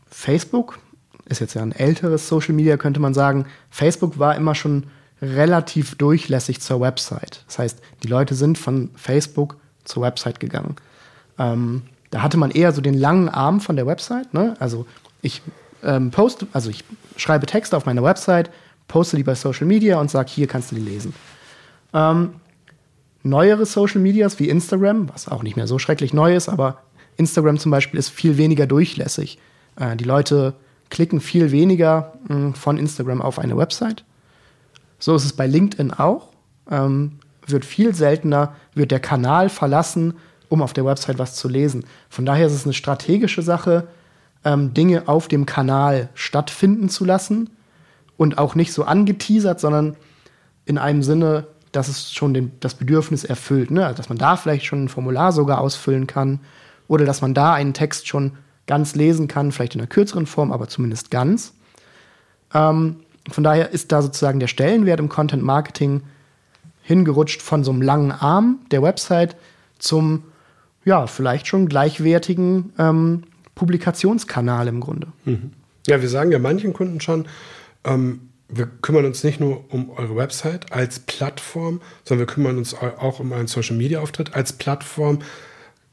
Facebook 0.09 0.79
ist 1.25 1.39
jetzt 1.39 1.53
ja 1.53 1.61
ein 1.61 1.73
älteres 1.73 2.27
Social 2.27 2.53
Media, 2.53 2.77
könnte 2.77 2.99
man 2.99 3.13
sagen. 3.13 3.45
Facebook 3.69 4.17
war 4.17 4.35
immer 4.35 4.55
schon 4.55 4.85
relativ 5.21 5.95
durchlässig 5.95 6.61
zur 6.61 6.79
Website. 6.79 7.43
Das 7.47 7.59
heißt, 7.59 7.79
die 8.03 8.07
Leute 8.07 8.35
sind 8.35 8.57
von 8.57 8.89
Facebook 8.95 9.57
zur 9.83 10.03
Website 10.03 10.39
gegangen. 10.39 10.75
Ähm, 11.37 11.83
da 12.09 12.21
hatte 12.21 12.37
man 12.37 12.51
eher 12.51 12.71
so 12.71 12.81
den 12.81 12.93
langen 12.93 13.27
Arm 13.27 13.59
von 13.59 13.75
der 13.75 13.85
Website. 13.85 14.33
Ne? 14.33 14.55
Also 14.59 14.85
ich 15.21 15.41
ähm, 15.83 16.11
poste, 16.11 16.47
also 16.53 16.69
ich 16.69 16.83
schreibe 17.15 17.45
Texte 17.45 17.75
auf 17.75 17.85
meiner 17.85 18.03
Website, 18.03 18.49
poste 18.87 19.17
die 19.17 19.23
bei 19.23 19.35
Social 19.35 19.67
Media 19.67 19.99
und 19.99 20.09
sage, 20.09 20.29
hier 20.29 20.47
kannst 20.47 20.71
du 20.71 20.75
die 20.75 20.81
lesen. 20.81 21.13
Ähm, 21.93 22.35
neuere 23.23 23.65
Social 23.65 24.01
Medias 24.01 24.39
wie 24.39 24.49
Instagram, 24.49 25.09
was 25.13 25.27
auch 25.27 25.43
nicht 25.43 25.55
mehr 25.55 25.67
so 25.67 25.79
schrecklich 25.79 26.13
neu 26.13 26.35
ist, 26.35 26.49
aber 26.49 26.81
Instagram 27.17 27.57
zum 27.57 27.71
Beispiel 27.71 27.99
ist 27.99 28.09
viel 28.09 28.37
weniger 28.37 28.67
durchlässig. 28.67 29.39
Äh, 29.75 29.95
die 29.95 30.03
Leute 30.03 30.53
klicken 30.89 31.19
viel 31.19 31.51
weniger 31.51 32.13
mh, 32.27 32.35
hm, 32.35 32.53
von 32.53 32.77
Instagram 32.77 33.21
auf 33.21 33.39
eine 33.39 33.57
Website. 33.57 34.03
So 34.99 35.15
ist 35.15 35.25
es 35.25 35.33
bei 35.33 35.47
LinkedIn 35.47 35.93
auch. 35.93 36.29
Ähm, 36.69 37.19
wird 37.45 37.65
viel 37.65 37.93
seltener, 37.93 38.55
wird 38.73 38.91
der 38.91 38.99
Kanal 38.99 39.49
verlassen, 39.49 40.15
um 40.49 40.61
auf 40.61 40.73
der 40.73 40.85
Website 40.85 41.19
was 41.19 41.35
zu 41.35 41.47
lesen. 41.47 41.85
Von 42.09 42.25
daher 42.25 42.47
ist 42.47 42.53
es 42.53 42.65
eine 42.65 42.73
strategische 42.73 43.41
Sache, 43.41 43.87
ähm, 44.47 44.73
Dinge 44.73 45.09
auf 45.09 45.27
dem 45.27 45.45
Kanal 45.45 46.07
stattfinden 46.13 46.87
zu 46.87 47.03
lassen 47.03 47.49
und 48.15 48.37
auch 48.37 48.55
nicht 48.55 48.71
so 48.71 48.85
angeteasert, 48.85 49.59
sondern 49.59 49.97
in 50.65 50.77
einem 50.77 51.03
Sinne, 51.03 51.47
dass 51.73 51.89
es 51.89 52.13
schon 52.13 52.33
den, 52.33 52.53
das 52.61 52.75
Bedürfnis 52.75 53.25
erfüllt. 53.25 53.71
Ne? 53.71 53.85
Also, 53.85 53.97
dass 53.97 54.07
man 54.07 54.17
da 54.17 54.37
vielleicht 54.37 54.65
schon 54.65 54.85
ein 54.85 54.89
Formular 54.89 55.33
sogar 55.33 55.59
ausfüllen 55.59 56.07
kann 56.07 56.39
oder 56.87 57.03
dass 57.03 57.21
man 57.21 57.33
da 57.33 57.53
einen 57.53 57.73
Text 57.73 58.07
schon 58.07 58.37
ganz 58.67 58.95
lesen 58.95 59.27
kann, 59.27 59.51
vielleicht 59.51 59.75
in 59.75 59.81
einer 59.81 59.89
kürzeren 59.89 60.25
Form, 60.25 60.53
aber 60.53 60.69
zumindest 60.69 61.11
ganz. 61.11 61.53
Ähm, 62.53 63.01
von 63.29 63.43
daher 63.43 63.71
ist 63.71 63.91
da 63.91 64.01
sozusagen 64.01 64.39
der 64.39 64.47
Stellenwert 64.47 65.01
im 65.01 65.09
Content 65.09 65.43
Marketing 65.43 66.03
hingerutscht 66.83 67.41
von 67.41 67.65
so 67.65 67.71
einem 67.71 67.81
langen 67.81 68.13
Arm 68.13 68.59
der 68.71 68.81
Website 68.81 69.35
zum, 69.77 70.23
ja, 70.85 71.05
vielleicht 71.05 71.47
schon 71.47 71.67
gleichwertigen 71.67 72.71
ähm, 72.79 73.23
Publikationskanal 73.57 74.67
im 74.67 74.79
Grunde. 74.79 75.07
Mhm. 75.25 75.51
Ja, 75.87 76.01
wir 76.01 76.09
sagen 76.09 76.31
ja 76.31 76.39
manchen 76.39 76.73
Kunden 76.73 77.01
schon, 77.01 77.27
ähm, 77.83 78.29
wir 78.49 78.67
kümmern 78.67 79.05
uns 79.05 79.23
nicht 79.23 79.39
nur 79.39 79.65
um 79.73 79.89
eure 79.89 80.15
Website 80.15 80.71
als 80.71 80.99
Plattform, 80.99 81.81
sondern 82.03 82.27
wir 82.27 82.33
kümmern 82.33 82.57
uns 82.57 82.73
auch 82.75 83.19
um 83.19 83.33
einen 83.33 83.47
Social 83.47 83.75
Media 83.75 83.99
Auftritt 83.99 84.35
als 84.35 84.53
Plattform, 84.53 85.19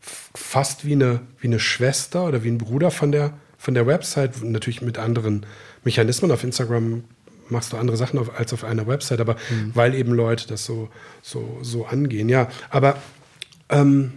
fast 0.01 0.85
wie 0.85 0.93
eine, 0.93 1.21
wie 1.41 1.49
eine 1.49 1.59
Schwester 1.59 2.27
oder 2.27 2.45
wie 2.45 2.51
ein 2.51 2.59
Bruder 2.59 2.91
von 2.91 3.11
der, 3.11 3.33
von 3.59 3.75
der 3.75 3.87
Website, 3.87 4.43
natürlich 4.43 4.83
mit 4.83 4.99
anderen 4.99 5.47
Mechanismen. 5.85 6.31
Auf 6.31 6.45
Instagram 6.45 7.05
machst 7.49 7.73
du 7.73 7.77
andere 7.77 7.97
Sachen 7.97 8.19
auf, 8.19 8.39
als 8.39 8.53
auf 8.53 8.63
einer 8.63 8.87
Website, 8.87 9.21
aber 9.21 9.35
mhm. 9.51 9.73
weil 9.75 9.95
eben 9.95 10.13
Leute 10.13 10.47
das 10.47 10.65
so, 10.65 10.91
so, 11.23 11.59
so 11.63 11.87
angehen. 11.87 12.29
Ja, 12.29 12.49
aber 12.71 12.99
ähm, 13.69 14.13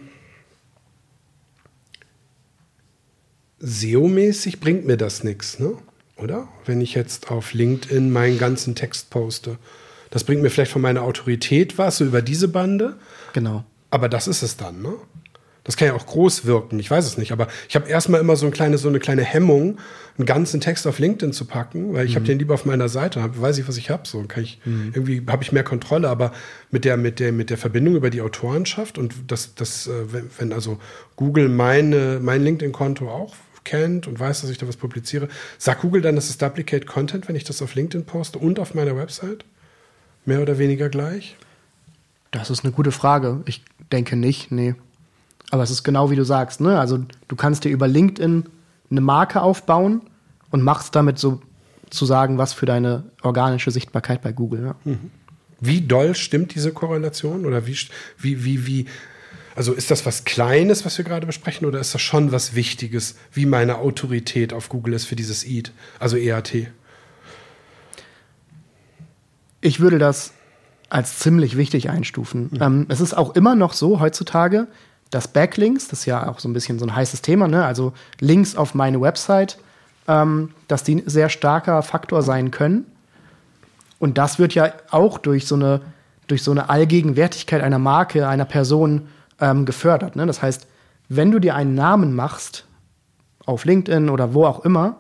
SEO-mäßig 3.60 4.60
bringt 4.60 4.86
mir 4.86 4.98
das 4.98 5.24
nichts, 5.24 5.60
ne? 5.60 5.74
oder? 6.18 6.48
Wenn 6.66 6.82
ich 6.82 6.94
jetzt 6.94 7.32
auf 7.32 7.54
LinkedIn 7.54 8.12
meinen 8.12 8.38
ganzen 8.38 8.76
Text 8.76 9.10
poste. 9.10 9.58
Das 10.10 10.24
bringt 10.24 10.42
mir 10.42 10.50
vielleicht 10.50 10.72
von 10.72 10.82
meiner 10.82 11.04
Autorität 11.04 11.78
was, 11.78 11.98
so 11.98 12.06
über 12.06 12.22
diese 12.22 12.48
Bande. 12.48 12.96
Genau. 13.34 13.64
Aber 13.90 14.10
das 14.10 14.28
ist 14.28 14.42
es 14.42 14.58
dann, 14.58 14.82
ne? 14.82 14.94
Das 15.64 15.76
kann 15.76 15.90
ja 15.90 15.96
auch 15.96 16.06
groß 16.06 16.46
wirken, 16.46 16.80
ich 16.80 16.90
weiß 16.90 17.06
es 17.06 17.18
nicht. 17.18 17.34
Aber 17.34 17.50
ich 17.68 17.76
habe 17.76 17.90
erstmal 17.90 18.22
immer 18.22 18.38
so 18.38 18.46
eine 18.46 18.54
kleine, 18.54 18.78
so 18.78 18.88
eine 18.88 19.00
kleine 19.00 19.24
Hemmung, 19.24 19.80
einen 20.18 20.26
ganzen 20.26 20.62
Text 20.62 20.88
auf 20.88 20.98
LinkedIn 20.98 21.34
zu 21.34 21.44
packen, 21.44 21.94
weil 21.94 22.06
ich 22.06 22.12
mhm. 22.12 22.16
habe 22.16 22.26
den 22.26 22.40
lieber 22.40 22.54
auf 22.54 22.64
meiner 22.64 22.88
Seite, 22.88 23.22
hab, 23.22 23.42
weiß 23.42 23.58
ich, 23.58 23.68
was 23.68 23.76
ich 23.76 23.90
habe. 23.90 24.08
So 24.08 24.24
kann 24.24 24.44
ich 24.44 24.62
mhm. 24.64 24.92
irgendwie 24.96 25.24
habe 25.28 25.44
ich 25.44 25.52
mehr 25.52 25.66
Kontrolle, 25.66 26.08
aber 26.08 26.32
mit 26.72 26.86
der, 26.86 26.96
mit 26.96 27.20
der, 27.20 27.34
mit 27.34 27.50
der 27.50 27.58
Verbindung 27.58 27.98
über 27.98 28.10
die 28.10 28.22
Autorenschaft 28.22 28.98
und 28.98 29.14
das, 29.28 29.56
das, 29.56 29.88
äh, 29.88 29.92
wenn, 30.38 30.54
also 30.54 30.80
Google 31.18 31.50
meine, 31.50 32.22
mein 32.22 32.46
LinkedIn-Konto 32.46 33.10
auch 33.10 33.36
kennt 33.68 34.08
und 34.08 34.20
weiß, 34.20 34.42
dass 34.42 34.50
ich 34.50 34.58
da 34.58 34.68
was 34.68 34.78
publiziere, 34.78 35.28
sagt 35.58 35.82
Google 35.82 36.02
dann, 36.02 36.16
das 36.16 36.30
ist 36.30 36.42
Duplicate 36.42 36.86
Content, 36.86 37.28
wenn 37.28 37.36
ich 37.36 37.44
das 37.44 37.62
auf 37.62 37.76
LinkedIn 37.76 38.06
poste 38.06 38.40
und 38.40 38.60
auf 38.60 38.74
meiner 38.74 38.96
Website? 38.96 39.44
Mehr 40.26 40.42
oder 40.42 40.58
weniger 40.58 40.90
gleich? 40.90 41.36
Das 42.32 42.50
ist 42.50 42.64
eine 42.64 42.74
gute 42.74 42.92
Frage. 42.92 43.42
Ich 43.46 43.64
denke 43.92 44.16
nicht, 44.16 44.52
nee. 44.52 44.76
Aber 45.52 45.64
es 45.64 45.72
ist 45.72 45.84
genau 45.84 46.10
wie 46.10 46.16
du 46.16 46.24
sagst, 46.24 46.62
ne? 46.62 46.80
Also 46.80 47.00
du 47.28 47.36
kannst 47.36 47.64
dir 47.64 47.70
über 47.70 47.88
LinkedIn 47.88 48.46
eine 48.90 49.02
Marke 49.02 49.42
aufbauen 49.42 50.02
und 50.50 50.62
machst 50.62 50.96
damit 50.96 51.20
so 51.20 51.42
zu 51.90 52.06
sagen, 52.06 52.38
was 52.38 52.54
für 52.54 52.66
deine 52.66 53.04
organische 53.22 53.72
Sichtbarkeit 53.72 54.22
bei 54.22 54.32
Google. 54.32 54.66
Ja. 54.66 54.76
Mhm. 54.84 55.12
Wie 55.60 55.82
doll 55.82 56.16
stimmt 56.16 56.56
diese 56.56 56.72
Korrelation? 56.72 57.46
Oder 57.46 57.66
wie, 57.66 57.78
wie, 58.18 58.44
wie, 58.44 58.68
wie, 58.68 58.86
also 59.58 59.74
ist 59.74 59.90
das 59.90 60.06
was 60.06 60.24
Kleines, 60.24 60.86
was 60.86 61.00
wir 61.00 61.04
gerade 61.04 61.26
besprechen, 61.26 61.66
oder 61.66 61.80
ist 61.80 61.92
das 61.96 62.02
schon 62.02 62.32
was 62.32 62.54
Wichtiges, 62.54 63.16
wie 63.34 63.48
meine 63.48 63.80
Autorität 63.80 64.54
auf 64.54 64.70
Google 64.70 64.94
ist 64.94 65.06
für 65.06 65.16
dieses 65.16 65.44
EAT, 65.44 65.72
also 65.98 66.16
EAT? 66.16 66.68
Ich 69.60 69.80
würde 69.80 69.98
das 69.98 70.34
als 70.90 71.18
ziemlich 71.18 71.58
wichtig 71.58 71.90
einstufen. 71.90 72.50
Mhm. 72.52 72.62
Ähm, 72.62 72.86
es 72.90 73.02
ist 73.02 73.18
auch 73.18 73.36
immer 73.36 73.56
noch 73.56 73.74
so 73.74 74.00
heutzutage, 74.00 74.68
dass 75.10 75.28
Backlinks, 75.28 75.88
das 75.88 76.02
ist 76.02 76.06
ja 76.06 76.30
auch 76.30 76.38
so 76.38 76.48
ein 76.48 76.54
bisschen 76.54 76.78
so 76.78 76.86
ein 76.86 76.96
heißes 76.96 77.24
Thema, 77.24 77.48
ne? 77.48 77.66
also 77.66 77.94
Links 78.20 78.56
auf 78.56 78.76
meine 78.76 79.02
Website, 79.02 79.58
ähm, 80.08 80.52
dass 80.68 80.84
die 80.84 80.98
ein 80.98 81.10
sehr 81.10 81.30
starker 81.30 81.82
Faktor 81.82 82.22
sein 82.22 82.52
können. 82.52 82.86
Und 83.98 84.20
das 84.20 84.38
wird 84.38 84.54
ja 84.54 84.72
auch 84.92 85.18
durch 85.18 85.48
so 85.48 85.56
eine, 85.56 85.82
durch 86.28 86.44
so 86.44 86.52
eine 86.52 86.70
Allgegenwärtigkeit 86.70 87.64
einer 87.64 87.80
Marke, 87.80 88.28
einer 88.28 88.46
Person 88.46 89.08
ähm, 89.40 89.66
gefördert. 89.66 90.16
Ne? 90.16 90.26
Das 90.26 90.42
heißt, 90.42 90.68
wenn 91.10 91.32
du 91.32 91.40
dir 91.40 91.56
einen 91.56 91.76
Namen 91.76 92.16
machst, 92.16 92.66
auf 93.46 93.66
LinkedIn 93.66 94.10
oder 94.10 94.34
wo 94.34 94.46
auch 94.46 94.64
immer, 94.66 94.98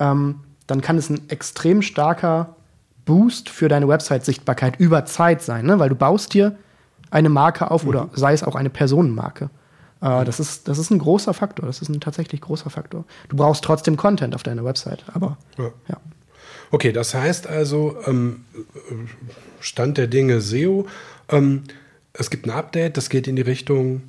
ähm, 0.00 0.40
dann 0.66 0.80
kann 0.80 0.98
es 0.98 1.10
ein 1.10 1.28
extrem 1.28 1.82
starker 1.82 2.56
Boost 3.04 3.48
für 3.48 3.68
deine 3.68 3.86
Website-Sichtbarkeit 3.86 4.80
über 4.80 5.04
Zeit 5.04 5.42
sein, 5.42 5.66
ne? 5.66 5.78
weil 5.78 5.90
du 5.90 5.94
baust 5.94 6.34
dir 6.34 6.56
eine 7.10 7.28
Marke 7.28 7.70
auf 7.70 7.84
mhm. 7.84 7.88
oder 7.90 8.08
sei 8.14 8.32
es 8.32 8.42
auch 8.42 8.56
eine 8.56 8.70
Personenmarke. 8.70 9.50
Äh, 10.00 10.24
das, 10.24 10.40
ist, 10.40 10.68
das 10.68 10.78
ist 10.78 10.90
ein 10.90 10.98
großer 10.98 11.34
Faktor. 11.34 11.66
Das 11.66 11.80
ist 11.82 11.88
ein 11.88 12.00
tatsächlich 12.00 12.40
großer 12.40 12.70
Faktor. 12.70 13.04
Du 13.28 13.36
brauchst 13.36 13.62
trotzdem 13.62 13.96
Content 13.96 14.34
auf 14.34 14.42
deiner 14.42 14.64
Website, 14.64 15.04
aber 15.12 15.36
ja. 15.58 15.70
ja. 15.88 15.96
Okay, 16.72 16.92
das 16.92 17.14
heißt 17.14 17.46
also, 17.46 17.96
ähm, 18.06 18.44
Stand 19.60 19.98
der 19.98 20.08
Dinge 20.08 20.40
SEO. 20.40 20.86
Ähm, 21.28 21.62
es 22.18 22.30
gibt 22.30 22.46
ein 22.46 22.50
Update, 22.50 22.96
das 22.96 23.10
geht 23.10 23.28
in 23.28 23.36
die 23.36 23.42
Richtung 23.42 24.02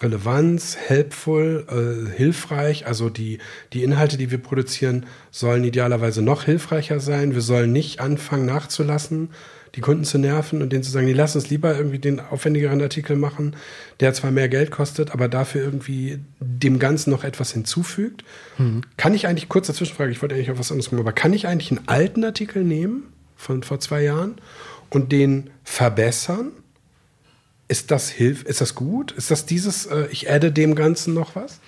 Relevanz, 0.00 0.76
helpful, 0.76 1.66
äh, 1.68 2.16
hilfreich. 2.16 2.86
Also 2.86 3.10
die, 3.10 3.38
die 3.72 3.82
Inhalte, 3.82 4.16
die 4.16 4.30
wir 4.30 4.38
produzieren, 4.38 5.06
sollen 5.30 5.64
idealerweise 5.64 6.22
noch 6.22 6.44
hilfreicher 6.44 7.00
sein. 7.00 7.34
Wir 7.34 7.40
sollen 7.40 7.72
nicht 7.72 8.00
anfangen 8.00 8.46
nachzulassen, 8.46 9.30
die 9.74 9.80
Kunden 9.80 10.04
zu 10.04 10.18
nerven 10.18 10.62
und 10.62 10.72
denen 10.72 10.84
zu 10.84 10.90
sagen, 10.90 11.08
die 11.08 11.12
lassen 11.12 11.38
uns 11.38 11.50
lieber 11.50 11.76
irgendwie 11.76 11.98
den 11.98 12.20
aufwendigeren 12.20 12.80
Artikel 12.80 13.16
machen, 13.16 13.56
der 13.98 14.14
zwar 14.14 14.30
mehr 14.30 14.48
Geld 14.48 14.70
kostet, 14.70 15.10
aber 15.10 15.28
dafür 15.28 15.62
irgendwie 15.62 16.20
dem 16.40 16.78
Ganzen 16.78 17.10
noch 17.10 17.24
etwas 17.24 17.52
hinzufügt. 17.52 18.24
Mhm. 18.56 18.82
Kann 18.96 19.14
ich 19.14 19.26
eigentlich, 19.26 19.48
kurz 19.48 19.66
dazwischen 19.66 19.96
fragen, 19.96 20.12
ich 20.12 20.22
wollte 20.22 20.36
eigentlich 20.36 20.50
auf 20.50 20.58
was 20.58 20.70
anderes 20.70 20.90
kommen, 20.90 21.00
aber 21.00 21.12
kann 21.12 21.32
ich 21.32 21.48
eigentlich 21.48 21.72
einen 21.72 21.88
alten 21.88 22.24
Artikel 22.24 22.62
nehmen 22.62 23.04
von 23.36 23.62
vor 23.62 23.80
zwei 23.80 24.02
Jahren 24.02 24.36
und 24.90 25.10
den 25.10 25.50
verbessern? 25.64 26.52
Ist 27.68 27.90
das 27.90 28.08
hilf, 28.08 28.44
ist 28.44 28.60
das 28.60 28.74
gut? 28.74 29.12
Ist 29.12 29.30
das 29.30 29.46
dieses, 29.46 29.86
äh, 29.86 30.08
ich 30.10 30.30
adde 30.30 30.50
dem 30.50 30.74
Ganzen 30.74 31.14
noch 31.14 31.36
was? 31.36 31.60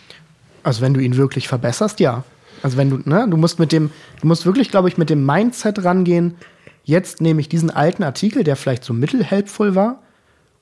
Also 0.63 0.81
wenn 0.81 0.95
du 0.95 1.01
ihn 1.01 1.17
wirklich 1.17 1.49
verbesserst, 1.49 2.01
ja. 2.01 2.25
Also 2.63 2.77
wenn 2.77 2.91
du, 2.91 3.01
ne, 3.05 3.27
du 3.29 3.37
musst 3.37 3.59
mit 3.59 3.73
dem, 3.73 3.91
du 4.21 4.27
musst 4.27 4.45
wirklich, 4.47 4.71
glaube 4.71 4.89
ich, 4.89 4.99
mit 4.99 5.11
dem 5.11 5.25
Mindset 5.25 5.85
rangehen, 5.85 6.37
Jetzt 6.85 7.21
nehme 7.21 7.41
ich 7.41 7.49
diesen 7.49 7.71
alten 7.71 8.03
Artikel, 8.03 8.43
der 8.43 8.57
vielleicht 8.57 8.85
so 8.85 8.93
mittelhelpful 8.93 9.75
war, 9.75 10.03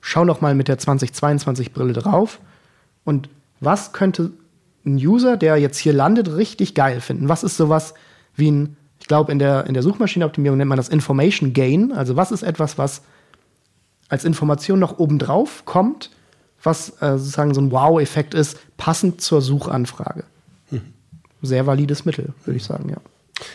schau 0.01 0.25
noch 0.25 0.41
mal 0.41 0.53
mit 0.53 0.67
der 0.67 0.77
2022 0.77 1.73
Brille 1.73 1.93
drauf 1.93 2.39
und 3.03 3.29
was 3.59 3.93
könnte 3.93 4.31
ein 4.85 4.95
User, 4.95 5.37
der 5.37 5.57
jetzt 5.57 5.79
hier 5.79 5.93
landet, 5.93 6.35
richtig 6.35 6.75
geil 6.75 7.01
finden? 7.01 7.29
Was 7.29 7.43
ist 7.43 7.57
sowas 7.57 7.93
wie 8.35 8.51
ein, 8.51 8.77
ich 8.99 9.07
glaube, 9.07 9.31
in 9.31 9.39
der, 9.39 9.65
in 9.65 9.73
der 9.73 9.83
Suchmaschinenoptimierung 9.83 10.57
nennt 10.57 10.69
man 10.69 10.77
das 10.77 10.89
Information 10.89 11.53
Gain. 11.53 11.91
Also 11.91 12.15
was 12.15 12.31
ist 12.31 12.43
etwas, 12.43 12.77
was 12.77 13.01
als 14.09 14.25
Information 14.25 14.79
noch 14.79 14.99
obendrauf 14.99 15.63
kommt, 15.65 16.11
was 16.61 16.89
äh, 17.01 17.17
sozusagen 17.17 17.53
so 17.53 17.61
ein 17.61 17.71
Wow-Effekt 17.71 18.33
ist, 18.33 18.57
passend 18.77 19.21
zur 19.21 19.41
Suchanfrage. 19.41 20.25
Hm. 20.69 20.81
Sehr 21.41 21.65
valides 21.65 22.05
Mittel, 22.05 22.33
würde 22.43 22.57
ich 22.57 22.65
sagen, 22.65 22.89
ja. 22.89 22.97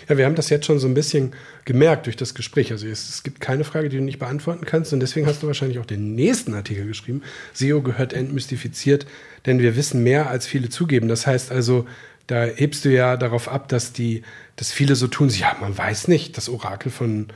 Ja, 0.09 0.17
wir 0.17 0.25
haben 0.25 0.35
das 0.35 0.49
jetzt 0.49 0.65
schon 0.67 0.79
so 0.79 0.87
ein 0.87 0.95
bisschen 0.95 1.33
gemerkt 1.65 2.07
durch 2.07 2.17
das 2.17 2.35
Gespräch. 2.35 2.73
Also 2.73 2.87
es, 2.87 3.09
es, 3.09 3.23
gibt 3.23 3.41
keine 3.41 3.65
Frage, 3.65 3.89
die 3.89 3.99
du 3.99 4.03
nicht 4.03 4.19
beantworten 4.19 4.65
kannst. 4.65 4.93
Und 4.93 5.01
deswegen 5.01 5.27
hast 5.27 5.43
du 5.43 5.47
wahrscheinlich 5.47 5.79
auch 5.79 5.87
den 5.87 6.15
nächsten 6.15 6.55
Artikel 6.55 6.87
geschrieben. 6.87 7.23
SEO 7.53 7.83
gehört 7.83 8.13
entmystifiziert, 8.13 9.07
denn 9.47 9.59
wir 9.59 9.77
wissen 9.77 10.03
mehr, 10.03 10.31
als 10.31 10.47
viele 10.47 10.69
zugeben. 10.71 11.09
Das 11.09 11.27
heißt 11.27 11.53
also, 11.53 11.87
da 12.27 12.45
hebst 12.45 12.85
du 12.85 12.91
ja 12.91 13.17
darauf 13.17 13.49
ab, 13.49 13.69
dass 13.69 13.93
die, 13.93 14.23
dass 14.57 14.73
viele 14.73 14.97
so 14.97 15.07
tun, 15.07 15.29
ja, 15.29 15.55
man 15.61 15.77
weiß 15.77 16.09
nicht, 16.09 16.37
das 16.39 16.49
Orakel 16.49 16.91
von, 16.91 17.27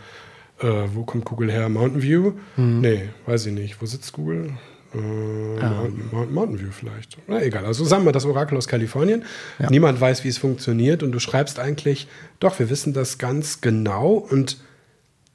äh, 0.61 0.67
wo 0.93 1.05
kommt 1.05 1.25
Google 1.25 1.51
her? 1.51 1.69
Mountain 1.69 2.03
View? 2.03 2.33
Mhm. 2.57 2.81
Nee, 2.81 3.09
weiß 3.27 3.47
ich 3.47 3.53
nicht. 3.53 3.81
Wo 3.81 3.87
sitzt 3.87 4.13
Google? 4.13 4.55
Äh, 4.95 4.99
ähm. 4.99 6.11
Mountain 6.33 6.61
View 6.61 6.71
vielleicht. 6.71 7.19
Na 7.27 7.43
egal. 7.43 7.67
Also 7.67 7.85
sagen 7.85 8.05
wir 8.05 8.13
das 8.13 8.25
Orakel 8.25 8.57
aus 8.57 8.69
Kalifornien. 8.69 9.25
Ja. 9.59 9.71
Niemand 9.71 10.01
weiß, 10.01 10.25
wie 10.25 10.29
es 10.29 10.39
funktioniert 10.39 11.03
und 11.03 11.13
du 11.13 11.19
schreibst 11.19 11.59
eigentlich, 11.59 12.09
doch, 12.41 12.59
wir 12.59 12.71
wissen 12.71 12.93
das 12.93 13.19
ganz 13.19 13.61
genau 13.61 14.15
und 14.15 14.59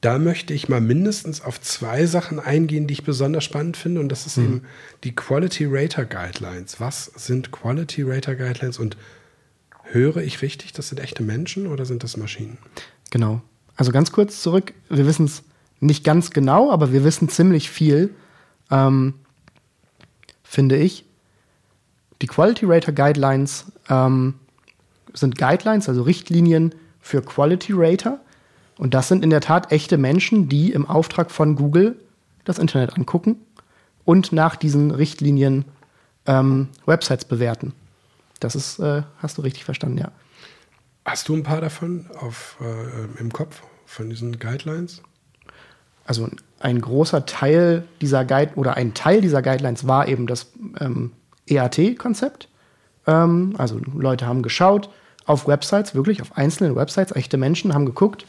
da 0.01 0.19
möchte 0.19 0.53
ich 0.53 0.67
mal 0.67 0.81
mindestens 0.81 1.39
auf 1.41 1.61
zwei 1.61 2.05
Sachen 2.07 2.39
eingehen, 2.39 2.87
die 2.87 2.93
ich 2.93 3.03
besonders 3.03 3.45
spannend 3.45 3.77
finde 3.77 4.01
und 4.01 4.09
das 4.09 4.25
ist 4.25 4.37
mhm. 4.37 4.43
eben 4.43 4.61
die 5.05 5.15
Quality 5.15 5.67
Rater 5.69 6.05
Guidelines. 6.05 6.81
Was 6.81 7.05
sind 7.05 7.51
Quality 7.51 8.03
Rater 8.03 8.35
Guidelines 8.35 8.79
und 8.79 8.97
höre 9.83 10.17
ich 10.17 10.41
richtig, 10.41 10.73
das 10.73 10.89
sind 10.89 10.99
echte 10.99 11.23
Menschen 11.23 11.67
oder 11.67 11.85
sind 11.85 12.03
das 12.03 12.17
Maschinen? 12.17 12.57
Genau. 13.11 13.41
Also 13.75 13.91
ganz 13.91 14.11
kurz 14.11 14.41
zurück, 14.41 14.73
wir 14.89 15.05
wissen 15.05 15.25
es 15.25 15.43
nicht 15.79 16.03
ganz 16.03 16.31
genau, 16.31 16.71
aber 16.71 16.91
wir 16.91 17.03
wissen 17.03 17.29
ziemlich 17.29 17.69
viel, 17.69 18.13
ähm, 18.71 19.15
finde 20.43 20.77
ich. 20.77 21.05
Die 22.21 22.27
Quality 22.27 22.65
Rater 22.65 22.91
Guidelines 22.91 23.71
ähm, 23.89 24.35
sind 25.13 25.37
Guidelines, 25.37 25.89
also 25.89 26.03
Richtlinien 26.03 26.73
für 27.01 27.21
Quality 27.21 27.73
Rater. 27.75 28.19
Und 28.77 28.93
das 28.93 29.07
sind 29.07 29.23
in 29.23 29.29
der 29.29 29.41
Tat 29.41 29.71
echte 29.71 29.97
Menschen, 29.97 30.49
die 30.49 30.71
im 30.71 30.87
Auftrag 30.87 31.31
von 31.31 31.55
Google 31.55 31.99
das 32.45 32.59
Internet 32.59 32.95
angucken 32.95 33.37
und 34.05 34.31
nach 34.31 34.55
diesen 34.55 34.91
Richtlinien 34.91 35.65
ähm, 36.25 36.69
Websites 36.85 37.25
bewerten. 37.25 37.73
Das 38.39 38.55
ist, 38.55 38.79
äh, 38.79 39.03
hast 39.17 39.37
du 39.37 39.41
richtig 39.41 39.65
verstanden, 39.65 39.97
ja. 39.97 40.11
Hast 41.05 41.27
du 41.27 41.35
ein 41.35 41.43
paar 41.43 41.61
davon 41.61 42.05
auf, 42.19 42.57
äh, 42.61 43.19
im 43.19 43.31
Kopf 43.33 43.61
von 43.85 44.09
diesen 44.09 44.39
Guidelines? 44.39 45.01
Also 46.05 46.29
ein 46.59 46.79
großer 46.79 47.25
Teil 47.25 47.85
dieser 48.01 48.25
Guide 48.25 48.53
oder 48.55 48.75
ein 48.75 48.93
Teil 48.93 49.21
dieser 49.21 49.41
Guidelines 49.41 49.87
war 49.87 50.07
eben 50.07 50.27
das 50.27 50.51
ähm, 50.79 51.11
EAT-Konzept. 51.47 52.47
Ähm, 53.05 53.53
also 53.57 53.79
Leute 53.93 54.25
haben 54.25 54.41
geschaut 54.43 54.89
auf 55.25 55.47
Websites, 55.47 55.95
wirklich 55.95 56.21
auf 56.21 56.37
einzelnen 56.37 56.75
Websites, 56.75 57.15
echte 57.15 57.37
Menschen 57.37 57.73
haben 57.73 57.85
geguckt, 57.85 58.25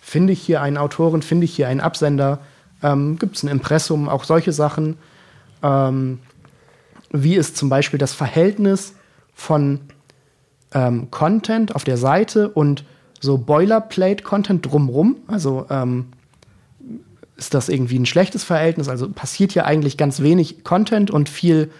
finde 0.00 0.32
ich 0.32 0.42
hier 0.42 0.60
einen 0.60 0.76
Autoren, 0.76 1.22
finde 1.22 1.44
ich 1.44 1.54
hier 1.54 1.68
einen 1.68 1.80
Absender, 1.80 2.40
ähm, 2.82 3.18
gibt 3.18 3.36
es 3.36 3.42
ein 3.42 3.48
Impressum, 3.48 4.08
auch 4.08 4.24
solche 4.24 4.52
Sachen. 4.52 4.96
Ähm, 5.62 6.18
wie 7.10 7.36
ist 7.36 7.56
zum 7.56 7.68
Beispiel 7.68 7.98
das 7.98 8.12
Verhältnis 8.12 8.94
von 9.34 9.80
ähm, 10.74 11.10
Content 11.10 11.74
auf 11.74 11.84
der 11.84 11.96
Seite 11.96 12.48
und 12.48 12.84
so 13.20 13.38
Boilerplate-Content 13.38 14.66
drumrum? 14.66 15.16
Also 15.26 15.66
ähm, 15.70 16.06
ist 17.36 17.54
das 17.54 17.68
irgendwie 17.68 17.98
ein 17.98 18.06
schlechtes 18.06 18.44
Verhältnis? 18.44 18.88
Also 18.88 19.08
passiert 19.08 19.52
hier 19.52 19.66
eigentlich 19.66 19.96
ganz 19.96 20.20
wenig 20.20 20.64
Content 20.64 21.10
und 21.10 21.28
viel, 21.28 21.70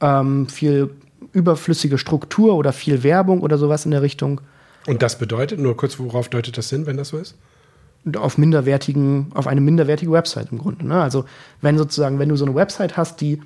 ähm, 0.00 0.48
viel 0.48 0.90
überflüssige 1.32 1.98
Struktur 1.98 2.56
oder 2.56 2.72
viel 2.72 3.02
Werbung 3.02 3.40
oder 3.40 3.58
sowas 3.58 3.84
in 3.84 3.90
der 3.90 4.02
Richtung. 4.02 4.40
Und 4.86 5.02
das 5.02 5.18
bedeutet, 5.18 5.58
nur 5.58 5.76
kurz, 5.76 5.98
worauf 5.98 6.28
deutet 6.28 6.56
das 6.56 6.70
hin, 6.70 6.86
wenn 6.86 6.96
das 6.96 7.08
so 7.08 7.18
ist? 7.18 7.34
Auf 8.16 8.38
minderwertigen, 8.38 9.32
auf 9.34 9.46
eine 9.46 9.60
minderwertige 9.60 10.12
Website 10.12 10.52
im 10.52 10.58
Grunde. 10.58 10.86
Ne? 10.86 11.00
Also 11.00 11.24
wenn 11.60 11.76
sozusagen, 11.76 12.18
wenn 12.18 12.28
du 12.28 12.36
so 12.36 12.44
eine 12.44 12.54
Website 12.54 12.96
hast, 12.96 13.20
die 13.20 13.40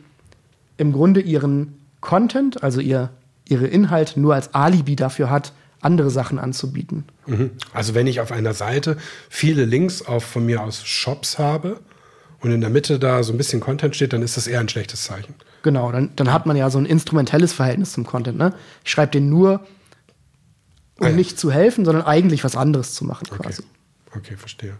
im 0.76 0.92
Grunde 0.92 1.20
ihren 1.20 1.78
Content, 2.00 2.62
also 2.62 2.80
ihr, 2.80 3.10
ihre 3.50 3.66
Inhalte 3.66 4.20
nur 4.20 4.34
als 4.34 4.54
Alibi 4.54 4.96
dafür 4.96 5.30
hat, 5.30 5.52
andere 5.80 6.10
Sachen 6.10 6.38
anzubieten. 6.38 7.04
Mhm. 7.26 7.50
Also 7.72 7.94
wenn 7.94 8.06
ich 8.06 8.20
auf 8.20 8.32
einer 8.32 8.52
Seite 8.54 8.96
viele 9.28 9.64
Links 9.64 10.02
auf 10.02 10.24
von 10.24 10.44
mir 10.44 10.62
aus 10.62 10.84
Shops 10.84 11.38
habe 11.38 11.80
und 12.40 12.50
in 12.52 12.60
der 12.60 12.70
Mitte 12.70 12.98
da 12.98 13.22
so 13.22 13.32
ein 13.32 13.38
bisschen 13.38 13.60
Content 13.60 13.96
steht, 13.96 14.12
dann 14.12 14.22
ist 14.22 14.36
das 14.36 14.46
eher 14.46 14.60
ein 14.60 14.68
schlechtes 14.68 15.04
Zeichen. 15.04 15.34
Genau, 15.62 15.90
dann, 15.92 16.10
dann 16.16 16.32
hat 16.32 16.46
man 16.46 16.56
ja 16.56 16.70
so 16.70 16.78
ein 16.78 16.86
instrumentelles 16.86 17.52
Verhältnis 17.52 17.92
zum 17.92 18.04
Content. 18.06 18.38
Ne? 18.38 18.54
Ich 18.84 18.90
schreibe 18.90 19.12
den 19.12 19.28
nur, 19.30 19.60
um 20.98 21.06
Ah 21.06 21.08
ja. 21.10 21.16
nicht 21.16 21.38
zu 21.38 21.50
helfen, 21.50 21.84
sondern 21.86 22.04
eigentlich 22.04 22.44
was 22.44 22.56
anderes 22.56 22.94
zu 22.94 23.04
machen 23.06 23.26
Okay. 23.30 23.42
quasi. 23.42 23.62
Okay, 24.14 24.36
verstehe. 24.36 24.76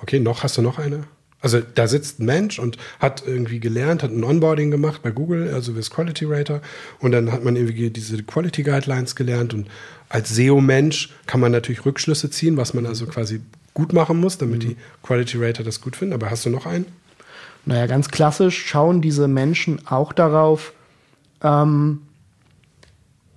Okay, 0.00 0.20
noch 0.20 0.42
hast 0.42 0.56
du 0.56 0.62
noch 0.62 0.78
eine? 0.78 1.04
Also 1.40 1.60
da 1.60 1.86
sitzt 1.86 2.18
ein 2.18 2.26
Mensch 2.26 2.58
und 2.58 2.78
hat 2.98 3.22
irgendwie 3.24 3.60
gelernt, 3.60 4.02
hat 4.02 4.10
ein 4.10 4.24
Onboarding 4.24 4.70
gemacht 4.72 5.02
bei 5.02 5.12
Google, 5.12 5.54
also 5.54 5.74
wie 5.74 5.78
das 5.78 5.90
Quality 5.90 6.24
Rater. 6.24 6.60
Und 6.98 7.12
dann 7.12 7.30
hat 7.30 7.44
man 7.44 7.54
irgendwie 7.54 7.90
diese 7.90 8.20
Quality 8.24 8.64
Guidelines 8.64 9.14
gelernt. 9.14 9.54
Und 9.54 9.68
als 10.08 10.30
SEO-Mensch 10.30 11.10
kann 11.26 11.40
man 11.40 11.52
natürlich 11.52 11.84
Rückschlüsse 11.84 12.30
ziehen, 12.30 12.56
was 12.56 12.74
man 12.74 12.86
also 12.86 13.06
quasi 13.06 13.40
gut 13.72 13.92
machen 13.92 14.18
muss, 14.18 14.38
damit 14.38 14.64
die 14.64 14.76
Quality 15.04 15.38
Rater 15.38 15.62
das 15.62 15.80
gut 15.80 15.94
finden. 15.94 16.14
Aber 16.14 16.30
hast 16.30 16.44
du 16.44 16.50
noch 16.50 16.66
einen? 16.66 16.86
Naja, 17.66 17.86
ganz 17.86 18.08
klassisch 18.08 18.66
schauen 18.66 19.00
diese 19.00 19.28
Menschen 19.28 19.86
auch 19.86 20.12
darauf, 20.12 20.72
ähm, 21.42 22.02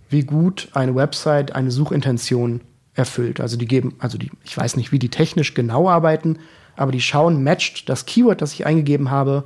wie 0.09 0.23
gut 0.23 0.69
eine 0.73 0.95
Website 0.95 1.53
eine 1.53 1.69
Suchintention 1.69 2.61
erfüllt. 2.95 3.39
Also 3.39 3.57
die 3.57 3.67
geben, 3.67 3.95
also 3.99 4.17
die, 4.17 4.31
ich 4.43 4.57
weiß 4.57 4.75
nicht, 4.75 4.91
wie 4.91 4.99
die 4.99 5.09
technisch 5.09 5.53
genau 5.53 5.89
arbeiten, 5.89 6.39
aber 6.81 6.91
die 6.91 7.01
schauen, 7.01 7.43
matcht 7.43 7.87
das 7.89 8.05
Keyword, 8.05 8.41
das 8.41 8.53
ich 8.53 8.65
eingegeben 8.65 9.11
habe, 9.11 9.43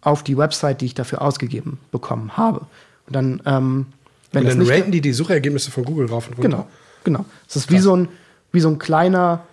auf 0.00 0.22
die 0.22 0.36
Website, 0.36 0.80
die 0.80 0.86
ich 0.86 0.94
dafür 0.94 1.20
ausgegeben 1.20 1.78
bekommen 1.90 2.36
habe. 2.36 2.60
Und 3.06 3.16
dann, 3.16 3.42
ähm, 3.44 3.86
wenn 4.32 4.42
und 4.44 4.48
dann 4.48 4.58
nicht 4.58 4.70
raten 4.70 4.92
die 4.92 5.00
die 5.00 5.12
Suchergebnisse 5.12 5.70
von 5.70 5.84
Google 5.84 6.06
rauf 6.06 6.28
und 6.28 6.34
runter. 6.38 6.48
Genau, 6.48 6.66
genau. 7.04 7.24
Es 7.48 7.56
ist 7.56 7.70
wie 7.70 7.78
so 7.80 7.96
ein, 7.96 8.08
wie 8.52 8.60
so 8.60 8.68
ein 8.68 8.78
kleiner 8.78 9.44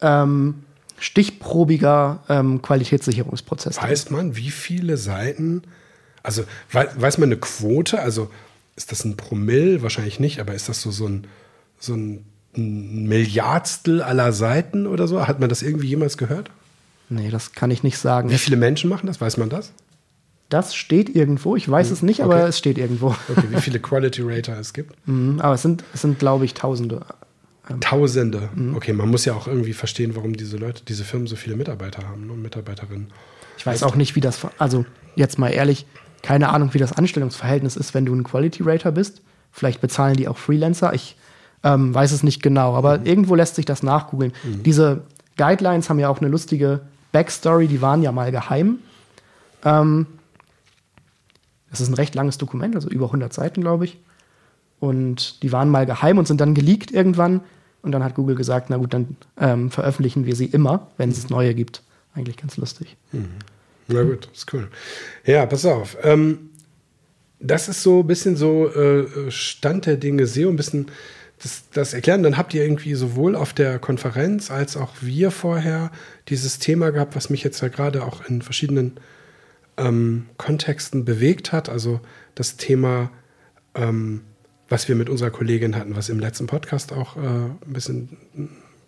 ähm, 0.00 0.62
stichprobiger 0.98 2.22
ähm, 2.28 2.60
Qualitätssicherungsprozess. 2.62 3.80
Weiß 3.82 4.10
man, 4.10 4.36
wie 4.36 4.50
viele 4.50 4.96
Seiten, 4.96 5.62
also 6.22 6.44
wei- 6.70 6.90
weiß 6.94 7.18
man 7.18 7.30
eine 7.30 7.38
Quote, 7.38 8.00
also 8.00 8.30
ist 8.76 8.92
das 8.92 9.04
ein 9.04 9.16
Promille? 9.16 9.82
Wahrscheinlich 9.82 10.20
nicht, 10.20 10.40
aber 10.40 10.54
ist 10.54 10.68
das 10.68 10.82
so, 10.82 10.90
so 10.90 11.06
ein, 11.08 11.26
so 11.78 11.94
ein 11.94 12.24
Milliardstel 12.54 14.02
aller 14.02 14.32
Seiten 14.32 14.86
oder 14.86 15.06
so? 15.08 15.26
Hat 15.26 15.40
man 15.40 15.48
das 15.48 15.62
irgendwie 15.62 15.86
jemals 15.88 16.16
gehört? 16.18 16.50
Nee, 17.08 17.30
das 17.30 17.52
kann 17.52 17.70
ich 17.70 17.82
nicht 17.82 17.98
sagen. 17.98 18.30
Wie 18.30 18.38
viele 18.38 18.56
Menschen 18.56 18.88
machen 18.90 19.06
das? 19.06 19.20
Weiß 19.20 19.36
man 19.36 19.48
das? 19.48 19.72
Das 20.48 20.74
steht 20.74 21.14
irgendwo. 21.14 21.54
Ich 21.56 21.68
weiß 21.68 21.90
es 21.90 22.02
nicht, 22.02 22.22
aber 22.22 22.36
Okay. 22.36 22.48
es 22.48 22.58
steht 22.58 22.78
irgendwo. 22.78 23.14
Okay, 23.28 23.46
wie 23.50 23.60
viele 23.60 23.78
Quality 23.80 24.22
Rater 24.24 24.58
es 24.58 24.72
gibt? 24.72 24.94
Mhm, 25.06 25.40
aber 25.40 25.54
es 25.54 25.62
sind, 25.62 25.84
es 25.94 26.02
sind 26.02 26.18
glaube 26.18 26.44
ich, 26.44 26.54
Tausende. 26.54 27.02
Tausende. 27.80 28.48
Okay, 28.74 28.92
man 28.92 29.08
muss 29.08 29.24
ja 29.24 29.34
auch 29.34 29.46
irgendwie 29.46 29.74
verstehen, 29.74 30.16
warum 30.16 30.36
diese 30.36 30.56
Leute, 30.56 30.82
diese 30.84 31.04
Firmen 31.04 31.28
so 31.28 31.36
viele 31.36 31.54
Mitarbeiter 31.54 32.02
haben 32.08 32.26
ne, 32.26 32.32
und 32.32 32.42
Mitarbeiterinnen. 32.42 33.06
Ich 33.58 33.64
weiß 33.64 33.84
auch 33.84 33.94
nicht, 33.94 34.16
wie 34.16 34.20
das, 34.20 34.40
also 34.58 34.84
jetzt 35.14 35.38
mal 35.38 35.50
ehrlich, 35.50 35.86
keine 36.22 36.48
Ahnung, 36.48 36.74
wie 36.74 36.78
das 36.78 36.92
Anstellungsverhältnis 36.92 37.76
ist, 37.76 37.94
wenn 37.94 38.06
du 38.06 38.14
ein 38.14 38.24
Quality 38.24 38.64
Rater 38.64 38.90
bist. 38.90 39.22
Vielleicht 39.52 39.80
bezahlen 39.80 40.16
die 40.16 40.26
auch 40.26 40.36
Freelancer. 40.36 40.92
Ich 40.94 41.14
ähm, 41.62 41.94
weiß 41.94 42.12
es 42.12 42.22
nicht 42.22 42.42
genau, 42.42 42.74
aber 42.74 43.04
irgendwo 43.04 43.34
lässt 43.34 43.56
sich 43.56 43.64
das 43.64 43.82
nachgoogeln. 43.82 44.32
Diese 44.44 45.02
Guidelines 45.36 45.88
haben 45.88 45.98
ja 45.98 46.08
auch 46.08 46.20
eine 46.20 46.28
lustige 46.28 46.80
Backstory, 47.12 47.66
die 47.66 47.82
waren 47.82 48.02
ja 48.02 48.12
mal 48.12 48.30
geheim. 48.30 48.78
Ähm, 49.64 50.06
das 51.70 51.80
ist 51.80 51.88
ein 51.88 51.94
recht 51.94 52.14
langes 52.14 52.38
Dokument, 52.38 52.74
also 52.74 52.88
über 52.88 53.06
100 53.06 53.32
Seiten, 53.32 53.60
glaube 53.60 53.84
ich. 53.84 53.98
Und 54.80 55.42
die 55.42 55.52
waren 55.52 55.68
mal 55.68 55.86
geheim 55.86 56.18
und 56.18 56.26
sind 56.26 56.40
dann 56.40 56.54
geleakt 56.54 56.90
irgendwann. 56.90 57.42
Und 57.82 57.92
dann 57.92 58.02
hat 58.02 58.14
Google 58.14 58.34
gesagt, 58.34 58.70
na 58.70 58.76
gut, 58.76 58.92
dann 58.92 59.16
ähm, 59.38 59.70
veröffentlichen 59.70 60.26
wir 60.26 60.36
sie 60.36 60.46
immer, 60.46 60.88
wenn 60.96 61.10
es 61.10 61.30
neue 61.30 61.54
gibt. 61.54 61.82
Eigentlich 62.14 62.36
ganz 62.36 62.56
lustig. 62.56 62.96
Na 63.88 64.02
gut, 64.02 64.28
ist 64.32 64.52
cool. 64.52 64.68
Ja, 65.24 65.46
pass 65.46 65.64
auf. 65.64 65.96
Ähm, 66.02 66.50
das 67.38 67.68
ist 67.68 67.82
so 67.82 68.00
ein 68.00 68.06
bisschen 68.06 68.36
so 68.36 68.68
äh, 68.68 69.30
Stand 69.30 69.86
der 69.86 69.96
Dinge, 69.96 70.26
SEO, 70.26 70.50
ein 70.50 70.56
bisschen 70.56 70.86
das, 71.42 71.64
das 71.72 71.94
erklären. 71.94 72.22
Dann 72.22 72.36
habt 72.36 72.54
ihr 72.54 72.62
irgendwie 72.62 72.94
sowohl 72.94 73.34
auf 73.34 73.52
der 73.52 73.78
Konferenz 73.78 74.50
als 74.50 74.76
auch 74.76 74.92
wir 75.00 75.30
vorher 75.30 75.90
dieses 76.28 76.58
Thema 76.58 76.90
gehabt, 76.90 77.16
was 77.16 77.30
mich 77.30 77.42
jetzt 77.42 77.60
ja 77.60 77.68
gerade 77.68 78.04
auch 78.04 78.24
in 78.26 78.42
verschiedenen 78.42 78.98
ähm, 79.76 80.26
Kontexten 80.36 81.04
bewegt 81.04 81.52
hat. 81.52 81.68
Also 81.68 82.00
das 82.34 82.56
Thema, 82.56 83.10
ähm, 83.74 84.22
was 84.68 84.88
wir 84.88 84.94
mit 84.94 85.08
unserer 85.08 85.30
Kollegin 85.30 85.76
hatten, 85.76 85.96
was 85.96 86.08
im 86.08 86.20
letzten 86.20 86.46
Podcast 86.46 86.92
auch 86.92 87.16
äh, 87.16 87.20
ein 87.20 87.58
bisschen 87.66 88.16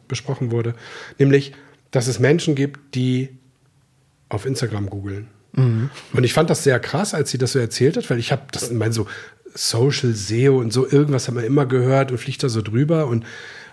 besprochen 0.07 0.51
wurde, 0.51 0.75
nämlich, 1.19 1.55
dass 1.91 2.07
es 2.07 2.19
Menschen 2.19 2.55
gibt, 2.55 2.95
die 2.95 3.31
auf 4.29 4.47
Instagram 4.47 4.89
googeln. 4.91 5.29
Und 6.15 6.25
ich 6.25 6.33
fand 6.33 6.49
das 6.49 6.65
sehr 6.65 6.81
krass, 6.81 7.13
als 7.15 7.31
sie 7.31 7.39
das 7.39 7.53
so 7.53 7.59
erzählt 7.59 7.97
hat, 7.97 8.09
weil 8.09 8.19
ich 8.19 8.33
habe 8.33 8.43
das, 8.51 8.71
ich 8.71 8.77
meine, 8.77 8.93
so 8.93 9.07
Social 9.55 10.15
SEO 10.15 10.59
und 10.59 10.73
so 10.73 10.89
irgendwas 10.89 11.29
haben 11.29 11.37
wir 11.37 11.45
immer 11.45 11.67
gehört 11.67 12.11
und 12.11 12.19
fliegt 12.19 12.43
da 12.43 12.49
so 12.49 12.63
drüber 12.63 13.07
und 13.07 13.25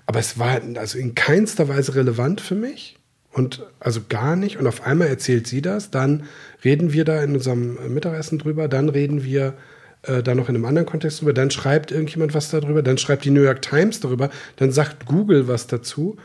aber 0.06 0.20
es 0.20 0.40
war 0.40 0.60
also 0.76 0.98
in 0.98 1.14
keinster 1.14 1.68
Weise 1.68 1.96
relevant 1.96 2.42
für 2.42 2.56
mich 2.56 2.98
und 3.32 3.66
also 3.80 4.02
gar 4.10 4.36
nicht 4.36 4.58
und 4.58 4.68
auf 4.68 4.82
einmal 4.84 5.08
erzählt 5.08 5.48
sie 5.48 5.62
das, 5.62 5.92
dann 5.92 6.24
reden 6.64 6.94
wir 6.94 7.06
da 7.06 7.22
in 7.24 7.36
unserem 7.36 7.94
Mittagessen 7.94 8.40
drüber, 8.40 8.68
dann 8.68 8.90
reden 8.90 9.24
wir 9.24 9.54
äh, 10.04 10.24
da 10.24 10.34
noch 10.34 10.50
in 10.50 10.56
einem 10.56 10.66
anderen 10.66 10.88
Kontext 10.88 11.22
drüber, 11.22 11.34
dann 11.34 11.52
schreibt 11.52 11.92
irgendjemand 11.92 12.34
was 12.34 12.50
darüber, 12.50 12.82
dann 12.82 12.98
schreibt 12.98 13.26
die 13.26 13.32
New 13.32 13.44
York 13.44 13.62
Times 13.62 14.00
darüber, 14.00 14.30
dann 14.56 14.72
sagt 14.72 15.06
Google 15.06 15.48
was 15.48 15.68
dazu 15.68 16.18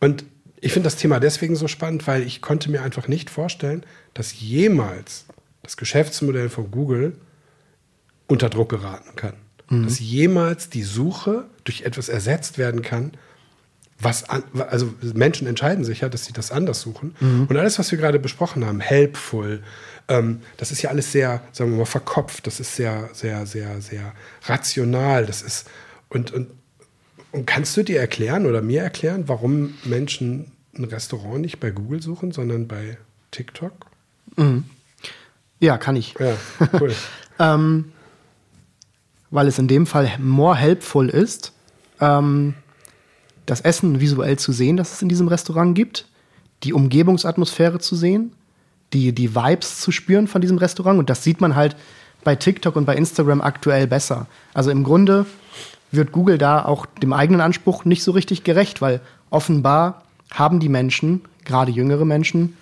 und 0.00 0.24
ich 0.60 0.72
finde 0.72 0.86
das 0.86 0.96
Thema 0.96 1.20
deswegen 1.20 1.56
so 1.56 1.68
spannend, 1.68 2.06
weil 2.06 2.22
ich 2.22 2.40
konnte 2.40 2.70
mir 2.70 2.82
einfach 2.82 3.06
nicht 3.06 3.28
vorstellen, 3.28 3.84
dass 4.14 4.40
jemals 4.40 5.26
das 5.62 5.76
Geschäftsmodell 5.76 6.48
von 6.48 6.70
Google 6.70 7.12
unter 8.26 8.48
Druck 8.48 8.70
geraten 8.70 9.16
kann. 9.16 9.34
Dass 9.84 9.98
jemals 9.98 10.68
die 10.68 10.82
Suche 10.82 11.44
durch 11.64 11.82
etwas 11.82 12.08
ersetzt 12.08 12.58
werden 12.58 12.82
kann, 12.82 13.12
was 13.98 14.28
an, 14.28 14.44
also 14.68 14.92
Menschen 15.14 15.46
entscheiden 15.46 15.84
sich 15.84 16.00
ja, 16.00 16.08
dass 16.08 16.26
sie 16.26 16.32
das 16.32 16.50
anders 16.52 16.80
suchen. 16.80 17.14
Und 17.48 17.56
alles, 17.56 17.78
was 17.78 17.90
wir 17.90 17.98
gerade 17.98 18.18
besprochen 18.18 18.64
haben, 18.66 18.80
helpful, 18.80 19.62
ähm, 20.08 20.42
das 20.58 20.70
ist 20.70 20.82
ja 20.82 20.90
alles 20.90 21.12
sehr, 21.12 21.42
sagen 21.52 21.70
wir 21.70 21.78
mal, 21.78 21.84
verkopft, 21.86 22.46
das 22.46 22.60
ist 22.60 22.76
sehr, 22.76 23.08
sehr, 23.14 23.46
sehr, 23.46 23.80
sehr 23.80 24.12
rational, 24.42 25.26
das 25.26 25.42
ist 25.42 25.68
Und, 26.08 26.32
und, 26.32 26.50
und 27.32 27.46
kannst 27.46 27.76
du 27.76 27.82
dir 27.82 28.00
erklären 28.00 28.46
oder 28.46 28.62
mir 28.62 28.82
erklären, 28.82 29.24
warum 29.26 29.74
Menschen 29.84 30.52
ein 30.76 30.84
Restaurant 30.84 31.40
nicht 31.40 31.58
bei 31.58 31.70
Google 31.70 32.02
suchen, 32.02 32.32
sondern 32.32 32.68
bei 32.68 32.98
TikTok? 33.30 33.72
Mhm. 34.36 34.64
Ja, 35.60 35.78
kann 35.78 35.96
ich. 35.96 36.14
Ja, 36.18 36.36
cool. 36.78 36.94
ähm, 37.38 37.92
weil 39.30 39.48
es 39.48 39.58
in 39.58 39.68
dem 39.68 39.86
Fall 39.86 40.10
more 40.18 40.56
helpful 40.56 41.08
ist, 41.08 41.52
ähm, 42.00 42.54
das 43.46 43.60
Essen 43.60 44.00
visuell 44.00 44.38
zu 44.38 44.52
sehen, 44.52 44.76
das 44.76 44.92
es 44.92 45.02
in 45.02 45.08
diesem 45.08 45.28
Restaurant 45.28 45.74
gibt, 45.74 46.06
die 46.62 46.72
Umgebungsatmosphäre 46.72 47.78
zu 47.78 47.94
sehen, 47.94 48.32
die, 48.92 49.12
die 49.12 49.34
Vibes 49.34 49.80
zu 49.80 49.92
spüren 49.92 50.28
von 50.28 50.40
diesem 50.40 50.58
Restaurant. 50.58 50.98
Und 50.98 51.10
das 51.10 51.24
sieht 51.24 51.40
man 51.40 51.56
halt 51.56 51.76
bei 52.22 52.36
TikTok 52.36 52.76
und 52.76 52.86
bei 52.86 52.96
Instagram 52.96 53.40
aktuell 53.40 53.86
besser. 53.86 54.26
Also 54.54 54.70
im 54.70 54.82
Grunde 54.82 55.26
wird 55.90 56.12
Google 56.12 56.38
da 56.38 56.64
auch 56.64 56.86
dem 56.86 57.12
eigenen 57.12 57.40
Anspruch 57.40 57.84
nicht 57.84 58.02
so 58.02 58.12
richtig 58.12 58.44
gerecht, 58.44 58.80
weil 58.80 59.00
offenbar 59.30 60.02
haben 60.30 60.58
die 60.58 60.68
Menschen, 60.68 61.22
gerade 61.44 61.70
jüngere 61.70 62.04
Menschen, 62.04 62.56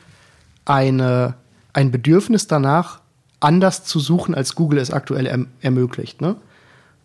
eine, 0.64 1.34
ein 1.72 1.90
Bedürfnis 1.90 2.46
danach, 2.46 3.00
anders 3.40 3.84
zu 3.84 3.98
suchen, 4.00 4.34
als 4.34 4.54
Google 4.54 4.78
es 4.78 4.90
aktuell 4.90 5.26
erm 5.26 5.48
ermöglicht. 5.60 6.20
Ne? 6.20 6.36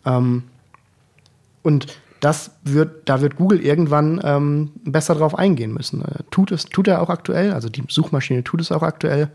Ähm, 0.04 0.44
und 1.62 1.86
das 2.20 2.52
wird, 2.64 3.08
da 3.08 3.20
wird 3.20 3.36
Google 3.36 3.60
irgendwann 3.60 4.20
ähm, 4.24 4.70
besser 4.84 5.14
drauf 5.14 5.38
eingehen 5.38 5.72
müssen. 5.72 6.02
Äh, 6.02 6.24
tut 6.30 6.50
es, 6.52 6.64
tut 6.64 6.88
er 6.88 7.00
auch 7.02 7.10
aktuell, 7.10 7.52
also 7.52 7.68
die 7.68 7.84
Suchmaschine 7.88 8.42
tut 8.44 8.60
es 8.60 8.72
auch 8.72 8.82
aktuell 8.82 9.30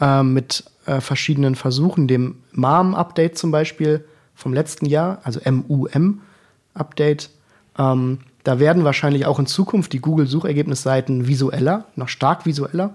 äh, 0.00 0.22
mit 0.22 0.64
äh, 0.86 1.00
verschiedenen 1.00 1.54
Versuchen, 1.54 2.06
dem 2.06 2.36
MAM-Update 2.52 3.36
zum 3.36 3.50
Beispiel 3.50 4.04
vom 4.34 4.52
letzten 4.52 4.86
Jahr, 4.86 5.18
also 5.24 5.40
MUM-Update. 5.44 7.30
Ähm, 7.78 8.18
da 8.44 8.58
werden 8.58 8.84
wahrscheinlich 8.84 9.26
auch 9.26 9.38
in 9.38 9.46
Zukunft 9.46 9.92
die 9.92 10.00
Google-Suchergebnisseiten 10.00 11.26
visueller, 11.26 11.86
noch 11.96 12.08
stark 12.08 12.46
visueller. 12.46 12.94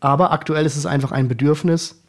Aber 0.00 0.30
aktuell 0.30 0.66
ist 0.66 0.76
es 0.76 0.86
einfach 0.86 1.10
ein 1.10 1.26
Bedürfnis 1.26 2.00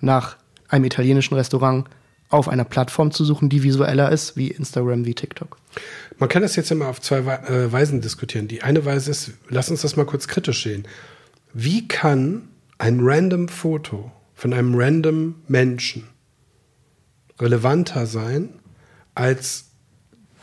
nach 0.00 0.36
einem 0.68 0.84
italienischen 0.84 1.34
Restaurant 1.34 1.86
auf 2.28 2.48
einer 2.48 2.64
Plattform 2.64 3.10
zu 3.10 3.24
suchen, 3.24 3.48
die 3.48 3.62
visueller 3.62 4.12
ist, 4.12 4.36
wie 4.36 4.48
Instagram, 4.48 5.04
wie 5.04 5.14
TikTok. 5.14 5.56
Man 6.18 6.28
kann 6.28 6.42
das 6.42 6.56
jetzt 6.56 6.70
immer 6.70 6.88
auf 6.88 7.00
zwei 7.00 7.18
äh, 7.18 7.72
Weisen 7.72 8.00
diskutieren. 8.00 8.48
Die 8.48 8.62
eine 8.62 8.84
Weise 8.84 9.10
ist, 9.10 9.30
lass 9.48 9.70
uns 9.70 9.82
das 9.82 9.96
mal 9.96 10.06
kurz 10.06 10.28
kritisch 10.28 10.62
sehen. 10.62 10.86
Wie 11.54 11.88
kann 11.88 12.48
ein 12.78 13.00
random 13.00 13.48
Foto 13.48 14.12
von 14.34 14.52
einem 14.52 14.74
random 14.74 15.36
Menschen 15.48 16.06
relevanter 17.40 18.06
sein 18.06 18.50
als 19.14 19.66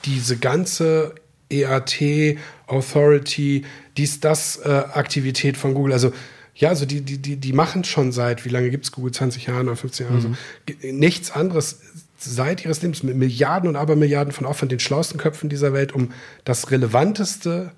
diese 0.06 0.38
ganze 0.38 1.16
EAT, 1.50 2.38
Authority, 2.68 3.66
dies, 3.98 4.20
das 4.20 4.58
äh, 4.58 4.70
Aktivität 4.70 5.58
von 5.58 5.74
Google. 5.74 5.94
Also 5.94 6.12
ja, 6.56 6.70
also 6.70 6.86
die, 6.86 7.02
die, 7.02 7.18
die, 7.18 7.36
die 7.36 7.54
machen 7.54 7.84
schon 7.84 8.12
seit, 8.14 8.46
wie 8.46 8.50
lange 8.50 8.70
gibt 8.70 8.86
es 8.86 8.92
Google? 8.92 9.12
20 9.12 9.46
Jahren 9.46 9.68
oder 9.68 9.76
15 9.76 10.08
Jahre? 10.08 10.20
Mhm. 10.20 10.38
So, 10.70 10.88
nichts 10.92 11.32
anderes 11.32 11.82
seit 12.18 12.64
ihres 12.64 12.82
Lebens 12.82 13.04
mit 13.04 13.18
Milliarden 13.18 13.68
und 13.68 13.76
Abermilliarden 13.76 14.32
von 14.32 14.46
Aufwand, 14.46 14.72
den 14.72 14.80
schlauesten 14.80 15.20
Köpfen 15.20 15.50
dieser 15.50 15.74
Welt, 15.74 15.94
um 15.94 16.12
das 16.46 16.72
relevanteste 16.72 17.72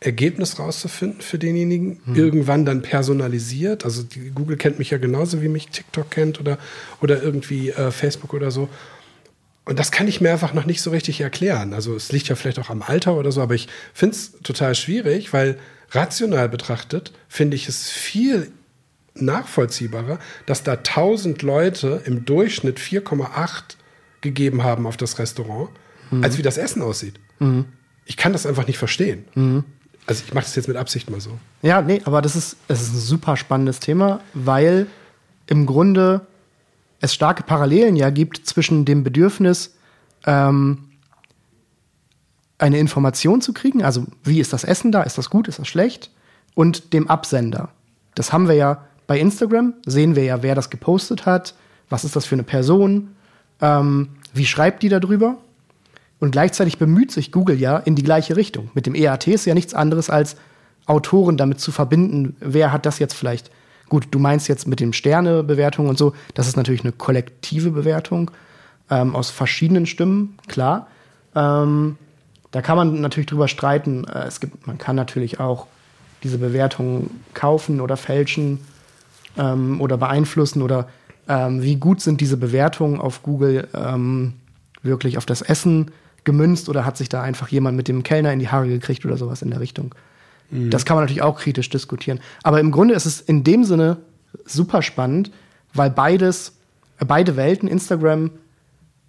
Ergebnis 0.00 0.58
rauszufinden 0.58 1.20
für 1.20 1.38
denjenigen, 1.38 2.00
mhm. 2.04 2.14
irgendwann 2.14 2.64
dann 2.64 2.82
personalisiert. 2.82 3.84
Also 3.84 4.02
die, 4.02 4.30
Google 4.30 4.56
kennt 4.56 4.78
mich 4.78 4.90
ja 4.90 4.98
genauso, 4.98 5.42
wie 5.42 5.48
mich 5.48 5.68
TikTok 5.68 6.10
kennt 6.10 6.40
oder, 6.40 6.58
oder 7.02 7.22
irgendwie 7.22 7.70
äh, 7.70 7.90
Facebook 7.90 8.32
oder 8.32 8.50
so. 8.50 8.68
Und 9.66 9.78
das 9.78 9.90
kann 9.90 10.08
ich 10.08 10.20
mir 10.20 10.32
einfach 10.32 10.54
noch 10.54 10.64
nicht 10.64 10.80
so 10.80 10.90
richtig 10.90 11.20
erklären. 11.20 11.74
Also 11.74 11.94
es 11.94 12.12
liegt 12.12 12.28
ja 12.28 12.36
vielleicht 12.36 12.58
auch 12.58 12.70
am 12.70 12.82
Alter 12.82 13.16
oder 13.16 13.32
so, 13.32 13.42
aber 13.42 13.54
ich 13.54 13.68
finde 13.92 14.16
es 14.16 14.32
total 14.42 14.74
schwierig, 14.74 15.32
weil 15.32 15.58
rational 15.90 16.48
betrachtet 16.48 17.12
finde 17.28 17.56
ich 17.56 17.68
es 17.68 17.90
viel 17.90 18.50
nachvollziehbarer, 19.14 20.18
dass 20.44 20.62
da 20.62 20.72
1000 20.72 21.42
Leute 21.42 22.02
im 22.04 22.24
Durchschnitt 22.24 22.78
4,8 22.78 23.76
gegeben 24.20 24.62
haben 24.62 24.86
auf 24.86 24.96
das 24.96 25.18
Restaurant, 25.18 25.70
mhm. 26.10 26.22
als 26.22 26.38
wie 26.38 26.42
das 26.42 26.58
Essen 26.58 26.82
aussieht. 26.82 27.18
Mhm. 27.38 27.66
Ich 28.04 28.16
kann 28.16 28.32
das 28.32 28.46
einfach 28.46 28.66
nicht 28.66 28.78
verstehen. 28.78 29.24
Mhm. 29.34 29.64
Also 30.06 30.22
ich 30.24 30.34
mache 30.34 30.44
das 30.44 30.54
jetzt 30.54 30.68
mit 30.68 30.76
Absicht 30.76 31.10
mal 31.10 31.20
so. 31.20 31.38
Ja, 31.62 31.82
nee, 31.82 32.00
aber 32.04 32.22
das 32.22 32.36
ist, 32.36 32.56
das 32.68 32.82
ist 32.82 32.94
ein 32.94 33.00
super 33.00 33.36
spannendes 33.36 33.80
Thema, 33.80 34.20
weil 34.34 34.86
im 35.48 35.66
Grunde 35.66 36.26
es 37.00 37.12
starke 37.12 37.42
Parallelen 37.42 37.96
ja 37.96 38.10
gibt 38.10 38.46
zwischen 38.46 38.84
dem 38.84 39.02
Bedürfnis, 39.02 39.74
ähm, 40.24 40.90
eine 42.58 42.78
Information 42.78 43.40
zu 43.40 43.52
kriegen, 43.52 43.82
also 43.82 44.06
wie 44.24 44.40
ist 44.40 44.52
das 44.52 44.64
Essen 44.64 44.92
da, 44.92 45.02
ist 45.02 45.18
das 45.18 45.30
gut, 45.30 45.48
ist 45.48 45.58
das 45.58 45.68
schlecht, 45.68 46.10
und 46.54 46.92
dem 46.92 47.08
Absender. 47.08 47.68
Das 48.14 48.32
haben 48.32 48.48
wir 48.48 48.54
ja 48.54 48.84
bei 49.06 49.20
Instagram, 49.20 49.74
sehen 49.84 50.16
wir 50.16 50.24
ja, 50.24 50.42
wer 50.42 50.54
das 50.54 50.70
gepostet 50.70 51.26
hat, 51.26 51.54
was 51.88 52.04
ist 52.04 52.16
das 52.16 52.26
für 52.26 52.34
eine 52.34 52.42
Person, 52.42 53.08
ähm, 53.60 54.08
wie 54.32 54.46
schreibt 54.46 54.82
die 54.82 54.88
darüber. 54.88 55.36
Und 56.18 56.30
gleichzeitig 56.30 56.78
bemüht 56.78 57.12
sich 57.12 57.30
Google 57.30 57.60
ja 57.60 57.76
in 57.76 57.94
die 57.94 58.02
gleiche 58.02 58.36
Richtung. 58.36 58.70
Mit 58.72 58.86
dem 58.86 58.94
EAT 58.94 59.26
ist 59.28 59.44
ja 59.44 59.54
nichts 59.54 59.74
anderes 59.74 60.08
als 60.08 60.36
Autoren 60.86 61.36
damit 61.36 61.60
zu 61.60 61.72
verbinden, 61.72 62.36
wer 62.40 62.72
hat 62.72 62.86
das 62.86 62.98
jetzt 62.98 63.14
vielleicht. 63.14 63.50
Gut, 63.88 64.08
du 64.10 64.18
meinst 64.18 64.48
jetzt 64.48 64.66
mit 64.66 64.80
dem 64.80 64.92
Sternebewertung 64.92 65.88
und 65.88 65.98
so, 65.98 66.14
das 66.34 66.48
ist 66.48 66.56
natürlich 66.56 66.82
eine 66.82 66.92
kollektive 66.92 67.70
Bewertung 67.70 68.30
ähm, 68.90 69.14
aus 69.14 69.30
verschiedenen 69.30 69.86
Stimmen, 69.86 70.38
klar. 70.48 70.88
Ähm, 71.34 71.96
da 72.56 72.62
kann 72.62 72.78
man 72.78 73.02
natürlich 73.02 73.26
drüber 73.26 73.48
streiten. 73.48 74.04
Äh, 74.04 74.28
es 74.28 74.40
gibt, 74.40 74.66
man 74.66 74.78
kann 74.78 74.96
natürlich 74.96 75.40
auch 75.40 75.66
diese 76.22 76.38
Bewertungen 76.38 77.20
kaufen 77.34 77.82
oder 77.82 77.98
fälschen 77.98 78.60
ähm, 79.36 79.78
oder 79.82 79.98
beeinflussen 79.98 80.62
oder 80.62 80.88
ähm, 81.28 81.62
wie 81.62 81.76
gut 81.76 82.00
sind 82.00 82.22
diese 82.22 82.38
Bewertungen 82.38 82.98
auf 82.98 83.22
Google 83.22 83.68
ähm, 83.74 84.32
wirklich 84.82 85.18
auf 85.18 85.26
das 85.26 85.42
Essen 85.42 85.90
gemünzt 86.24 86.70
oder 86.70 86.86
hat 86.86 86.96
sich 86.96 87.10
da 87.10 87.20
einfach 87.20 87.48
jemand 87.48 87.76
mit 87.76 87.88
dem 87.88 88.02
Kellner 88.02 88.32
in 88.32 88.38
die 88.38 88.48
Haare 88.48 88.68
gekriegt 88.68 89.04
oder 89.04 89.18
sowas 89.18 89.42
in 89.42 89.50
der 89.50 89.60
Richtung. 89.60 89.94
Mhm. 90.50 90.70
Das 90.70 90.86
kann 90.86 90.96
man 90.96 91.04
natürlich 91.04 91.22
auch 91.22 91.38
kritisch 91.38 91.68
diskutieren. 91.68 92.20
Aber 92.42 92.58
im 92.58 92.70
Grunde 92.70 92.94
ist 92.94 93.04
es 93.04 93.20
in 93.20 93.44
dem 93.44 93.64
Sinne 93.64 93.98
super 94.46 94.80
spannend, 94.80 95.30
weil 95.74 95.90
beides, 95.90 96.56
äh, 97.00 97.04
beide 97.04 97.36
Welten, 97.36 97.68
Instagram 97.68 98.30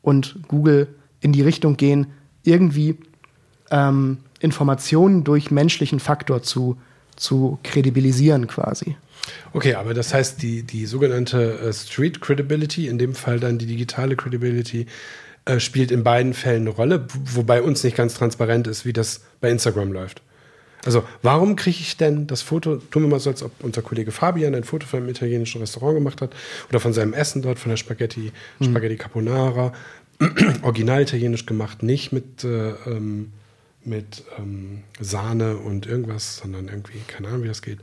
und 0.01 0.37
Google, 0.49 0.89
in 1.21 1.31
die 1.31 1.43
Richtung 1.43 1.77
gehen, 1.77 2.07
irgendwie 2.43 2.97
ähm, 3.71 4.17
Informationen 4.39 5.23
durch 5.23 5.51
menschlichen 5.51 5.99
Faktor 5.99 6.43
zu, 6.43 6.77
zu 7.15 7.59
kredibilisieren 7.63 8.47
quasi. 8.47 8.95
Okay, 9.53 9.73
aber 9.73 9.93
das 9.93 10.13
heißt, 10.13 10.41
die, 10.41 10.63
die 10.63 10.85
sogenannte 10.85 11.59
äh, 11.59 11.73
Street 11.73 12.21
Credibility, 12.21 12.87
in 12.87 12.97
dem 12.97 13.15
Fall 13.15 13.39
dann 13.39 13.57
die 13.57 13.65
digitale 13.65 14.15
Credibility, 14.15 14.87
äh, 15.45 15.59
spielt 15.59 15.91
in 15.91 16.03
beiden 16.03 16.33
Fällen 16.33 16.61
eine 16.61 16.69
Rolle, 16.69 17.07
wobei 17.25 17.61
uns 17.61 17.83
nicht 17.83 17.97
ganz 17.97 18.13
transparent 18.13 18.67
ist, 18.67 18.85
wie 18.85 18.93
das 18.93 19.21
bei 19.41 19.49
Instagram 19.49 19.91
läuft. 19.91 20.21
Also, 20.85 21.03
warum 21.21 21.55
kriege 21.55 21.77
ich 21.79 21.97
denn 21.97 22.27
das 22.27 22.41
Foto, 22.41 22.77
tun 22.77 23.03
wir 23.03 23.09
mal 23.09 23.19
so, 23.19 23.29
als 23.29 23.43
ob 23.43 23.51
unser 23.61 23.81
Kollege 23.81 24.11
Fabian 24.11 24.55
ein 24.55 24.63
Foto 24.63 24.85
von 24.85 24.99
einem 24.99 25.09
italienischen 25.09 25.59
Restaurant 25.59 25.95
gemacht 25.95 26.21
hat 26.21 26.35
oder 26.69 26.79
von 26.79 26.93
seinem 26.93 27.13
Essen 27.13 27.41
dort, 27.41 27.59
von 27.59 27.71
der 27.71 27.77
Spaghetti, 27.77 28.31
hm. 28.59 28.69
Spaghetti 28.69 28.95
Carbonara, 28.95 29.73
original 30.61 31.01
italienisch 31.01 31.45
gemacht, 31.45 31.83
nicht 31.83 32.13
mit 32.13 32.43
äh, 32.43 32.69
ähm, 32.85 33.33
mit 33.87 34.23
ähm, 34.37 34.83
Sahne 34.99 35.57
und 35.57 35.87
irgendwas, 35.87 36.37
sondern 36.37 36.67
irgendwie, 36.67 36.99
keine 37.07 37.29
Ahnung, 37.29 37.43
wie 37.43 37.47
das 37.47 37.61
geht. 37.61 37.79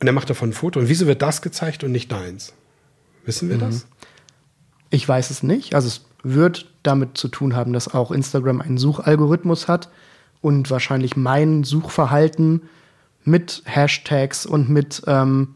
Und 0.00 0.06
er 0.06 0.12
macht 0.12 0.30
davon 0.30 0.50
ein 0.50 0.54
Foto. 0.54 0.80
Und 0.80 0.88
wieso 0.88 1.06
wird 1.06 1.20
das 1.20 1.42
gezeigt 1.42 1.84
und 1.84 1.92
nicht 1.92 2.10
deins? 2.10 2.54
Wissen 3.24 3.48
wir 3.48 3.56
mhm. 3.56 3.60
das? 3.60 3.86
Ich 4.88 5.06
weiß 5.06 5.30
es 5.30 5.42
nicht. 5.42 5.74
Also 5.74 5.88
es 5.88 6.04
wird 6.22 6.70
damit 6.82 7.18
zu 7.18 7.28
tun 7.28 7.54
haben, 7.54 7.72
dass 7.72 7.92
auch 7.92 8.10
Instagram 8.10 8.60
einen 8.60 8.78
Suchalgorithmus 8.78 9.68
hat 9.68 9.90
und 10.40 10.70
wahrscheinlich 10.70 11.16
mein 11.16 11.64
Suchverhalten 11.64 12.62
mit 13.24 13.62
Hashtags 13.66 14.46
und 14.46 14.70
mit, 14.70 15.02
ähm, 15.06 15.54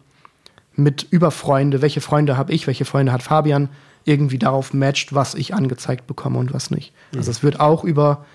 mit 0.75 1.07
über 1.11 1.31
Freunde, 1.31 1.81
welche 1.81 2.01
Freunde 2.01 2.37
habe 2.37 2.53
ich, 2.53 2.67
welche 2.67 2.85
Freunde 2.85 3.13
hat 3.13 3.23
Fabian, 3.23 3.71
irgendwie 4.05 4.39
darauf 4.39 4.75
matcht, 4.75 5.15
was 5.15 5.35
ich 5.35 5.55
angezeigt 5.55 6.07
bekomme 6.07 6.39
und 6.39 6.53
was 6.53 6.71
nicht. 6.71 6.93
Also 6.93 7.17
mhm. 7.17 7.19
Also 7.21 7.31
es 7.31 7.43
wird 7.43 7.61
auch 7.61 7.85
über 7.85 8.27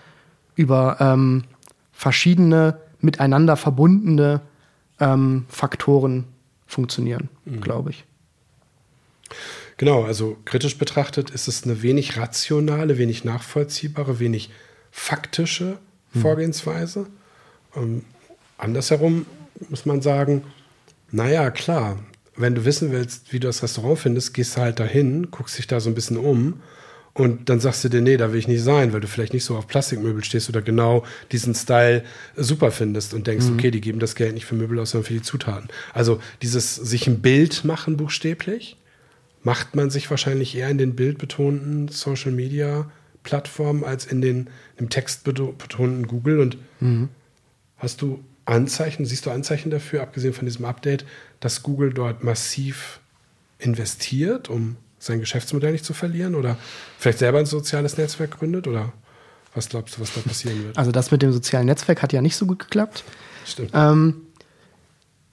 über 0.60 0.98
ähm, 1.00 1.46
verschiedene 1.94 2.80
miteinander 3.00 3.56
verbundene 3.56 4.42
ähm, 5.00 5.46
Faktoren 5.48 6.26
funktionieren, 6.68 7.30
mhm. 7.46 7.62
glaube 7.62 7.92
ich. 7.92 8.04
Genau, 9.78 10.04
also 10.04 10.36
kritisch 10.44 10.78
betrachtet 10.78 11.30
ist 11.30 11.48
es 11.48 11.64
eine 11.64 11.82
wenig 11.82 12.18
rationale, 12.18 12.98
wenig 12.98 13.24
nachvollziehbare, 13.24 14.20
wenig 14.20 14.50
faktische 14.92 15.78
mhm. 16.12 16.20
Vorgehensweise. 16.20 17.06
Ähm, 17.74 18.04
andersherum 18.58 19.28
muss 19.70 19.86
man 19.86 20.02
sagen, 20.02 20.44
naja, 21.10 21.52
klar, 21.52 22.00
wenn 22.36 22.56
du 22.56 22.66
wissen 22.66 22.92
willst, 22.92 23.32
wie 23.32 23.40
du 23.40 23.48
das 23.48 23.64
Restaurant 23.64 24.00
findest, 24.00 24.34
gehst 24.34 24.58
du 24.58 24.62
halt 24.62 24.82
dahin, 24.82 25.32
guckst 25.32 25.58
dich 25.58 25.68
da 25.68 25.80
so 25.80 25.90
ein 25.90 25.96
bisschen 25.96 26.18
um 26.18 26.60
Und 27.20 27.50
dann 27.50 27.60
sagst 27.60 27.84
du 27.84 27.90
dir, 27.90 28.00
nee, 28.00 28.16
da 28.16 28.32
will 28.32 28.40
ich 28.40 28.48
nicht 28.48 28.64
sein, 28.64 28.94
weil 28.94 29.02
du 29.02 29.08
vielleicht 29.08 29.34
nicht 29.34 29.44
so 29.44 29.58
auf 29.58 29.68
Plastikmöbel 29.68 30.24
stehst 30.24 30.48
oder 30.48 30.62
genau 30.62 31.04
diesen 31.34 31.54
Style 31.54 32.06
super 32.38 32.72
findest 32.72 33.14
und 33.14 33.28
denkst, 33.28 33.48
mhm. 33.48 33.56
okay, 33.56 33.72
die 33.72 33.82
geben 33.82 34.00
das 34.00 34.16
Geld 34.16 34.34
nicht 34.34 34.46
für 34.46 34.56
Möbel 34.56 34.80
aus, 34.80 34.92
sondern 34.92 35.08
für 35.08 35.16
die 35.16 35.22
Zutaten. 35.22 35.68
Also 35.94 36.22
dieses 36.42 36.76
sich 36.76 37.08
ein 37.08 37.22
Bild 37.22 37.66
machen 37.66 37.98
buchstäblich, 37.98 38.78
macht 39.44 39.76
man 39.76 39.90
sich 39.90 40.10
wahrscheinlich 40.10 40.56
eher 40.56 40.70
in 40.70 40.78
den 40.78 40.96
bildbetonten 40.96 41.90
Social 41.90 42.32
Media 42.32 42.90
Plattformen 43.24 43.84
als 43.84 44.06
in 44.06 44.22
den 44.22 44.50
im 44.78 44.88
textbetonten 44.88 46.08
Google. 46.08 46.40
Und 46.40 46.58
mhm. 46.80 47.10
hast 47.80 48.02
du 48.02 48.24
Anzeichen, 48.46 49.06
siehst 49.06 49.26
du 49.26 49.32
Anzeichen 49.32 49.72
dafür, 49.72 50.04
abgesehen 50.04 50.34
von 50.34 50.46
diesem 50.46 50.64
Update, 50.64 51.04
dass 51.42 51.64
Google 51.64 51.94
dort 51.94 52.24
massiv 52.24 53.02
investiert, 53.58 54.48
um 54.48 54.78
sein 55.00 55.20
Geschäftsmodell 55.20 55.72
nicht 55.72 55.86
zu 55.86 55.94
verlieren 55.94 56.36
oder 56.36 56.58
vielleicht 56.98 57.20
selber 57.20 57.40
ein 57.40 57.46
soziales 57.46 57.98
Netzwerk 57.98 58.38
gründet 58.38 58.68
oder 58.68 58.94
was 59.56 59.70
glaubst 59.70 59.98
du, 59.98 60.02
was 60.02 60.14
da 60.14 60.22
passieren 60.22 60.64
wird? 60.64 60.78
Also 60.78 60.92
das 60.92 61.12
mit 61.12 61.22
dem 61.22 61.32
sozialen 61.32 61.66
Netzwerk 61.66 62.02
hat 62.02 62.14
ja 62.14 62.22
nicht 62.22 62.36
so 62.36 62.46
gut 62.46 62.60
geklappt. 62.60 63.04
Stimmt. 63.46 63.72
Ähm, 63.74 64.22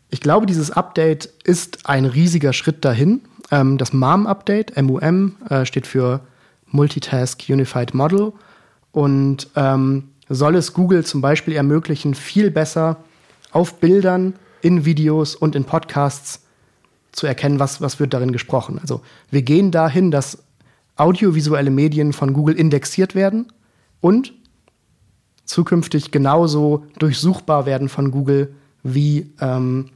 ich 0.09 0.21
glaube, 0.21 0.47
dieses 0.47 0.71
Update 0.71 1.27
ist 1.45 1.89
ein 1.89 2.05
riesiger 2.05 2.53
Schritt 2.53 2.85
dahin. 2.85 3.23
Ähm, 3.51 3.77
das 3.77 3.93
MUM-Update, 3.93 4.81
MUM, 4.81 5.37
äh, 5.51 5.67
steht 5.67 5.87
für 5.87 6.21
Multitask 6.67 7.43
Unified 7.49 7.93
Model 7.93 8.33
und 8.93 9.49
ähm, 9.57 10.11
soll 10.29 10.57
es 10.57 10.73
Google 10.73 11.05
zum 11.05 11.21
Beispiel 11.21 11.55
ermöglichen, 11.55 12.15
viel 12.15 12.51
besser 12.51 13.05
auf 13.53 13.79
Bildern, 13.79 14.35
in 14.63 14.85
Videos 14.85 15.37
und 15.37 15.55
in 15.55 15.65
Podcasts 15.65 16.46
zu 17.13 17.27
erkennen, 17.27 17.59
was, 17.59 17.81
was 17.81 17.99
wird 17.99 18.15
darin 18.15 18.33
gesprochen. 18.33 18.79
Also 18.81 19.01
wir 19.31 19.43
gehen 19.43 19.71
dahin, 19.71 20.11
dass 20.11 20.39
audiovisuelle 20.97 21.71
Medien 21.71 22.13
von 22.13 22.33
Google 22.33 22.55
indexiert 22.57 23.15
werden 23.15 23.47
und 24.01 24.33
zukünftig 25.45 26.11
genauso 26.11 26.85
durchsuchbar 26.99 27.67
werden 27.67 27.89
von 27.89 28.11
Google 28.11 28.55
wie, 28.83 29.31
ähm, 29.41 29.91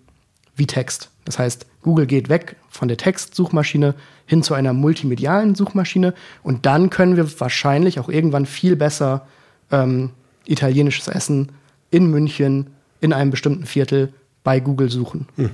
wie 0.54 0.66
Text. 0.66 1.10
Das 1.24 1.38
heißt, 1.38 1.66
Google 1.82 2.06
geht 2.06 2.28
weg 2.28 2.56
von 2.68 2.88
der 2.88 2.96
Textsuchmaschine 2.96 3.94
hin 4.26 4.42
zu 4.42 4.54
einer 4.54 4.72
multimedialen 4.72 5.54
Suchmaschine 5.54 6.14
und 6.42 6.66
dann 6.66 6.90
können 6.90 7.16
wir 7.16 7.40
wahrscheinlich 7.40 7.98
auch 7.98 8.08
irgendwann 8.08 8.46
viel 8.46 8.76
besser 8.76 9.26
ähm, 9.70 10.10
italienisches 10.46 11.08
Essen 11.08 11.52
in 11.90 12.10
München 12.10 12.68
in 13.00 13.12
einem 13.12 13.30
bestimmten 13.30 13.66
Viertel 13.66 14.12
bei 14.44 14.60
Google 14.60 14.90
suchen. 14.90 15.26
Hm. 15.36 15.50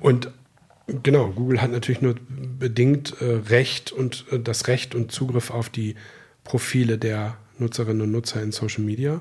Und 0.00 0.30
Genau, 1.02 1.30
Google 1.30 1.62
hat 1.62 1.70
natürlich 1.70 2.02
nur 2.02 2.16
bedingt 2.58 3.14
äh, 3.20 3.40
Recht 3.48 3.92
und 3.92 4.26
äh, 4.30 4.38
das 4.38 4.68
Recht 4.68 4.94
und 4.94 5.10
Zugriff 5.10 5.50
auf 5.50 5.70
die 5.70 5.94
Profile 6.44 6.98
der 6.98 7.36
Nutzerinnen 7.58 8.02
und 8.02 8.12
Nutzer 8.12 8.42
in 8.42 8.52
Social 8.52 8.82
Media. 8.82 9.20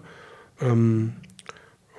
Ähm, 0.59 1.13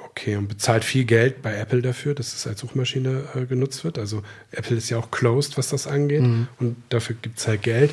okay, 0.05 0.37
und 0.37 0.49
bezahlt 0.49 0.85
viel 0.85 1.05
Geld 1.05 1.43
bei 1.43 1.57
Apple 1.57 1.81
dafür, 1.81 2.15
dass 2.15 2.35
es 2.35 2.47
als 2.47 2.61
Suchmaschine 2.61 3.25
äh, 3.35 3.47
genutzt 3.47 3.85
wird. 3.85 3.99
Also 3.99 4.23
Apple 4.51 4.77
ist 4.77 4.91
ja 4.91 4.99
auch 4.99 5.11
closed, 5.11 5.57
was 5.57 5.71
das 5.71 5.87
angeht. 5.87 6.23
Mhm. 6.23 6.49
Und 6.59 6.77
dafür 6.91 7.17
gibt 7.21 7.39
es 7.39 7.49
halt 7.49 7.63
Geld. 7.63 7.93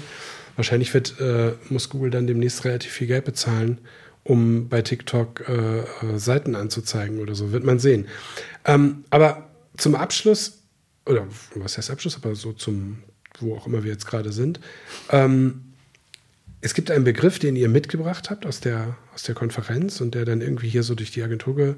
Wahrscheinlich 0.56 0.94
wird, 0.94 1.20
äh, 1.22 1.54
muss 1.70 1.90
Google 1.90 2.12
dann 2.12 2.28
demnächst 2.28 2.66
relativ 2.66 2.92
viel 2.92 3.08
Geld 3.08 3.24
bezahlen, 3.24 3.78
um 4.24 4.68
bei 4.68 4.82
TikTok 4.82 5.48
äh, 5.48 5.80
äh, 5.80 5.86
Seiten 6.18 6.56
anzuzeigen 6.56 7.20
oder 7.20 7.36
so. 7.36 7.54
Wird 7.54 7.64
man 7.64 7.80
sehen. 7.80 8.08
Ähm, 8.66 9.06
aber 9.10 9.50
zum 9.78 9.96
Abschluss 9.96 10.59
oder 11.10 11.26
was 11.56 11.78
heißt 11.78 11.90
Abschluss, 11.90 12.16
aber 12.16 12.36
so 12.36 12.54
zum, 12.54 13.00
wo 13.40 13.56
auch 13.56 13.66
immer 13.66 13.84
wir 13.84 13.92
jetzt 13.92 14.06
gerade 14.06 14.32
sind. 14.32 14.60
Ähm, 15.10 15.74
es 16.62 16.74
gibt 16.74 16.92
einen 16.92 17.04
Begriff, 17.04 17.40
den 17.40 17.56
ihr 17.56 17.70
mitgebracht 17.70 18.30
habt 18.30 18.46
aus 18.46 18.60
der, 18.60 18.96
aus 19.14 19.24
der 19.24 19.34
Konferenz 19.34 20.02
und 20.02 20.14
der 20.14 20.26
dann 20.26 20.42
irgendwie 20.42 20.70
hier 20.70 20.84
so 20.84 20.94
durch 20.94 21.12
die 21.12 21.24
Agentur 21.24 21.56
ge, 21.56 21.76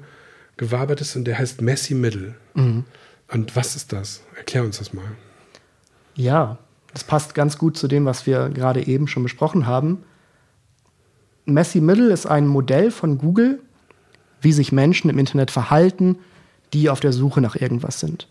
gewabert 0.56 1.00
ist 1.00 1.16
und 1.16 1.24
der 1.24 1.38
heißt 1.38 1.62
Messy 1.62 1.94
Middle. 1.94 2.34
Mhm. 2.54 2.84
Und 3.28 3.56
was 3.56 3.74
ist 3.74 3.92
das? 3.92 4.22
Erklär 4.36 4.64
uns 4.64 4.78
das 4.78 4.92
mal. 4.92 5.04
Ja, 6.14 6.58
das 6.92 7.04
passt 7.04 7.34
ganz 7.34 7.56
gut 7.56 7.78
zu 7.78 7.88
dem, 7.88 8.04
was 8.04 8.26
wir 8.26 8.50
gerade 8.50 8.86
eben 8.86 9.08
schon 9.08 9.22
besprochen 9.22 9.66
haben. 9.66 10.04
Messy 11.46 11.80
Middle 11.80 12.12
ist 12.12 12.26
ein 12.26 12.46
Modell 12.46 12.90
von 12.90 13.16
Google, 13.16 13.60
wie 14.42 14.52
sich 14.52 14.72
Menschen 14.72 15.08
im 15.08 15.18
Internet 15.18 15.50
verhalten, 15.50 16.18
die 16.74 16.90
auf 16.90 17.00
der 17.00 17.12
Suche 17.12 17.40
nach 17.40 17.56
irgendwas 17.56 18.00
sind. 18.00 18.28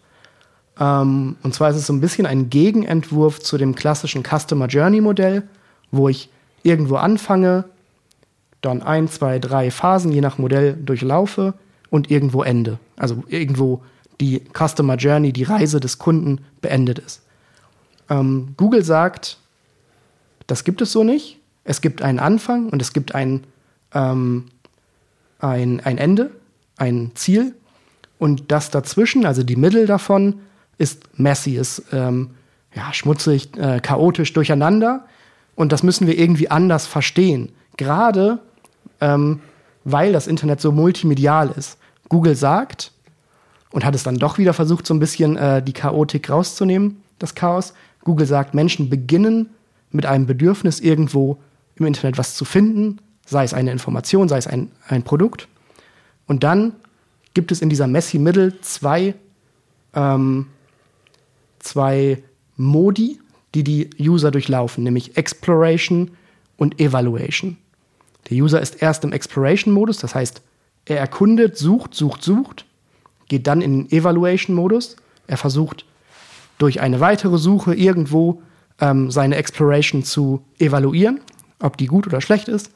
Ähm, 0.82 1.36
und 1.44 1.54
zwar 1.54 1.70
ist 1.70 1.76
es 1.76 1.86
so 1.86 1.94
ein 1.94 2.02
bisschen 2.02 2.26
ein 2.26 2.50
Gegenentwurf 2.50 3.40
zu 3.40 3.60
dem 3.60 3.76
klassischen 3.76 4.24
Customer 4.24 4.66
Journey 4.66 5.00
Modell, 5.00 5.44
wo 5.92 6.10
ich 6.10 6.30
irgendwo 6.64 6.96
anfange, 6.96 7.66
dann 8.62 8.82
ein, 8.82 9.08
zwei, 9.08 9.38
drei 9.38 9.70
Phasen 9.70 10.12
je 10.12 10.22
nach 10.22 10.40
Modell 10.40 10.74
durchlaufe 10.74 11.54
und 11.92 12.10
irgendwo 12.10 12.42
ende. 12.42 12.80
Also 12.98 13.24
irgendwo 13.28 13.84
die 14.20 14.42
Customer 14.54 14.96
Journey, 14.96 15.32
die 15.32 15.44
Reise 15.44 15.80
des 15.80 16.00
Kunden 16.00 16.40
beendet 16.62 17.00
ist. 17.00 17.22
Ähm, 18.10 18.54
Google 18.58 18.84
sagt, 18.84 19.38
das 20.48 20.64
gibt 20.64 20.82
es 20.82 20.92
so 20.92 21.04
nicht. 21.04 21.40
Es 21.64 21.82
gibt 21.82 22.02
einen 22.02 22.20
Anfang 22.20 22.70
und 22.70 22.82
es 22.82 22.94
gibt 22.94 23.14
ein, 23.14 23.44
ähm, 23.94 24.46
ein, 25.40 25.80
ein 25.80 25.98
Ende, 26.00 26.32
ein 26.78 27.12
Ziel. 27.14 27.54
Und 28.18 28.52
das 28.52 28.72
dazwischen, 28.72 29.26
also 29.26 29.44
die 29.44 29.56
Mittel 29.56 29.86
davon, 29.86 30.40
ist 30.82 31.18
messy, 31.18 31.56
ist 31.56 31.84
ähm, 31.92 32.32
ja, 32.74 32.94
schmutzig, 32.94 33.56
äh, 33.58 33.80
chaotisch 33.80 34.34
durcheinander. 34.34 35.06
Und 35.56 35.72
das 35.72 35.84
müssen 35.84 36.08
wir 36.08 36.18
irgendwie 36.18 36.50
anders 36.50 36.88
verstehen. 36.88 37.52
Gerade 37.78 38.40
ähm, 39.02 39.42
weil 39.84 40.14
das 40.14 40.28
Internet 40.28 40.62
so 40.62 40.72
multimedial 40.72 41.54
ist. 41.58 41.78
Google 42.08 42.36
sagt, 42.36 42.92
und 43.72 43.84
hat 43.84 43.96
es 43.96 44.04
dann 44.04 44.16
doch 44.16 44.38
wieder 44.38 44.54
versucht, 44.54 44.86
so 44.86 44.94
ein 44.94 45.00
bisschen 45.00 45.38
äh, 45.38 45.62
die 45.64 45.74
Chaotik 45.74 46.30
rauszunehmen, 46.30 47.02
das 47.20 47.36
Chaos. 47.36 47.74
Google 48.04 48.28
sagt, 48.28 48.54
Menschen 48.54 48.90
beginnen 48.90 49.50
mit 49.92 50.06
einem 50.06 50.26
Bedürfnis, 50.26 50.80
irgendwo 50.80 51.38
im 51.76 51.86
Internet 51.86 52.18
was 52.18 52.36
zu 52.36 52.46
finden, 52.46 53.00
sei 53.26 53.44
es 53.44 53.54
eine 53.54 53.72
Information, 53.72 54.30
sei 54.30 54.38
es 54.38 54.48
ein, 54.48 54.72
ein 54.88 55.04
Produkt. 55.04 55.48
Und 56.28 56.44
dann 56.44 56.74
gibt 57.34 57.52
es 57.52 57.62
in 57.62 57.70
dieser 57.70 57.88
Messy 57.88 58.20
Middle 58.20 58.60
zwei 58.62 59.16
ähm, 59.96 60.48
zwei 61.62 62.22
Modi, 62.57 63.20
die 63.55 63.64
die 63.64 63.89
User 63.99 64.32
durchlaufen, 64.32 64.84
nämlich 64.84 65.18
Exploration 65.18 66.12
und 66.57 66.80
Evaluation. 66.80 67.57
Der 68.30 68.38
User 68.38 68.62
ist 68.62 68.82
erst 68.82 69.03
im 69.03 69.14
Exploration-Modus, 69.14 69.97
das 69.97 70.16
heißt, 70.16 70.41
er 70.86 70.99
erkundet, 70.99 71.57
sucht, 71.57 71.93
sucht, 71.93 72.24
sucht, 72.24 72.66
geht 73.28 73.47
dann 73.47 73.62
in 73.62 73.88
den 73.88 73.91
Evaluation-Modus. 73.91 74.95
Er 75.28 75.38
versucht 75.38 75.86
durch 76.57 76.82
eine 76.82 76.99
weitere 76.99 77.38
Suche 77.38 77.74
irgendwo 77.74 78.41
ähm, 78.80 79.12
seine 79.12 79.36
Exploration 79.36 80.03
zu 80.03 80.43
evaluieren, 80.59 81.22
ob 81.59 81.78
die 81.78 81.88
gut 81.88 82.07
oder 82.07 82.22
schlecht 82.22 82.47
ist. 82.47 82.72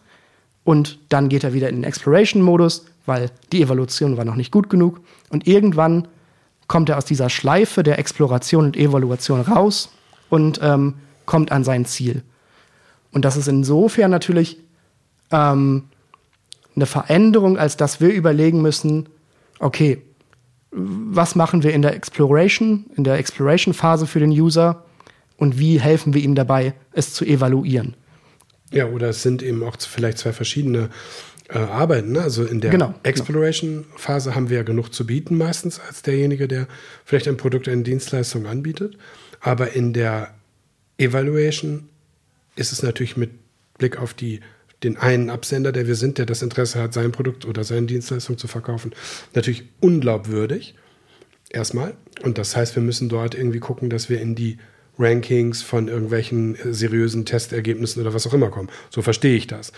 Und 0.63 0.99
dann 1.09 1.29
geht 1.29 1.43
er 1.43 1.53
wieder 1.53 1.69
in 1.69 1.75
den 1.75 1.83
Exploration-Modus, 1.83 2.85
weil 3.05 3.29
die 3.51 3.61
Evaluation 3.61 4.17
war 4.17 4.25
noch 4.25 4.35
nicht 4.35 4.51
gut 4.51 4.69
genug. 4.69 5.01
Und 5.29 5.47
irgendwann 5.47 6.07
kommt 6.67 6.89
er 6.89 6.97
aus 6.97 7.05
dieser 7.05 7.29
Schleife 7.29 7.83
der 7.83 7.99
Exploration 7.99 8.65
und 8.65 8.77
Evaluation 8.77 9.41
raus 9.41 9.91
und 10.29 10.59
ähm, 10.61 10.95
kommt 11.25 11.51
an 11.51 11.63
sein 11.63 11.85
Ziel. 11.85 12.23
Und 13.11 13.25
das 13.25 13.37
ist 13.37 13.47
insofern 13.47 14.11
natürlich 14.11 14.57
ähm, 15.31 15.83
eine 16.75 16.85
Veränderung, 16.85 17.57
als 17.57 17.77
dass 17.77 18.01
wir 18.01 18.09
überlegen 18.13 18.61
müssen, 18.61 19.07
okay, 19.59 20.01
was 20.71 21.35
machen 21.35 21.63
wir 21.63 21.73
in 21.73 21.81
der 21.81 21.95
Exploration, 21.95 22.85
in 22.97 23.05
der 23.05 23.17
Exploration-Phase 23.17 24.07
für 24.07 24.19
den 24.19 24.31
User 24.31 24.83
und 25.37 25.57
wie 25.57 25.79
helfen 25.79 26.13
wir 26.13 26.21
ihm 26.21 26.35
dabei, 26.35 26.73
es 26.91 27.13
zu 27.13 27.23
evaluieren. 27.25 27.95
Ja, 28.71 28.87
oder 28.87 29.09
es 29.09 29.21
sind 29.21 29.41
eben 29.41 29.63
auch 29.63 29.77
vielleicht 29.79 30.17
zwei 30.17 30.33
verschiedene 30.33 30.89
äh, 31.49 31.57
arbeiten. 31.57 32.13
Ne? 32.13 32.21
Also 32.21 32.43
in 32.43 32.61
der 32.61 32.71
genau, 32.71 32.87
genau. 32.87 32.99
Exploration-Phase 33.03 34.35
haben 34.35 34.49
wir 34.49 34.57
ja 34.57 34.63
genug 34.63 34.93
zu 34.93 35.05
bieten, 35.05 35.37
meistens 35.37 35.79
als 35.79 36.01
derjenige, 36.01 36.47
der 36.47 36.67
vielleicht 37.03 37.27
ein 37.27 37.37
Produkt, 37.37 37.67
eine 37.67 37.83
Dienstleistung 37.83 38.45
anbietet. 38.47 38.97
Aber 39.41 39.73
in 39.73 39.93
der 39.93 40.33
Evaluation 40.97 41.89
ist 42.55 42.71
es 42.71 42.81
natürlich 42.81 43.17
mit 43.17 43.31
Blick 43.77 43.97
auf 43.97 44.13
die, 44.13 44.39
den 44.83 44.97
einen 44.97 45.29
Absender, 45.29 45.71
der 45.71 45.87
wir 45.87 45.95
sind, 45.95 46.17
der 46.17 46.25
das 46.25 46.41
Interesse 46.41 46.81
hat, 46.81 46.93
sein 46.93 47.11
Produkt 47.11 47.45
oder 47.45 47.63
seine 47.63 47.85
Dienstleistung 47.85 48.37
zu 48.37 48.47
verkaufen, 48.47 48.93
natürlich 49.33 49.65
unglaubwürdig. 49.81 50.75
Erstmal. 51.49 51.93
Und 52.23 52.37
das 52.37 52.55
heißt, 52.55 52.75
wir 52.75 52.81
müssen 52.81 53.07
dort 53.07 53.35
irgendwie 53.35 53.59
gucken, 53.59 53.89
dass 53.89 54.09
wir 54.09 54.19
in 54.19 54.35
die 54.35 54.57
Rankings 54.97 55.61
von 55.61 55.87
irgendwelchen 55.87 56.55
äh, 56.55 56.73
seriösen 56.73 57.25
Testergebnissen 57.25 58.01
oder 58.01 58.13
was 58.13 58.25
auch 58.27 58.33
immer 58.33 58.49
kommen. 58.49 58.69
So 58.89 59.01
verstehe 59.01 59.35
ich 59.35 59.47
das. 59.47 59.71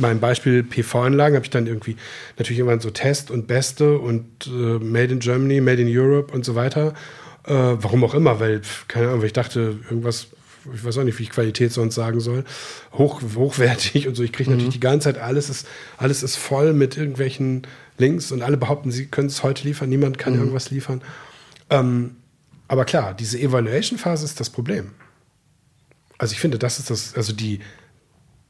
Beim 0.00 0.20
Beispiel 0.20 0.62
PV-Anlagen 0.62 1.36
habe 1.36 1.44
ich 1.44 1.50
dann 1.50 1.66
irgendwie 1.66 1.96
natürlich 2.38 2.58
irgendwann 2.58 2.80
so 2.80 2.90
Test 2.90 3.30
und 3.30 3.46
Beste 3.46 3.98
und 3.98 4.26
äh, 4.46 4.50
Made 4.50 5.12
in 5.12 5.18
Germany, 5.18 5.60
Made 5.60 5.82
in 5.82 5.88
Europe 5.88 6.32
und 6.32 6.44
so 6.44 6.54
weiter. 6.54 6.94
Äh, 7.44 7.52
warum 7.52 8.04
auch 8.04 8.14
immer, 8.14 8.40
weil, 8.40 8.62
keine 8.88 9.08
Ahnung, 9.08 9.20
weil 9.20 9.26
ich 9.26 9.32
dachte, 9.32 9.78
irgendwas 9.90 10.28
ich 10.72 10.84
weiß 10.84 10.98
auch 10.98 11.02
nicht, 11.04 11.18
wie 11.18 11.24
ich 11.24 11.30
Qualität 11.30 11.72
sonst 11.72 11.96
sagen 11.96 12.20
soll, 12.20 12.44
hoch, 12.92 13.20
hochwertig 13.34 14.06
und 14.08 14.14
so. 14.14 14.22
Ich 14.22 14.32
kriege 14.32 14.50
mhm. 14.50 14.56
natürlich 14.56 14.74
die 14.74 14.80
ganze 14.80 15.12
Zeit, 15.12 15.18
alles 15.18 15.50
ist, 15.50 15.66
alles 15.96 16.22
ist 16.22 16.36
voll 16.36 16.72
mit 16.72 16.96
irgendwelchen 16.96 17.62
Links 17.98 18.32
und 18.32 18.42
alle 18.42 18.56
behaupten, 18.56 18.90
sie 18.90 19.06
können 19.06 19.28
es 19.28 19.42
heute 19.42 19.66
liefern, 19.66 19.88
niemand 19.88 20.18
kann 20.18 20.34
mhm. 20.34 20.40
irgendwas 20.40 20.70
liefern. 20.70 21.02
Ähm, 21.70 22.16
aber 22.72 22.86
klar, 22.86 23.12
diese 23.12 23.38
Evaluation-Phase 23.38 24.24
ist 24.24 24.40
das 24.40 24.48
Problem. 24.48 24.92
Also 26.16 26.32
ich 26.32 26.40
finde, 26.40 26.58
das 26.58 26.78
ist 26.78 26.88
das, 26.88 27.14
also 27.14 27.34
die 27.34 27.60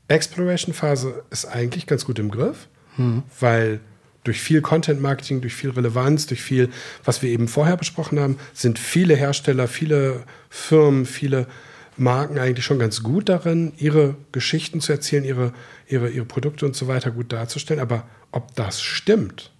Exploration-Phase 0.06 1.24
ist 1.30 1.46
eigentlich 1.46 1.88
ganz 1.88 2.04
gut 2.04 2.20
im 2.20 2.30
Griff, 2.30 2.68
mhm. 2.96 3.24
weil 3.40 3.80
durch 4.22 4.40
viel 4.40 4.60
Content-Marketing, 4.60 5.40
durch 5.40 5.54
viel 5.54 5.70
Relevanz, 5.70 6.28
durch 6.28 6.40
viel, 6.40 6.70
was 7.02 7.20
wir 7.22 7.30
eben 7.30 7.48
vorher 7.48 7.76
besprochen 7.76 8.20
haben, 8.20 8.38
sind 8.54 8.78
viele 8.78 9.16
Hersteller, 9.16 9.66
viele 9.66 10.22
Firmen, 10.48 11.04
viele 11.04 11.48
Marken 11.96 12.38
eigentlich 12.38 12.64
schon 12.64 12.78
ganz 12.78 13.02
gut 13.02 13.28
darin, 13.28 13.72
ihre 13.76 14.14
Geschichten 14.30 14.80
zu 14.80 14.92
erzählen, 14.92 15.24
ihre, 15.24 15.52
ihre, 15.88 16.08
ihre 16.10 16.26
Produkte 16.26 16.64
und 16.64 16.76
so 16.76 16.86
weiter 16.86 17.10
gut 17.10 17.32
darzustellen. 17.32 17.82
Aber 17.82 18.06
ob 18.30 18.54
das 18.54 18.80
stimmt, 18.80 19.50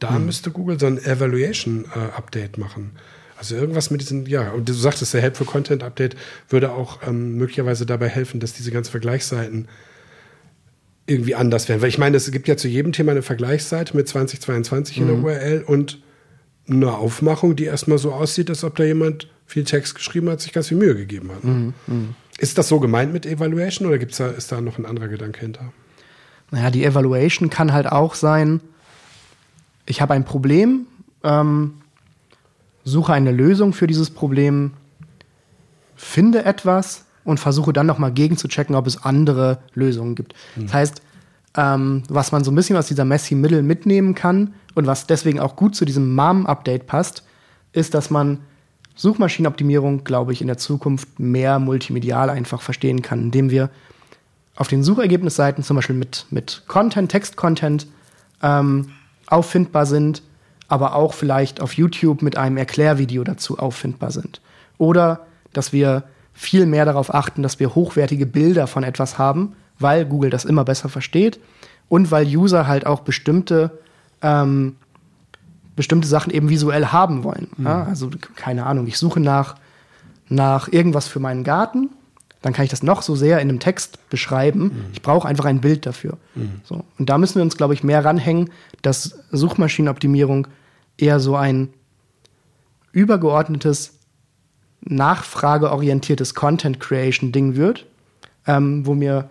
da 0.00 0.16
hm. 0.16 0.26
müsste 0.26 0.50
Google 0.50 0.80
so 0.80 0.86
ein 0.86 0.98
Evaluation-Update 0.98 2.58
äh, 2.58 2.60
machen. 2.60 2.96
Also 3.42 3.56
irgendwas 3.56 3.90
mit 3.90 4.00
diesen, 4.00 4.24
ja, 4.26 4.52
und 4.52 4.68
du 4.68 4.72
sagtest, 4.72 5.14
der 5.14 5.20
Helpful 5.20 5.48
Content 5.48 5.82
Update 5.82 6.14
würde 6.48 6.70
auch 6.70 7.00
ähm, 7.04 7.38
möglicherweise 7.38 7.84
dabei 7.86 8.08
helfen, 8.08 8.38
dass 8.38 8.52
diese 8.52 8.70
ganzen 8.70 8.92
Vergleichsseiten 8.92 9.66
irgendwie 11.06 11.34
anders 11.34 11.68
werden. 11.68 11.82
Weil 11.82 11.88
ich 11.88 11.98
meine, 11.98 12.16
es 12.16 12.30
gibt 12.30 12.46
ja 12.46 12.56
zu 12.56 12.68
jedem 12.68 12.92
Thema 12.92 13.10
eine 13.10 13.22
Vergleichsseite 13.22 13.96
mit 13.96 14.06
2022 14.06 14.96
mhm. 14.96 15.02
in 15.02 15.08
der 15.08 15.16
mhm. 15.16 15.24
URL 15.24 15.64
und 15.66 15.98
eine 16.68 16.92
Aufmachung, 16.92 17.56
die 17.56 17.64
erstmal 17.64 17.98
so 17.98 18.12
aussieht, 18.12 18.48
als 18.48 18.62
ob 18.62 18.76
da 18.76 18.84
jemand 18.84 19.28
viel 19.44 19.64
Text 19.64 19.96
geschrieben 19.96 20.30
hat, 20.30 20.40
sich 20.40 20.52
ganz 20.52 20.68
viel 20.68 20.78
Mühe 20.78 20.94
gegeben 20.94 21.32
hat. 21.32 21.42
Mhm. 21.42 21.74
Mhm. 21.88 22.14
Ist 22.38 22.58
das 22.58 22.68
so 22.68 22.78
gemeint 22.78 23.12
mit 23.12 23.26
Evaluation 23.26 23.88
oder 23.88 23.98
gibt's 23.98 24.18
da, 24.18 24.28
ist 24.28 24.52
da 24.52 24.60
noch 24.60 24.78
ein 24.78 24.86
anderer 24.86 25.08
Gedanke 25.08 25.40
hinter? 25.40 25.72
Naja, 26.52 26.70
die 26.70 26.84
Evaluation 26.84 27.50
kann 27.50 27.72
halt 27.72 27.88
auch 27.88 28.14
sein, 28.14 28.60
ich 29.84 30.00
habe 30.00 30.14
ein 30.14 30.24
Problem, 30.24 30.86
ähm, 31.24 31.81
suche 32.84 33.12
eine 33.12 33.32
Lösung 33.32 33.72
für 33.72 33.86
dieses 33.86 34.10
Problem, 34.10 34.72
finde 35.96 36.44
etwas, 36.44 37.04
und 37.24 37.38
versuche 37.38 37.72
dann 37.72 37.86
nochmal 37.86 38.12
gegenzuchecken, 38.12 38.74
ob 38.74 38.86
es 38.86 39.04
andere 39.04 39.58
Lösungen 39.74 40.14
gibt. 40.14 40.34
Mhm. 40.56 40.62
Das 40.64 40.74
heißt, 40.74 41.02
ähm, 41.56 42.02
was 42.08 42.32
man 42.32 42.44
so 42.44 42.50
ein 42.50 42.54
bisschen 42.54 42.76
aus 42.76 42.88
dieser 42.88 43.04
Messy 43.04 43.34
Middle 43.34 43.62
mitnehmen 43.62 44.14
kann 44.14 44.54
und 44.74 44.86
was 44.86 45.06
deswegen 45.06 45.38
auch 45.38 45.56
gut 45.56 45.76
zu 45.76 45.84
diesem 45.84 46.14
MAM-Update 46.14 46.86
passt, 46.86 47.24
ist, 47.72 47.94
dass 47.94 48.10
man 48.10 48.38
Suchmaschinenoptimierung, 48.94 50.04
glaube 50.04 50.32
ich, 50.32 50.40
in 50.40 50.46
der 50.46 50.58
Zukunft 50.58 51.18
mehr 51.18 51.58
multimedial 51.58 52.30
einfach 52.30 52.60
verstehen 52.60 53.02
kann, 53.02 53.20
indem 53.22 53.50
wir 53.50 53.70
auf 54.54 54.68
den 54.68 54.82
Suchergebnisseiten 54.82 55.64
zum 55.64 55.76
Beispiel 55.76 55.96
mit, 55.96 56.26
mit 56.30 56.64
Content, 56.66 57.10
Text-Content 57.10 57.86
ähm, 58.42 58.90
auffindbar 59.26 59.86
sind, 59.86 60.22
aber 60.72 60.94
auch 60.94 61.12
vielleicht 61.12 61.60
auf 61.60 61.74
YouTube 61.74 62.22
mit 62.22 62.38
einem 62.38 62.56
Erklärvideo 62.56 63.24
dazu 63.24 63.58
auffindbar 63.58 64.10
sind. 64.10 64.40
Oder 64.78 65.26
dass 65.52 65.74
wir 65.74 66.04
viel 66.32 66.64
mehr 66.64 66.86
darauf 66.86 67.12
achten, 67.12 67.42
dass 67.42 67.60
wir 67.60 67.74
hochwertige 67.74 68.24
Bilder 68.24 68.66
von 68.66 68.82
etwas 68.82 69.18
haben, 69.18 69.52
weil 69.78 70.06
Google 70.06 70.30
das 70.30 70.46
immer 70.46 70.64
besser 70.64 70.88
versteht 70.88 71.38
und 71.90 72.10
weil 72.10 72.26
User 72.26 72.66
halt 72.66 72.86
auch 72.86 73.00
bestimmte, 73.00 73.80
ähm, 74.22 74.76
bestimmte 75.76 76.08
Sachen 76.08 76.32
eben 76.32 76.48
visuell 76.48 76.86
haben 76.86 77.22
wollen. 77.22 77.48
Mhm. 77.58 77.66
Ja? 77.66 77.82
Also 77.84 78.08
keine 78.34 78.64
Ahnung, 78.64 78.86
ich 78.86 78.96
suche 78.96 79.20
nach, 79.20 79.56
nach 80.30 80.72
irgendwas 80.72 81.06
für 81.06 81.20
meinen 81.20 81.44
Garten, 81.44 81.90
dann 82.40 82.54
kann 82.54 82.64
ich 82.64 82.70
das 82.70 82.82
noch 82.82 83.02
so 83.02 83.14
sehr 83.14 83.40
in 83.40 83.50
einem 83.50 83.60
Text 83.60 84.08
beschreiben. 84.08 84.62
Mhm. 84.62 84.84
Ich 84.94 85.02
brauche 85.02 85.28
einfach 85.28 85.44
ein 85.44 85.60
Bild 85.60 85.84
dafür. 85.84 86.16
Mhm. 86.34 86.62
So. 86.64 86.82
Und 86.98 87.10
da 87.10 87.18
müssen 87.18 87.34
wir 87.34 87.42
uns, 87.42 87.58
glaube 87.58 87.74
ich, 87.74 87.84
mehr 87.84 88.02
ranhängen, 88.06 88.48
dass 88.80 89.18
Suchmaschinenoptimierung 89.32 90.46
eher 91.02 91.20
so 91.20 91.36
ein 91.36 91.74
übergeordnetes 92.92 93.98
nachfrageorientiertes 94.82 96.34
Content 96.34 96.80
Creation 96.80 97.32
Ding 97.32 97.56
wird, 97.56 97.86
ähm, 98.46 98.86
wo 98.86 98.94
mir 98.94 99.30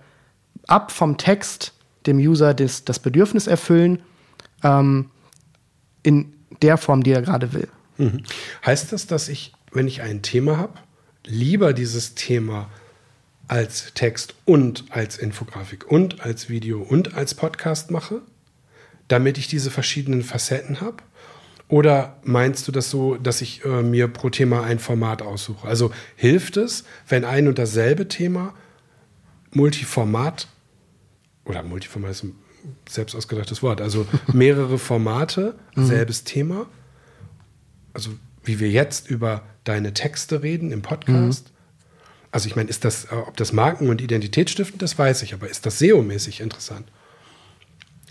ab 0.67 0.91
vom 0.91 1.17
Text 1.17 1.74
dem 2.05 2.17
User 2.17 2.53
das, 2.53 2.84
das 2.84 2.99
Bedürfnis 2.99 3.47
erfüllen 3.47 4.01
ähm, 4.63 5.09
in 6.03 6.34
der 6.61 6.78
Form, 6.78 7.03
die 7.03 7.11
er 7.11 7.22
gerade 7.22 7.53
will. 7.53 7.67
Mhm. 7.97 8.24
Heißt 8.65 8.91
das, 8.91 9.07
dass 9.07 9.30
ich, 9.30 9.53
wenn 9.72 9.88
ich 9.88 10.01
ein 10.01 10.22
Thema 10.22 10.57
habe, 10.57 10.74
lieber 11.26 11.74
dieses 11.74 12.15
Thema 12.15 12.69
als 13.47 13.93
Text 13.93 14.36
und 14.45 14.86
als 14.89 15.17
Infografik 15.17 15.89
und 15.89 16.22
als 16.22 16.49
Video 16.49 16.82
und 16.82 17.15
als 17.15 17.36
Podcast 17.36 17.91
mache, 17.91 18.22
damit 19.07 19.38
ich 19.38 19.47
diese 19.47 19.69
verschiedenen 19.69 20.24
Facetten 20.24 20.82
habe? 20.82 21.03
Oder 21.72 22.17
meinst 22.26 22.67
du 22.67 22.74
das 22.74 22.89
so, 22.89 23.15
dass 23.15 23.39
ich 23.39 23.63
äh, 23.63 23.82
mir 23.82 24.09
pro 24.09 24.30
Thema 24.30 24.61
ein 24.63 24.78
Format 24.78 25.22
aussuche? 25.22 25.65
Also 25.65 25.91
hilft 26.17 26.57
es, 26.57 26.84
wenn 27.07 27.24
ein 27.24 27.47
und 27.47 27.57
dasselbe 27.57 28.09
Thema 28.09 28.53
Multiformat 29.51 30.49
oder 31.45 31.63
Multiformat 31.63 32.11
ist 32.11 32.24
ein 32.24 32.36
selbst 32.89 33.15
ausgedachtes 33.15 33.63
Wort, 33.63 33.80
also 33.80 34.05
mehrere 34.34 34.78
Formate, 34.78 35.55
mhm. 35.76 35.86
selbes 35.86 36.26
Thema. 36.26 36.65
Also 37.93 38.09
wie 38.43 38.59
wir 38.59 38.69
jetzt 38.69 39.09
über 39.09 39.43
deine 39.63 39.93
Texte 39.93 40.43
reden 40.43 40.74
im 40.74 40.82
Podcast. 40.82 41.45
Mhm. 41.45 41.55
Also 42.32 42.47
ich 42.47 42.57
meine, 42.57 42.69
ist 42.69 42.84
das, 42.84 43.05
äh, 43.05 43.15
ob 43.15 43.38
das 43.38 43.53
Marken- 43.53 43.88
und 43.88 44.01
Identitätsstiftend 44.01 44.82
das 44.82 44.99
weiß 44.99 45.24
ich, 45.24 45.34
aber 45.34 45.49
ist 45.49 45.65
das 45.65 45.80
SEO-mäßig 45.80 46.41
interessant? 46.41 46.91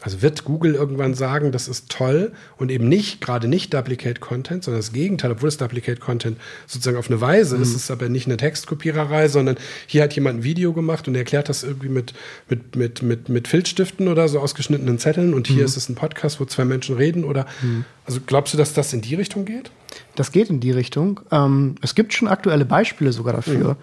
Also 0.02 0.22
wird 0.22 0.44
Google 0.44 0.74
irgendwann 0.74 1.14
sagen, 1.14 1.52
das 1.52 1.68
ist 1.68 1.90
toll 1.90 2.32
und 2.56 2.70
eben 2.70 2.88
nicht, 2.88 3.20
gerade 3.20 3.48
nicht 3.48 3.74
Duplicate 3.74 4.20
Content, 4.20 4.64
sondern 4.64 4.80
das 4.80 4.92
Gegenteil, 4.92 5.32
obwohl 5.32 5.48
es 5.48 5.58
Duplicate 5.58 6.00
Content 6.00 6.38
sozusagen 6.66 6.96
auf 6.96 7.10
eine 7.10 7.20
Weise 7.20 7.56
mhm. 7.56 7.62
ist, 7.62 7.74
es 7.74 7.90
aber 7.90 8.08
nicht 8.08 8.26
eine 8.26 8.38
Textkopiererei, 8.38 9.28
sondern 9.28 9.56
hier 9.86 10.02
hat 10.02 10.14
jemand 10.14 10.38
ein 10.40 10.44
Video 10.44 10.72
gemacht 10.72 11.06
und 11.06 11.14
erklärt 11.14 11.50
das 11.50 11.62
irgendwie 11.62 11.90
mit, 11.90 12.14
mit, 12.48 12.76
mit, 12.76 13.02
mit, 13.02 13.28
mit 13.28 13.48
Filzstiften 13.48 14.08
oder 14.08 14.28
so 14.28 14.40
ausgeschnittenen 14.40 14.98
Zetteln 14.98 15.34
und 15.34 15.48
hier 15.48 15.58
mhm. 15.58 15.64
ist 15.64 15.76
es 15.76 15.88
ein 15.88 15.96
Podcast, 15.96 16.40
wo 16.40 16.46
zwei 16.46 16.64
Menschen 16.64 16.96
reden 16.96 17.24
oder, 17.24 17.46
mhm. 17.60 17.84
also 18.06 18.20
glaubst 18.24 18.54
du, 18.54 18.58
dass 18.58 18.72
das 18.72 18.92
in 18.94 19.02
die 19.02 19.16
Richtung 19.16 19.44
geht? 19.44 19.70
Das 20.16 20.32
geht 20.32 20.48
in 20.48 20.60
die 20.60 20.70
Richtung. 20.70 21.20
Ähm, 21.30 21.74
es 21.82 21.94
gibt 21.94 22.14
schon 22.14 22.28
aktuelle 22.28 22.64
Beispiele 22.64 23.12
sogar 23.12 23.34
dafür. 23.34 23.74
Mhm. 23.74 23.76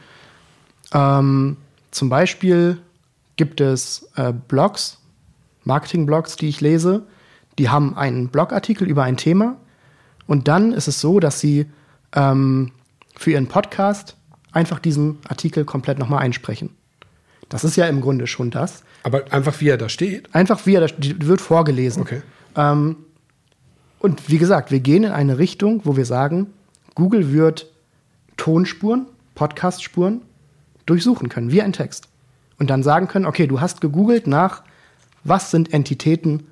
Ähm, 0.94 1.58
zum 1.92 2.10
Beispiel 2.10 2.78
gibt 3.36 3.62
es 3.62 4.10
äh, 4.16 4.34
Blogs, 4.48 4.98
Marketing-Blogs, 5.68 6.36
die 6.38 6.50
ich 6.50 6.62
lese, 6.62 7.06
die 7.60 7.70
haben 7.70 7.96
einen 7.96 8.30
Blogartikel 8.30 8.88
über 8.88 9.04
ein 9.04 9.18
Thema 9.18 9.58
und 10.26 10.48
dann 10.48 10.74
ist 10.74 10.88
es 10.88 11.00
so, 11.00 11.20
dass 11.20 11.40
sie 11.40 11.68
ähm, 12.16 12.72
für 13.16 13.32
ihren 13.32 13.48
Podcast 13.48 14.18
einfach 14.52 14.80
diesen 14.80 15.20
Artikel 15.28 15.66
komplett 15.66 16.00
nochmal 16.00 16.20
einsprechen. 16.20 16.72
Das 17.50 17.64
ist 17.64 17.76
ja 17.78 17.86
im 17.88 18.02
Grunde 18.02 18.28
schon 18.28 18.52
das. 18.52 18.84
Aber 19.04 19.32
einfach 19.32 19.62
wie 19.62 19.70
er 19.70 19.78
da 19.78 19.88
steht? 19.88 20.34
Einfach 20.36 20.66
wie 20.66 20.76
er 20.76 20.82
da 20.82 20.88
steht, 20.88 21.28
wird 21.28 21.40
vorgelesen. 21.40 22.02
Okay. 22.02 22.22
Ähm, 22.56 22.98
und 24.00 24.30
wie 24.30 24.38
gesagt, 24.38 24.72
wir 24.72 24.80
gehen 24.80 25.04
in 25.04 25.12
eine 25.12 25.38
Richtung, 25.38 25.82
wo 25.86 25.96
wir 25.96 26.06
sagen, 26.06 26.48
Google 26.94 27.32
wird 27.32 27.72
Tonspuren, 28.36 29.08
Podcastspuren 29.36 30.22
durchsuchen 30.86 31.30
können, 31.30 31.52
wie 31.52 31.62
ein 31.62 31.74
Text. 31.74 32.08
Und 32.60 32.70
dann 32.70 32.84
sagen 32.84 33.08
können, 33.08 33.26
okay, 33.26 33.48
du 33.48 33.62
hast 33.62 33.82
gegoogelt 33.82 34.28
nach 34.28 34.64
was 35.28 35.52
sind 35.52 35.74
Entitäten 35.74 36.48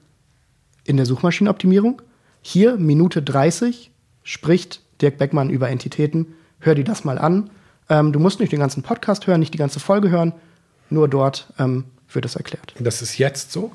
in 0.84 0.98
der 0.98 1.06
Suchmaschinenoptimierung. 1.06 2.02
Hier, 2.42 2.78
Minute 2.78 3.22
30, 3.22 3.92
spricht 4.24 4.82
Dirk 5.02 5.18
Beckmann 5.18 5.50
über 5.50 5.70
Entitäten. 5.70 6.36
Hör 6.60 6.76
dir 6.76 6.84
das 6.84 7.04
mal 7.04 7.18
an. 7.18 7.50
Ähm, 7.90 8.12
du 8.12 8.20
musst 8.20 8.40
nicht 8.40 8.52
den 8.52 8.60
ganzen 8.60 8.84
Podcast 8.84 9.28
hören, 9.28 9.40
nicht 9.40 9.54
die 9.54 9.60
ganze 9.60 9.80
Folge 9.80 10.10
hören, 10.10 10.34
nur 10.90 11.08
dort 11.08 11.54
ähm, 11.60 11.86
wird 12.12 12.26
es 12.26 12.36
erklärt. 12.36 12.74
Das 12.80 13.02
ist 13.02 13.18
jetzt 13.18 13.52
so? 13.52 13.72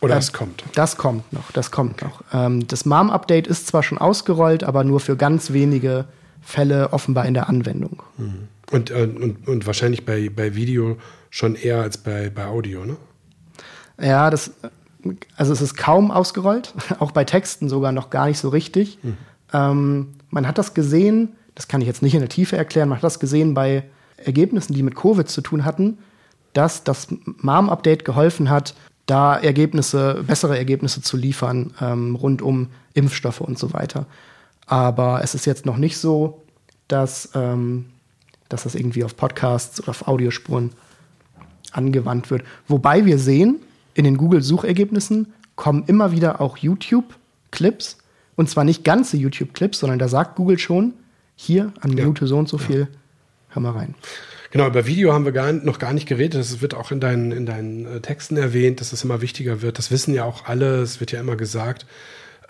Oder 0.00 0.18
es 0.18 0.28
äh, 0.28 0.32
kommt? 0.32 0.64
Das 0.74 0.96
kommt 0.96 1.32
noch, 1.32 1.50
das 1.52 1.70
kommt 1.70 2.02
noch. 2.02 2.22
Ähm, 2.32 2.66
das 2.66 2.84
MAM-Update 2.84 3.46
ist 3.46 3.66
zwar 3.66 3.82
schon 3.82 3.98
ausgerollt, 3.98 4.64
aber 4.64 4.84
nur 4.84 5.00
für 5.00 5.16
ganz 5.16 5.52
wenige 5.52 6.04
Fälle 6.42 6.92
offenbar 6.92 7.26
in 7.26 7.34
der 7.34 7.48
Anwendung. 7.48 8.02
Mhm. 8.18 8.48
Und, 8.70 8.90
äh, 8.90 8.94
und, 8.94 9.48
und 9.48 9.66
wahrscheinlich 9.66 10.04
bei, 10.04 10.28
bei 10.28 10.54
Video 10.54 10.98
schon 11.30 11.54
eher 11.54 11.80
als 11.80 11.98
bei, 11.98 12.30
bei 12.30 12.46
Audio, 12.46 12.84
ne? 12.84 12.96
Ja, 14.00 14.30
das, 14.30 14.52
also 15.36 15.52
es 15.52 15.60
ist 15.60 15.76
kaum 15.76 16.10
ausgerollt, 16.10 16.74
auch 16.98 17.12
bei 17.12 17.24
Texten 17.24 17.68
sogar 17.68 17.92
noch 17.92 18.10
gar 18.10 18.26
nicht 18.26 18.38
so 18.38 18.48
richtig. 18.48 18.98
Mhm. 19.02 19.16
Ähm, 19.52 20.08
man 20.30 20.46
hat 20.46 20.58
das 20.58 20.74
gesehen, 20.74 21.30
das 21.54 21.68
kann 21.68 21.80
ich 21.80 21.86
jetzt 21.86 22.02
nicht 22.02 22.14
in 22.14 22.20
der 22.20 22.28
Tiefe 22.28 22.56
erklären, 22.56 22.88
man 22.88 22.98
hat 22.98 23.04
das 23.04 23.20
gesehen 23.20 23.54
bei 23.54 23.84
Ergebnissen, 24.16 24.74
die 24.74 24.82
mit 24.82 24.94
Covid 24.94 25.28
zu 25.28 25.40
tun 25.40 25.64
hatten, 25.64 25.98
dass 26.52 26.84
das 26.84 27.08
MAM-Update 27.24 28.04
geholfen 28.04 28.48
hat, 28.50 28.74
da 29.06 29.36
Ergebnisse, 29.36 30.24
bessere 30.26 30.56
Ergebnisse 30.56 31.02
zu 31.02 31.16
liefern 31.16 31.74
ähm, 31.80 32.14
rund 32.16 32.40
um 32.40 32.68
Impfstoffe 32.94 33.40
und 33.40 33.58
so 33.58 33.72
weiter. 33.74 34.06
Aber 34.66 35.22
es 35.22 35.34
ist 35.34 35.44
jetzt 35.44 35.66
noch 35.66 35.76
nicht 35.76 35.98
so, 35.98 36.42
dass 36.88 37.30
ähm, 37.34 37.86
dass 38.48 38.64
das 38.64 38.74
irgendwie 38.74 39.04
auf 39.04 39.16
Podcasts 39.16 39.80
oder 39.80 39.90
auf 39.90 40.06
Audiospuren 40.06 40.70
angewandt 41.72 42.30
wird. 42.30 42.44
Wobei 42.68 43.04
wir 43.04 43.18
sehen, 43.18 43.60
in 43.94 44.04
den 44.04 44.16
Google-Suchergebnissen 44.16 45.32
kommen 45.56 45.84
immer 45.86 46.12
wieder 46.12 46.40
auch 46.40 46.56
YouTube-Clips. 46.56 47.98
Und 48.36 48.50
zwar 48.50 48.64
nicht 48.64 48.84
ganze 48.84 49.16
YouTube-Clips, 49.16 49.78
sondern 49.78 49.98
da 49.98 50.08
sagt 50.08 50.36
Google 50.36 50.58
schon, 50.58 50.94
hier 51.36 51.72
an 51.80 51.90
Minute 51.90 52.22
ja. 52.22 52.26
so 52.26 52.38
und 52.38 52.48
so 52.48 52.58
viel, 52.58 52.88
hör 53.48 53.62
mal 53.62 53.72
rein. 53.72 53.94
Genau, 54.50 54.68
über 54.68 54.86
Video 54.86 55.12
haben 55.12 55.24
wir 55.24 55.32
gar, 55.32 55.52
noch 55.52 55.80
gar 55.80 55.92
nicht 55.92 56.06
geredet. 56.06 56.40
Das 56.40 56.60
wird 56.60 56.74
auch 56.74 56.92
in 56.92 57.00
deinen, 57.00 57.32
in 57.32 57.44
deinen 57.44 57.86
äh, 57.86 58.00
Texten 58.00 58.36
erwähnt, 58.36 58.80
dass 58.80 58.92
es 58.92 59.02
immer 59.02 59.20
wichtiger 59.20 59.62
wird. 59.62 59.78
Das 59.78 59.90
wissen 59.90 60.14
ja 60.14 60.24
auch 60.24 60.46
alle, 60.46 60.80
es 60.80 61.00
wird 61.00 61.10
ja 61.10 61.20
immer 61.20 61.34
gesagt. 61.34 61.86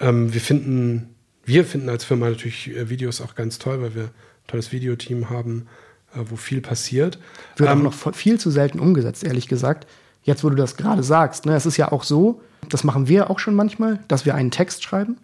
Ähm, 0.00 0.34
wir 0.34 0.42
finden, 0.42 1.14
wir 1.44 1.64
finden 1.64 1.88
als 1.88 2.04
Firma 2.04 2.28
natürlich 2.28 2.76
äh, 2.76 2.90
Videos 2.90 3.22
auch 3.22 3.34
ganz 3.34 3.58
toll, 3.58 3.80
weil 3.80 3.94
wir 3.94 4.02
ein 4.04 4.46
tolles 4.48 4.70
Videoteam 4.70 5.30
haben, 5.30 5.66
äh, 6.14 6.18
wo 6.28 6.36
viel 6.36 6.60
passiert. 6.60 7.18
Wird 7.56 7.70
ähm, 7.70 7.78
auch 7.78 7.82
noch 8.04 8.14
viel 8.14 8.38
zu 8.38 8.50
selten 8.50 8.80
umgesetzt, 8.80 9.24
ehrlich 9.24 9.48
gesagt. 9.48 9.86
Jetzt, 10.24 10.44
wo 10.44 10.50
du 10.50 10.56
das 10.56 10.76
gerade 10.76 11.02
sagst, 11.02 11.46
ne, 11.46 11.54
es 11.54 11.66
ist 11.66 11.76
ja 11.76 11.92
auch 11.92 12.02
so, 12.02 12.40
das 12.68 12.82
machen 12.84 13.08
wir 13.08 13.30
auch 13.30 13.38
schon 13.38 13.54
manchmal, 13.54 14.00
dass 14.08 14.26
wir 14.26 14.34
einen 14.34 14.50
Text 14.50 14.82
schreiben 14.82 15.16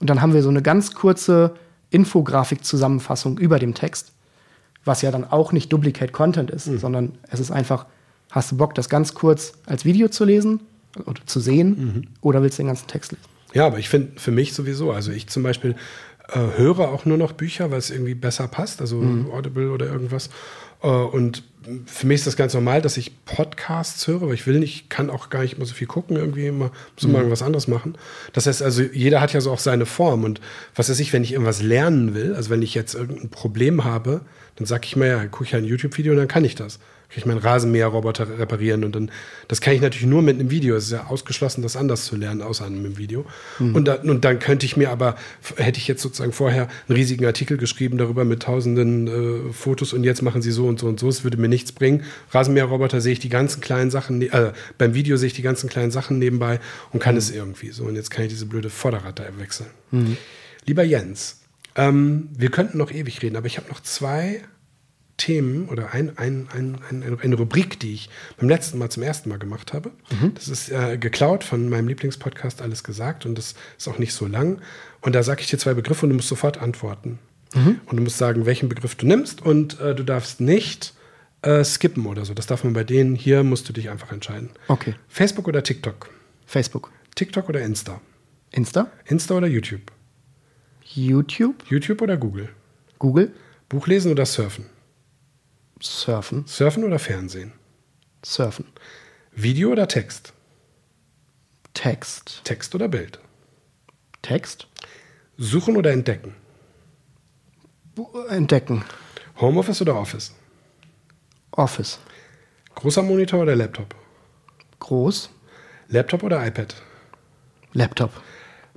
und 0.00 0.10
dann 0.10 0.20
haben 0.20 0.34
wir 0.34 0.42
so 0.42 0.48
eine 0.48 0.62
ganz 0.62 0.94
kurze 0.94 1.54
Infografik-Zusammenfassung 1.90 3.38
über 3.38 3.58
dem 3.58 3.74
Text 3.74 4.12
was 4.84 5.02
ja 5.02 5.10
dann 5.10 5.24
auch 5.24 5.52
nicht 5.52 5.72
Duplicate 5.72 6.12
Content 6.12 6.50
ist, 6.50 6.66
mhm. 6.66 6.78
sondern 6.78 7.18
es 7.30 7.40
ist 7.40 7.50
einfach, 7.50 7.86
hast 8.30 8.52
du 8.52 8.56
Bock, 8.56 8.74
das 8.74 8.88
ganz 8.88 9.14
kurz 9.14 9.54
als 9.66 9.84
Video 9.84 10.08
zu 10.08 10.24
lesen 10.24 10.60
oder 11.06 11.20
zu 11.26 11.40
sehen 11.40 11.68
mhm. 11.68 12.02
oder 12.20 12.42
willst 12.42 12.58
du 12.58 12.62
den 12.62 12.68
ganzen 12.68 12.86
Text 12.86 13.12
lesen? 13.12 13.24
Ja, 13.52 13.66
aber 13.66 13.78
ich 13.78 13.88
finde 13.88 14.18
für 14.20 14.30
mich 14.30 14.54
sowieso, 14.54 14.92
also 14.92 15.10
ich 15.12 15.28
zum 15.28 15.42
Beispiel 15.42 15.74
äh, 16.28 16.38
höre 16.56 16.88
auch 16.88 17.04
nur 17.04 17.18
noch 17.18 17.32
Bücher, 17.32 17.70
weil 17.70 17.78
es 17.78 17.90
irgendwie 17.90 18.14
besser 18.14 18.48
passt, 18.48 18.80
also 18.80 18.96
mhm. 18.96 19.30
Audible 19.30 19.70
oder 19.70 19.86
irgendwas. 19.86 20.30
Äh, 20.82 20.88
und 20.88 21.42
für 21.86 22.06
mich 22.06 22.16
ist 22.16 22.26
das 22.26 22.36
ganz 22.36 22.54
normal, 22.54 22.80
dass 22.80 22.96
ich 22.96 23.24
Podcasts 23.24 24.06
höre, 24.06 24.22
weil 24.22 24.34
ich 24.34 24.46
will 24.46 24.58
nicht, 24.58 24.88
kann 24.88 25.10
auch 25.10 25.28
gar 25.28 25.42
nicht 25.42 25.56
immer 25.56 25.66
so 25.66 25.74
viel 25.74 25.86
gucken, 25.86 26.16
irgendwie 26.16 26.46
immer, 26.46 26.70
muss 26.94 27.04
immer 27.04 27.14
mhm. 27.14 27.16
irgendwas 27.16 27.42
anderes 27.42 27.68
machen. 27.68 27.96
Das 28.32 28.46
heißt 28.46 28.62
also, 28.62 28.82
jeder 28.82 29.20
hat 29.20 29.32
ja 29.32 29.40
so 29.40 29.50
auch 29.52 29.58
seine 29.58 29.86
Form 29.86 30.24
und 30.24 30.40
was 30.74 30.88
weiß 30.88 30.98
ich, 31.00 31.12
wenn 31.12 31.22
ich 31.22 31.32
irgendwas 31.32 31.62
lernen 31.62 32.14
will, 32.14 32.34
also 32.34 32.50
wenn 32.50 32.62
ich 32.62 32.74
jetzt 32.74 32.94
irgendein 32.94 33.28
Problem 33.28 33.84
habe, 33.84 34.22
dann 34.56 34.66
sage 34.66 34.86
ich 34.86 34.96
mir 34.96 35.06
ja, 35.06 35.26
gucke 35.26 35.44
ich 35.44 35.54
halt 35.54 35.64
ein 35.64 35.68
YouTube-Video 35.68 36.12
und 36.12 36.18
dann 36.18 36.28
kann 36.28 36.44
ich 36.44 36.54
das 36.54 36.78
kann 37.10 37.18
ich 37.18 37.26
meinen 37.26 37.38
Rasenmäherroboter 37.38 38.38
reparieren 38.38 38.84
und 38.84 38.94
dann, 38.94 39.10
das 39.48 39.60
kann 39.60 39.74
ich 39.74 39.80
natürlich 39.80 40.06
nur 40.06 40.22
mit 40.22 40.38
einem 40.38 40.50
Video. 40.50 40.76
Es 40.76 40.84
ist 40.84 40.92
ja 40.92 41.06
ausgeschlossen, 41.08 41.60
das 41.60 41.76
anders 41.76 42.04
zu 42.04 42.14
lernen, 42.14 42.40
außer 42.40 42.64
einem 42.64 42.98
Video. 42.98 43.26
Mhm. 43.58 43.74
Und, 43.74 43.88
da, 43.88 43.96
und 43.96 44.24
dann 44.24 44.38
könnte 44.38 44.64
ich 44.64 44.76
mir 44.76 44.90
aber, 44.90 45.16
hätte 45.56 45.78
ich 45.78 45.88
jetzt 45.88 46.02
sozusagen 46.02 46.32
vorher 46.32 46.68
einen 46.88 46.96
riesigen 46.96 47.26
Artikel 47.26 47.56
geschrieben 47.56 47.98
darüber 47.98 48.24
mit 48.24 48.44
tausenden 48.44 49.08
äh, 49.48 49.52
Fotos 49.52 49.92
und 49.92 50.04
jetzt 50.04 50.22
machen 50.22 50.40
sie 50.40 50.52
so 50.52 50.68
und 50.68 50.78
so 50.78 50.86
und 50.86 51.00
so, 51.00 51.08
es 51.08 51.24
würde 51.24 51.36
mir 51.36 51.48
nichts 51.48 51.72
bringen. 51.72 52.04
Rasenmäherroboter 52.30 53.00
sehe 53.00 53.12
ich 53.12 53.18
die 53.18 53.28
ganzen 53.28 53.60
kleinen 53.60 53.90
Sachen, 53.90 54.18
ne, 54.18 54.26
äh, 54.26 54.52
beim 54.78 54.94
Video 54.94 55.16
sehe 55.16 55.26
ich 55.26 55.34
die 55.34 55.42
ganzen 55.42 55.68
kleinen 55.68 55.90
Sachen 55.90 56.20
nebenbei 56.20 56.60
und 56.92 57.00
kann 57.00 57.16
mhm. 57.16 57.18
es 57.18 57.32
irgendwie 57.32 57.70
so. 57.70 57.84
Und 57.84 57.96
jetzt 57.96 58.10
kann 58.10 58.24
ich 58.24 58.30
diese 58.30 58.46
blöde 58.46 58.70
Vorderrad 58.70 59.18
da 59.18 59.24
wechseln. 59.36 59.70
Mhm. 59.90 60.16
Lieber 60.64 60.84
Jens, 60.84 61.40
ähm, 61.74 62.28
wir 62.36 62.50
könnten 62.52 62.78
noch 62.78 62.92
ewig 62.92 63.20
reden, 63.20 63.34
aber 63.34 63.48
ich 63.48 63.56
habe 63.56 63.68
noch 63.68 63.80
zwei 63.80 64.42
Themen 65.20 65.68
oder 65.68 65.92
ein, 65.92 66.16
ein, 66.16 66.48
ein, 66.50 66.78
eine 67.22 67.34
Rubrik, 67.36 67.78
die 67.78 67.92
ich 67.92 68.08
beim 68.38 68.48
letzten 68.48 68.78
Mal 68.78 68.90
zum 68.90 69.02
ersten 69.02 69.28
Mal 69.28 69.38
gemacht 69.38 69.74
habe. 69.74 69.90
Mhm. 70.10 70.32
Das 70.34 70.48
ist 70.48 70.70
äh, 70.70 70.96
geklaut 70.96 71.44
von 71.44 71.68
meinem 71.68 71.88
Lieblingspodcast 71.88 72.62
Alles 72.62 72.82
gesagt 72.82 73.26
und 73.26 73.36
das 73.36 73.54
ist 73.76 73.86
auch 73.86 73.98
nicht 73.98 74.14
so 74.14 74.26
lang. 74.26 74.62
Und 75.02 75.14
da 75.14 75.22
sage 75.22 75.42
ich 75.42 75.48
dir 75.48 75.58
zwei 75.58 75.74
Begriffe 75.74 76.06
und 76.06 76.10
du 76.10 76.16
musst 76.16 76.28
sofort 76.28 76.56
antworten. 76.58 77.18
Mhm. 77.54 77.80
Und 77.84 77.96
du 77.98 78.02
musst 78.02 78.16
sagen, 78.16 78.46
welchen 78.46 78.70
Begriff 78.70 78.94
du 78.94 79.06
nimmst 79.06 79.42
und 79.42 79.78
äh, 79.78 79.94
du 79.94 80.04
darfst 80.04 80.40
nicht 80.40 80.94
äh, 81.42 81.64
skippen 81.64 82.06
oder 82.06 82.24
so. 82.24 82.32
Das 82.32 82.46
darf 82.46 82.64
man 82.64 82.72
bei 82.72 82.84
denen. 82.84 83.14
Hier 83.14 83.42
musst 83.42 83.68
du 83.68 83.74
dich 83.74 83.90
einfach 83.90 84.12
entscheiden. 84.12 84.48
Okay. 84.68 84.94
Facebook 85.08 85.48
oder 85.48 85.62
TikTok? 85.62 86.08
Facebook. 86.46 86.90
TikTok 87.14 87.50
oder 87.50 87.60
Insta? 87.60 88.00
Insta. 88.52 88.90
Insta 89.04 89.34
oder 89.34 89.48
YouTube? 89.48 89.92
YouTube. 90.82 91.56
YouTube 91.68 92.00
oder 92.00 92.16
Google? 92.16 92.48
Google. 92.98 93.32
Buch 93.68 93.86
lesen 93.86 94.10
oder 94.10 94.24
surfen? 94.24 94.64
Surfen. 95.82 96.44
Surfen 96.46 96.84
oder 96.84 96.98
Fernsehen? 96.98 97.52
Surfen. 98.24 98.66
Video 99.32 99.70
oder 99.70 99.88
Text? 99.88 100.32
Text. 101.74 102.42
Text 102.44 102.74
oder 102.74 102.88
Bild? 102.88 103.18
Text. 104.22 104.66
Suchen 105.38 105.76
oder 105.76 105.92
entdecken? 105.92 106.34
Entdecken. 108.28 108.84
Homeoffice 109.40 109.80
oder 109.80 109.96
Office? 109.96 110.34
Office. 111.52 111.98
Großer 112.74 113.02
Monitor 113.02 113.40
oder 113.40 113.56
Laptop? 113.56 113.94
Groß. 114.78 115.30
Laptop 115.88 116.22
oder 116.22 116.46
iPad? 116.46 116.74
Laptop. 117.72 118.12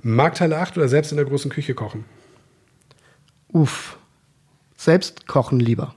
Marktteile 0.02 0.58
8 0.58 0.76
oder 0.78 0.88
selbst 0.88 1.12
in 1.12 1.16
der 1.16 1.26
großen 1.26 1.50
Küche 1.50 1.74
kochen? 1.74 2.04
Uff. 3.48 3.98
Selbst 4.76 5.26
kochen 5.26 5.60
lieber. 5.60 5.94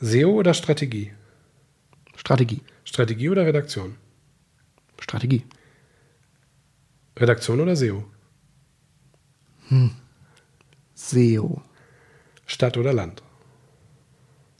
SEO 0.00 0.30
oder 0.32 0.54
Strategie? 0.54 1.12
Strategie. 2.16 2.62
Strategie 2.84 3.28
oder 3.28 3.46
Redaktion? 3.46 3.96
Strategie. 5.00 5.44
Redaktion 7.16 7.60
oder 7.60 7.76
SEO? 7.76 8.04
Hm. 9.68 9.90
SEO. 10.94 11.62
Stadt 12.46 12.76
oder 12.76 12.92
Land? 12.92 13.22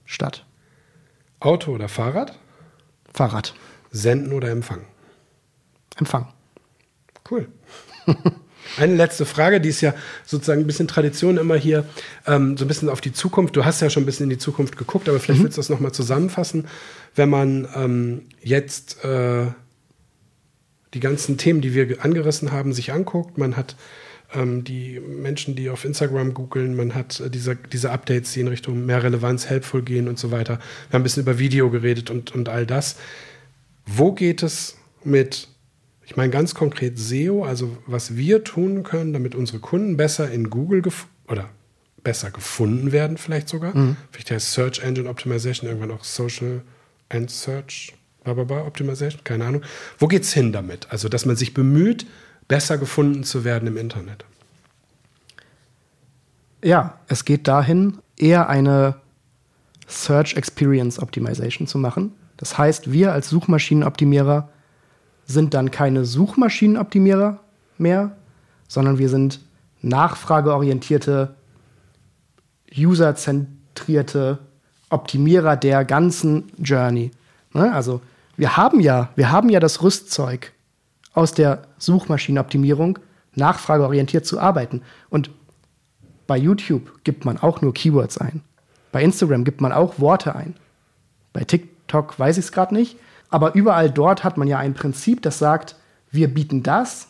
Stadt. 0.05 0.47
Auto 1.41 1.72
oder 1.72 1.89
Fahrrad? 1.89 2.39
Fahrrad. 3.12 3.55
Senden 3.91 4.32
oder 4.32 4.51
Empfang? 4.51 4.87
Empfang. 5.97 6.32
Cool. 7.28 7.49
Eine 8.77 8.95
letzte 8.95 9.27
Frage, 9.27 9.61
die 9.61 9.69
ist 9.69 9.81
ja 9.81 9.95
sozusagen 10.25 10.62
ein 10.62 10.67
bisschen 10.67 10.89
Tradition 10.89 11.37
immer 11.37 11.57
hier, 11.57 11.85
ähm, 12.27 12.57
so 12.57 12.65
ein 12.65 12.69
bisschen 12.69 12.89
auf 12.89 13.01
die 13.01 13.12
Zukunft. 13.12 13.57
Du 13.57 13.65
hast 13.65 13.81
ja 13.81 13.91
schon 13.91 14.03
ein 14.03 14.07
bisschen 14.07 14.25
in 14.25 14.31
die 14.31 14.39
Zukunft 14.39 14.77
geguckt, 14.77 15.09
aber 15.09 15.21
vielleicht 15.21 15.41
mhm. 15.41 15.45
willst 15.45 15.59
du 15.59 15.61
das 15.61 15.69
nochmal 15.69 15.93
zusammenfassen, 15.93 16.67
wenn 17.15 17.29
man 17.29 17.69
ähm, 17.77 18.23
jetzt 18.43 19.05
äh, 19.05 19.47
die 20.95 21.01
ganzen 21.01 21.39
Themen, 21.39 21.61
die 21.61 21.75
wir 21.75 22.05
angerissen 22.05 22.53
haben, 22.53 22.73
sich 22.73 22.93
anguckt. 22.93 23.37
Man 23.39 23.57
hat 23.57 23.77
ähm, 24.35 24.65
die 24.65 25.01
Menschen, 25.01 25.55
die 25.57 25.71
auf 25.71 25.85
Instagram 25.85 26.35
googeln, 26.35 26.77
man 26.77 26.95
hat 26.95 27.21
äh, 27.21 27.31
diese, 27.31 27.57
diese 27.57 27.91
Updates, 27.91 28.33
die 28.33 28.41
in 28.41 28.49
Richtung 28.49 28.87
mehr 28.87 29.03
Relevanz, 29.03 29.49
helpful 29.49 29.83
gehen 29.83 30.09
und 30.09 30.19
so 30.19 30.31
weiter. 30.31 30.59
Wir 30.89 30.95
haben 30.95 31.01
ein 31.01 31.03
bisschen 31.03 31.23
über 31.23 31.39
Video 31.39 31.71
geredet 31.71 32.11
und, 32.11 32.35
und 32.35 32.49
all 32.49 32.67
das. 32.67 32.97
Wo 33.87 34.12
geht 34.12 34.43
es 34.43 34.77
mit 35.03 35.49
ich 36.07 36.17
meine 36.17 36.31
ganz 36.31 36.55
konkret 36.55 36.99
SEO, 36.99 37.45
also 37.45 37.77
was 37.87 38.17
wir 38.17 38.45
tun 38.45 38.83
können, 38.83 39.13
damit 39.13 39.35
unsere 39.35 39.59
Kunden 39.59 39.97
besser 39.97 40.31
in 40.31 40.51
Google 40.51 40.83
oder 41.29 41.49
besser 42.03 42.31
gefunden 42.31 42.93
werden, 42.93 43.17
vielleicht 43.17 43.49
sogar. 43.49 43.77
Mhm. 43.77 43.97
Vielleicht 44.11 44.31
heißt 44.31 44.53
Search 44.53 44.81
Engine 44.81 45.09
Optimization 45.09 45.69
irgendwann 45.69 45.91
auch 45.91 46.05
Social 46.05 46.63
and 47.09 47.31
Search 47.31 47.95
blablabla, 48.25 48.67
Optimization, 48.67 49.23
keine 49.25 49.47
Ahnung. 49.47 49.63
Wo 49.99 50.09
geht 50.09 50.23
es 50.23 50.33
hin 50.33 50.53
damit? 50.53 50.87
Also, 50.91 51.09
dass 51.09 51.27
man 51.27 51.37
sich 51.37 51.55
bemüht, 51.55 52.07
besser 52.49 52.79
gefunden 52.79 53.25
zu 53.25 53.45
werden 53.45 53.67
im 53.69 53.77
Internet. 53.77 54.25
Ja, 56.63 56.99
es 57.09 57.25
geht 57.25 57.49
dahin, 57.49 57.99
eher 58.17 58.49
eine 58.49 58.97
Search 59.87 60.35
Experience 60.35 60.99
Optimization 60.99 61.67
zu 61.67 61.79
machen. 61.79 62.13
Das 62.37 62.57
heißt, 62.59 62.91
wir 62.93 63.13
als 63.13 63.29
Suchmaschinenoptimierer 63.29 64.51
sind 65.27 65.55
dann 65.55 65.70
keine 65.70 66.05
Suchmaschinenoptimierer 66.05 67.41
mehr, 67.79 68.16
sondern 68.68 68.99
wir 68.99 69.09
sind 69.09 69.41
nachfrageorientierte, 69.83 71.35
userzentrierte 72.77 74.39
Optimierer 74.91 75.57
der 75.57 75.85
ganzen 75.85 76.53
Journey. 76.59 77.11
Ne? 77.53 77.72
Also 77.72 78.01
wir 78.37 78.57
haben 78.57 78.81
ja, 78.81 79.11
wir 79.16 79.31
haben 79.31 79.49
ja 79.49 79.61
das 79.61 79.83
Rüstzeug 79.83 80.53
aus 81.12 81.33
der 81.33 81.62
Suchmaschinenoptimierung, 81.79 82.99
nachfrageorientiert 83.35 84.27
zu 84.27 84.41
arbeiten. 84.41 84.83
Und 85.11 85.31
bei 86.27 86.37
YouTube 86.37 87.05
gibt 87.05 87.25
man 87.25 87.39
auch 87.39 87.61
nur 87.61 87.75
Keywords 87.75 88.18
ein. 88.18 88.43
Bei 88.93 89.03
Instagram 89.03 89.45
gibt 89.45 89.61
man 89.61 89.72
auch 89.72 89.99
Worte 89.99 90.35
ein. 90.35 90.55
Bei 91.33 91.45
TikTok 91.45 92.18
weiß 92.18 92.39
ich 92.39 92.47
es 92.47 92.53
gerade 92.53 92.75
nicht. 92.75 92.97
Aber 93.31 93.55
überall 93.55 93.91
dort 93.91 94.25
hat 94.25 94.37
man 94.37 94.49
ja 94.49 94.59
ein 94.59 94.75
Prinzip, 94.75 95.22
das 95.22 95.39
sagt, 95.39 95.77
wir 96.11 96.29
bieten 96.29 96.62
das, 96.62 97.09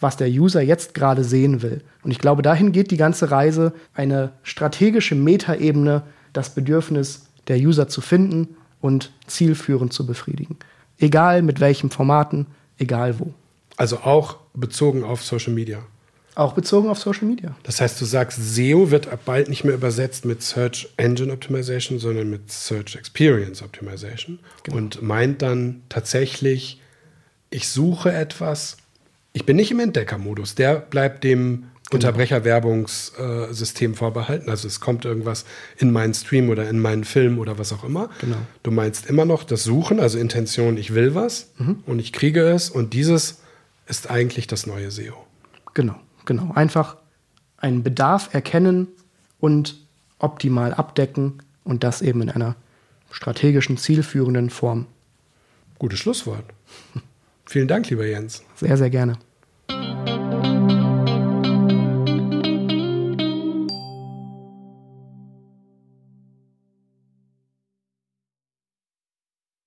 was 0.00 0.16
der 0.16 0.28
User 0.28 0.60
jetzt 0.62 0.94
gerade 0.94 1.24
sehen 1.24 1.62
will. 1.62 1.82
Und 2.02 2.10
ich 2.10 2.18
glaube, 2.18 2.42
dahin 2.42 2.72
geht 2.72 2.90
die 2.90 2.96
ganze 2.96 3.30
Reise, 3.30 3.72
eine 3.94 4.32
strategische 4.42 5.14
Metaebene, 5.14 6.02
das 6.32 6.54
Bedürfnis 6.54 7.26
der 7.48 7.58
User 7.58 7.88
zu 7.88 8.00
finden 8.00 8.56
und 8.80 9.12
zielführend 9.26 9.92
zu 9.92 10.06
befriedigen. 10.06 10.56
Egal 10.98 11.42
mit 11.42 11.60
welchen 11.60 11.90
Formaten, 11.90 12.46
egal 12.78 13.18
wo. 13.18 13.32
Also 13.76 13.98
auch 13.98 14.36
bezogen 14.54 15.04
auf 15.04 15.22
Social 15.22 15.52
Media. 15.52 15.78
Auch 16.36 16.52
bezogen 16.52 16.88
auf 16.88 16.98
Social 16.98 17.26
Media. 17.26 17.56
Das 17.64 17.80
heißt, 17.80 18.00
du 18.00 18.04
sagst, 18.04 18.38
SEO 18.40 18.90
wird 18.90 19.08
ab 19.08 19.20
bald 19.24 19.48
nicht 19.48 19.64
mehr 19.64 19.74
übersetzt 19.74 20.24
mit 20.24 20.42
Search 20.42 20.88
Engine 20.96 21.32
Optimization, 21.32 21.98
sondern 21.98 22.30
mit 22.30 22.50
Search 22.52 22.94
Experience 22.96 23.62
Optimization 23.62 24.38
Genau. 24.62 24.76
und 24.78 25.02
meint 25.02 25.42
dann 25.42 25.82
tatsächlich, 25.88 26.80
ich 27.50 27.68
suche 27.68 28.12
etwas, 28.12 28.76
ich 29.32 29.44
bin 29.44 29.56
nicht 29.56 29.72
im 29.72 29.80
Entdeckermodus, 29.80 30.54
der 30.54 30.76
bleibt 30.76 31.24
dem 31.24 31.64
Unterbrecherwerbungssystem 31.92 33.94
vorbehalten. 33.94 34.50
Also 34.50 34.68
es 34.68 34.80
kommt 34.80 35.04
irgendwas 35.04 35.44
in 35.78 35.90
meinen 35.90 36.14
Stream 36.14 36.48
oder 36.50 36.68
in 36.68 36.80
meinen 36.80 37.04
Film 37.04 37.38
oder 37.38 37.58
was 37.58 37.72
auch 37.72 37.84
immer. 37.84 38.10
Genau. 38.20 38.36
Du 38.62 38.70
meinst 38.70 39.06
immer 39.06 39.24
noch 39.24 39.44
das 39.44 39.64
Suchen, 39.64 40.00
also 40.00 40.18
Intention, 40.18 40.76
ich 40.76 40.94
will 40.94 41.14
was 41.14 41.50
und 41.86 41.98
ich 41.98 42.12
kriege 42.12 42.42
es 42.48 42.70
und 42.70 42.94
dieses 42.94 43.40
ist 43.86 44.10
eigentlich 44.10 44.46
das 44.46 44.66
neue 44.66 44.90
SEO. 44.90 45.14
Genau, 45.74 45.96
genau. 46.30 46.52
Einfach 46.54 46.96
einen 47.56 47.82
Bedarf 47.82 48.32
erkennen 48.32 48.86
und 49.40 49.74
optimal 50.20 50.72
abdecken 50.72 51.42
und 51.64 51.82
das 51.82 52.02
eben 52.02 52.22
in 52.22 52.30
einer 52.30 52.54
strategischen, 53.10 53.76
zielführenden 53.76 54.48
Form. 54.48 54.86
Gutes 55.80 55.98
Schlusswort. 55.98 56.44
Vielen 57.46 57.66
Dank, 57.66 57.90
lieber 57.90 58.06
Jens. 58.06 58.44
Sehr, 58.54 58.76
sehr 58.76 58.90
gerne. 58.90 59.18